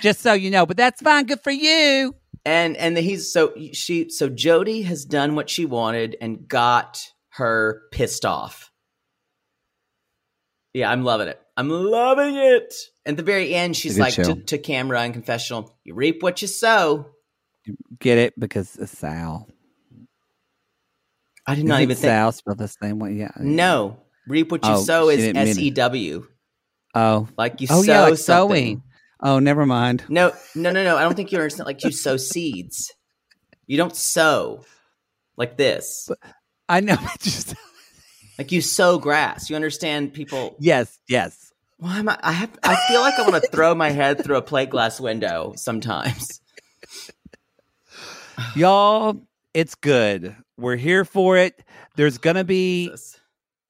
Just 0.00 0.20
so 0.20 0.32
you 0.32 0.50
know. 0.50 0.64
But 0.64 0.78
that's 0.78 1.02
fine. 1.02 1.26
Good 1.26 1.40
for 1.40 1.52
you. 1.52 2.14
And 2.44 2.76
and 2.76 2.96
he's 2.96 3.32
so 3.32 3.52
she 3.72 4.08
so 4.08 4.28
Jody 4.28 4.82
has 4.82 5.04
done 5.04 5.36
what 5.36 5.48
she 5.48 5.64
wanted 5.64 6.16
and 6.20 6.48
got 6.48 7.06
her 7.34 7.82
pissed 7.92 8.24
off. 8.24 8.72
Yeah, 10.74 10.90
I'm 10.90 11.04
loving 11.04 11.28
it. 11.28 11.41
I'm 11.56 11.68
loving 11.68 12.36
it. 12.36 12.74
At 13.04 13.16
the 13.16 13.22
very 13.22 13.54
end, 13.54 13.76
she's 13.76 13.98
like 13.98 14.14
to, 14.14 14.34
to 14.36 14.58
camera 14.58 15.00
and 15.02 15.12
confessional, 15.12 15.76
you 15.84 15.94
reap 15.94 16.22
what 16.22 16.40
you 16.42 16.48
sow. 16.48 17.06
Get 18.00 18.18
it? 18.18 18.38
Because 18.38 18.76
it's 18.76 18.96
Sal. 18.98 19.48
I 21.46 21.54
did 21.54 21.64
not 21.64 21.76
Is 21.76 21.80
it 21.80 21.82
even 21.84 21.96
think 21.96 22.10
Sal 22.10 22.32
spelled 22.32 22.58
the 22.58 22.68
same 22.68 22.98
way. 22.98 23.14
Yeah. 23.14 23.32
No. 23.40 23.98
Reap 24.28 24.50
what 24.52 24.64
you 24.64 24.72
Oh, 24.72 24.82
sow 24.82 25.08
is 25.08 25.18
didn't 25.18 25.36
mean 25.36 25.48
S 25.48 25.56
it. 25.58 25.62
E 25.62 25.70
W. 25.70 26.26
Oh. 26.94 27.28
Like 27.36 27.60
you 27.60 27.66
Oh 27.70 27.82
sow 27.82 27.92
yeah, 27.92 28.00
like 28.02 28.18
something. 28.18 28.56
sewing. 28.56 28.82
Oh, 29.20 29.38
never 29.38 29.66
mind. 29.66 30.04
No, 30.08 30.32
no, 30.54 30.70
no, 30.70 30.82
no. 30.84 30.96
I 30.96 31.02
don't 31.02 31.14
think 31.14 31.32
you 31.32 31.38
understand. 31.38 31.66
Like 31.66 31.82
you 31.84 31.90
sow 31.92 32.16
seeds. 32.16 32.92
You 33.66 33.76
don't 33.76 33.94
sow 33.94 34.64
like 35.36 35.56
this. 35.56 36.08
I 36.68 36.80
know. 36.80 36.96
Just 37.20 37.54
Like 38.38 38.52
you 38.52 38.60
sow 38.60 38.98
grass. 38.98 39.50
You 39.50 39.56
understand 39.56 40.12
people. 40.12 40.56
yes, 40.60 40.98
yes. 41.08 41.41
Why 41.82 41.98
am 41.98 42.08
I? 42.08 42.16
I 42.22 42.30
have. 42.30 42.56
I 42.62 42.76
feel 42.86 43.00
like 43.00 43.18
I 43.18 43.28
want 43.28 43.42
to 43.42 43.48
throw 43.52 43.74
my 43.74 43.90
head 43.90 44.22
through 44.22 44.36
a 44.36 44.42
plate 44.42 44.70
glass 44.70 45.00
window 45.00 45.52
sometimes. 45.56 46.40
Y'all, 48.54 49.20
it's 49.52 49.74
good. 49.74 50.36
We're 50.56 50.76
here 50.76 51.04
for 51.04 51.36
it. 51.36 51.60
There's 51.96 52.18
gonna 52.18 52.44
be 52.44 52.94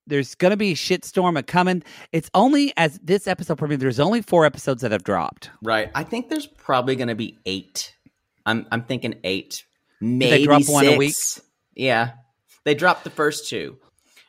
there's 0.06 0.34
gonna 0.34 0.58
be 0.58 0.72
a 0.72 0.74
shitstorm 0.74 1.38
a 1.38 1.42
coming. 1.42 1.82
It's 2.12 2.28
only 2.34 2.74
as 2.76 2.98
this 3.02 3.26
episode 3.26 3.56
premiered. 3.56 3.78
There's 3.78 3.98
only 3.98 4.20
four 4.20 4.44
episodes 4.44 4.82
that 4.82 4.92
have 4.92 5.04
dropped. 5.04 5.48
Right. 5.62 5.90
I 5.94 6.04
think 6.04 6.28
there's 6.28 6.46
probably 6.46 6.96
to 7.08 7.14
be 7.14 7.38
eight. 7.46 7.96
I'm. 8.44 8.66
I'm 8.70 8.82
thinking 8.82 9.14
eight. 9.24 9.64
they 10.02 10.06
Maybe 10.06 10.44
drop 10.44 10.68
one 10.68 10.86
a 10.86 10.98
week? 10.98 11.14
Yeah. 11.74 12.10
They 12.64 12.74
dropped 12.74 13.04
the 13.04 13.10
first 13.10 13.48
two 13.48 13.78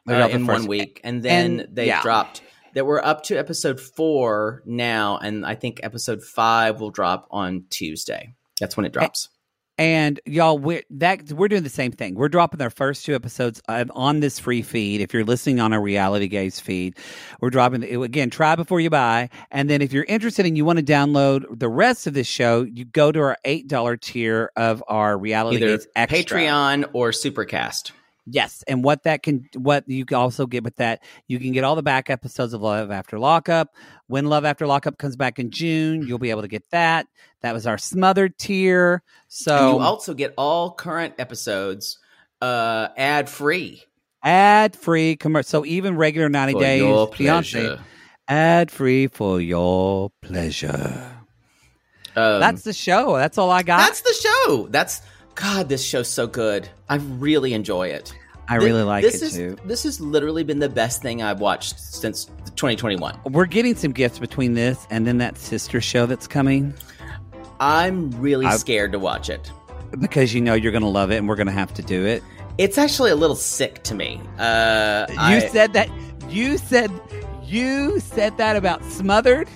They 0.06 0.22
uh, 0.22 0.30
in 0.30 0.48
one 0.48 0.68
week, 0.68 1.02
and 1.04 1.22
then 1.22 1.60
and- 1.60 1.76
they 1.76 1.88
yeah. 1.88 2.02
dropped. 2.02 2.42
That 2.74 2.86
we're 2.86 3.01
up 3.03 3.24
to 3.26 3.38
episode 3.38 3.80
four 3.80 4.63
now, 4.65 5.17
and 5.17 5.45
I 5.45 5.55
think 5.55 5.80
episode 5.84 6.24
five 6.24 6.82
will 6.82 6.89
drop 6.89 7.28
on 7.30 7.65
Tuesday. 7.69 8.34
That's 8.59 8.76
when 8.76 8.86
it 8.86 8.93
drops. 8.93 9.30
And 9.78 10.19
y'all, 10.26 10.59
we're 10.59 10.84
that 10.91 11.32
we're 11.32 11.47
doing 11.47 11.63
the 11.63 11.69
same 11.69 11.91
thing. 11.91 12.13
We're 12.13 12.30
dropping 12.30 12.61
our 12.61 12.69
first 12.69 13.05
two 13.05 13.15
episodes 13.15 13.59
on 13.67 14.19
this 14.19 14.38
free 14.38 14.61
feed. 14.61 15.01
If 15.01 15.13
you're 15.13 15.24
listening 15.24 15.59
on 15.59 15.74
our 15.74 15.82
Reality 15.82 16.28
Gaze 16.28 16.59
feed, 16.59 16.97
we're 17.41 17.49
dropping 17.49 17.82
it 17.82 17.99
again. 17.99 18.30
Try 18.30 18.55
before 18.55 18.80
you 18.80 18.91
buy, 18.91 19.30
and 19.49 19.69
then 19.69 19.82
if 19.82 19.91
you're 19.91 20.03
interested 20.03 20.45
and 20.45 20.55
you 20.55 20.63
want 20.63 20.78
to 20.78 20.86
download 20.86 21.59
the 21.59 21.69
rest 21.69 22.05
of 22.05 22.13
this 22.13 22.28
show, 22.28 22.61
you 22.61 22.86
go 22.86 23.11
to 23.11 23.19
our 23.19 23.38
eight 23.45 23.67
dollar 23.67 23.97
tier 23.97 24.51
of 24.55 24.84
our 24.88 25.17
Reality 25.17 25.57
Either 25.57 25.78
Gaze 25.78 25.88
extra. 25.95 26.39
Patreon 26.39 26.89
or 26.93 27.09
Supercast. 27.09 27.91
Yes, 28.26 28.63
and 28.67 28.84
what 28.84 29.03
that 29.03 29.21
can, 29.21 29.49
what 29.55 29.84
you 29.88 30.05
can 30.05 30.15
also 30.15 30.45
get 30.45 30.63
with 30.63 30.78
that, 30.78 31.03
you 31.28 31.39
can 31.39 31.51
get 31.51 31.65
all 31.65 31.76
the 31.76 31.84
back 31.84 32.09
episodes 32.09 32.53
of 32.53 32.61
Love 32.61 32.89
After 32.89 33.19
Lockup. 33.19 33.76
When 34.07 34.28
Love 34.28 34.45
After 34.45 34.65
Lockup 34.65 34.97
comes 34.97 35.17
back 35.17 35.39
in 35.39 35.51
June, 35.51 36.07
you'll 36.07 36.19
be 36.19 36.30
able 36.30 36.41
to 36.43 36.47
get 36.47 36.63
that. 36.71 37.07
That 37.41 37.53
was 37.53 37.67
our 37.67 37.78
smothered 37.78 38.38
tier. 38.38 39.03
So 39.28 39.55
and 39.55 39.78
you 39.78 39.86
also 39.86 40.13
get 40.13 40.34
all 40.38 40.71
current 40.71 41.15
episodes 41.17 41.99
uh, 42.41 42.89
ad 42.95 43.30
free. 43.30 43.84
ad 44.24 44.76
free 44.78 45.17
commercial. 45.17 45.49
So 45.49 45.65
even 45.65 45.97
regular 45.97 46.30
ninety 46.30 46.53
For 46.53 46.59
days 46.61 47.07
fiance, 47.15 47.78
ad 48.30 48.71
free 48.71 49.07
for 49.07 49.41
your 49.41 50.11
pleasure. 50.21 51.11
Um, 52.15 52.39
That's 52.39 52.61
the 52.61 52.74
show. 52.74 53.17
That's 53.17 53.38
all 53.38 53.49
I 53.49 53.63
got. 53.63 53.80
that's 53.80 54.01
the 54.01 54.13
show. 54.13 54.67
That's 54.69 55.01
God. 55.36 55.70
This 55.70 55.84
show's 55.84 56.08
so 56.08 56.28
good. 56.28 56.70
I 56.90 56.96
really 56.96 57.54
enjoy 57.54 57.88
it. 57.90 58.14
I 58.48 58.56
really 58.56 58.84
like 58.84 59.04
this 59.04 59.22
it 59.22 59.26
is, 59.26 59.34
too. 59.36 59.58
This 59.66 59.84
has 59.84 60.02
literally 60.02 60.44
been 60.44 60.60
the 60.60 60.68
best 60.70 61.02
thing 61.02 61.22
I've 61.24 61.40
watched 61.40 61.80
since 61.80 62.26
2021. 62.56 63.18
We're 63.32 63.46
getting 63.46 63.74
some 63.76 63.94
gifts 63.94 64.20
between 64.20 64.54
this 64.54 64.86
and 64.90 65.08
then 65.08 65.18
that 65.20 65.38
sister 65.38 65.80
show 65.80 66.06
that's 66.06 66.28
coming 66.28 66.74
I'm 67.62 68.12
really 68.22 68.46
I- 68.46 68.58
scared 68.58 68.92
to 68.92 69.00
watch 69.00 69.30
it. 69.30 69.50
because 70.00 70.34
you 70.34 70.42
know 70.42 70.56
you're 70.56 70.74
going 70.74 70.82
to 70.84 70.90
love 70.90 71.10
it 71.12 71.18
and 71.18 71.30
we're 71.30 71.38
going 71.38 71.48
to 71.48 71.54
have 71.54 71.74
to 71.76 71.82
do 71.82 72.06
it. 72.06 72.22
It's 72.58 72.78
actually 72.78 73.12
a 73.12 73.16
little 73.16 73.36
sick 73.38 73.82
to 73.84 73.96
me. 73.96 74.20
Uh, 74.38 75.06
You 75.10 75.16
I- 75.18 75.48
said 75.52 75.72
that. 75.74 75.90
You 76.30 76.58
said. 76.58 76.92
You 77.46 78.00
said 78.00 78.38
that 78.38 78.56
about 78.56 78.84
smothered. 78.86 79.48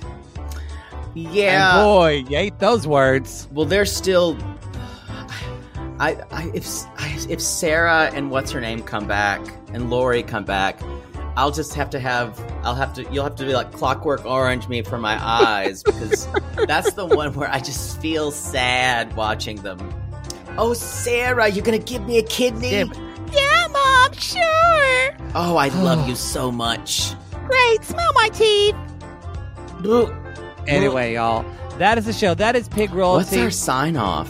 yeah. 1.13 1.77
And 1.79 1.85
boy, 1.85 2.25
you 2.29 2.37
ate 2.37 2.59
those 2.59 2.87
words. 2.87 3.47
Well, 3.51 3.65
they're 3.65 3.85
still. 3.85 4.37
I, 5.99 6.15
I 6.31 6.51
if 6.53 6.67
I, 6.97 7.25
if 7.29 7.41
Sarah 7.41 8.11
and 8.13 8.29
what's 8.29 8.51
her 8.51 8.61
name 8.61 8.81
come 8.83 9.07
back 9.07 9.41
and 9.73 9.89
Lori 9.89 10.23
come 10.23 10.45
back, 10.45 10.79
I'll 11.35 11.51
just 11.51 11.73
have 11.73 11.89
to 11.91 11.99
have 11.99 12.39
I'll 12.63 12.75
have 12.75 12.93
to 12.93 13.03
you'll 13.11 13.23
have 13.23 13.35
to 13.35 13.45
be 13.45 13.53
like 13.53 13.71
Clockwork 13.71 14.25
Orange 14.25 14.67
me 14.67 14.81
for 14.81 14.97
my 14.97 15.17
eyes 15.23 15.83
because 15.83 16.27
that's 16.67 16.93
the 16.93 17.05
one 17.05 17.33
where 17.33 17.49
I 17.49 17.59
just 17.59 17.99
feel 18.01 18.31
sad 18.31 19.15
watching 19.15 19.57
them. 19.57 19.79
Oh, 20.57 20.73
Sarah, 20.73 21.47
you're 21.47 21.65
gonna 21.65 21.77
give 21.77 22.05
me 22.05 22.17
a 22.17 22.23
kidney? 22.23 22.71
Yeah, 22.71 22.85
Yeah, 23.31 23.67
mom. 23.71 24.13
Sure. 24.13 25.17
Oh, 25.35 25.57
I 25.57 25.69
love 25.81 26.07
you 26.09 26.15
so 26.15 26.51
much. 26.51 27.13
Great. 27.47 27.83
Smell 27.83 28.13
my 28.13 28.29
teeth. 28.29 28.75
Anyway, 30.67 31.13
y'all, 31.13 31.45
that 31.77 31.97
is 31.97 32.05
the 32.05 32.13
show. 32.13 32.33
That 32.33 32.55
is 32.55 32.67
Pig 32.67 32.91
Royalty. 32.93 33.39
our 33.41 33.51
sign 33.51 33.95
off? 33.95 34.29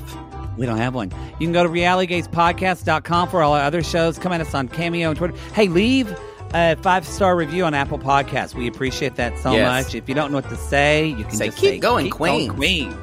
We 0.58 0.66
don't 0.66 0.78
have 0.78 0.94
one. 0.96 1.12
You 1.40 1.46
can 1.46 1.54
go 1.54 1.64
to 1.64 1.70
realitygazepodcast.com 1.70 3.30
for 3.30 3.42
all 3.44 3.54
our 3.54 3.62
other 3.64 3.84
shows. 3.84 4.18
Come 4.20 4.32
at 4.32 4.42
us 4.42 4.54
on 4.54 4.68
Cameo 4.68 5.10
and 5.10 5.18
Twitter. 5.18 5.36
Hey, 5.54 5.68
leave 5.68 6.14
a 6.54 6.76
five 6.78 7.06
star 7.08 7.36
review 7.36 7.64
on 7.66 7.74
Apple 7.74 8.00
Podcasts. 8.00 8.54
We 8.56 8.68
appreciate 8.68 9.16
that 9.16 9.38
so 9.40 9.52
Yes. 9.54 9.86
much. 9.86 9.96
If 9.96 10.08
you 10.10 10.16
don't 10.16 10.32
know 10.32 10.38
what 10.38 10.50
to 10.50 10.56
say, 10.56 11.08
you 11.08 11.24
can 11.26 11.36
Say, 11.36 11.46
just 11.48 11.58
"Keep 11.60 11.70
say, 11.70 11.78
going, 11.80 12.06
keep 12.06 12.14
Queen." 12.14 12.48
going, 12.48 12.58
Queen. 12.58 12.98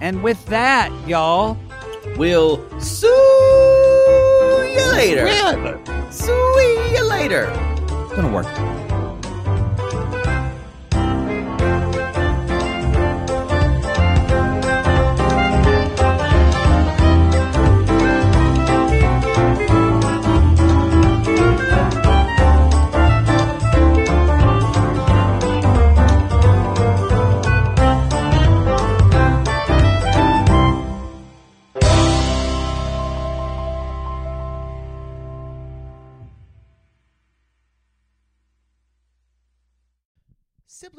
And 0.00 0.22
with 0.22 0.44
that, 0.46 0.90
y'all, 1.06 1.56
We'll 2.16 2.58
see 2.80 3.06
you 3.06 4.92
later. 4.92 5.28
See 6.10 6.32
you 6.94 7.04
later. 7.08 7.50
it's 7.52 8.14
gonna 8.14 8.32
work. 8.32 8.46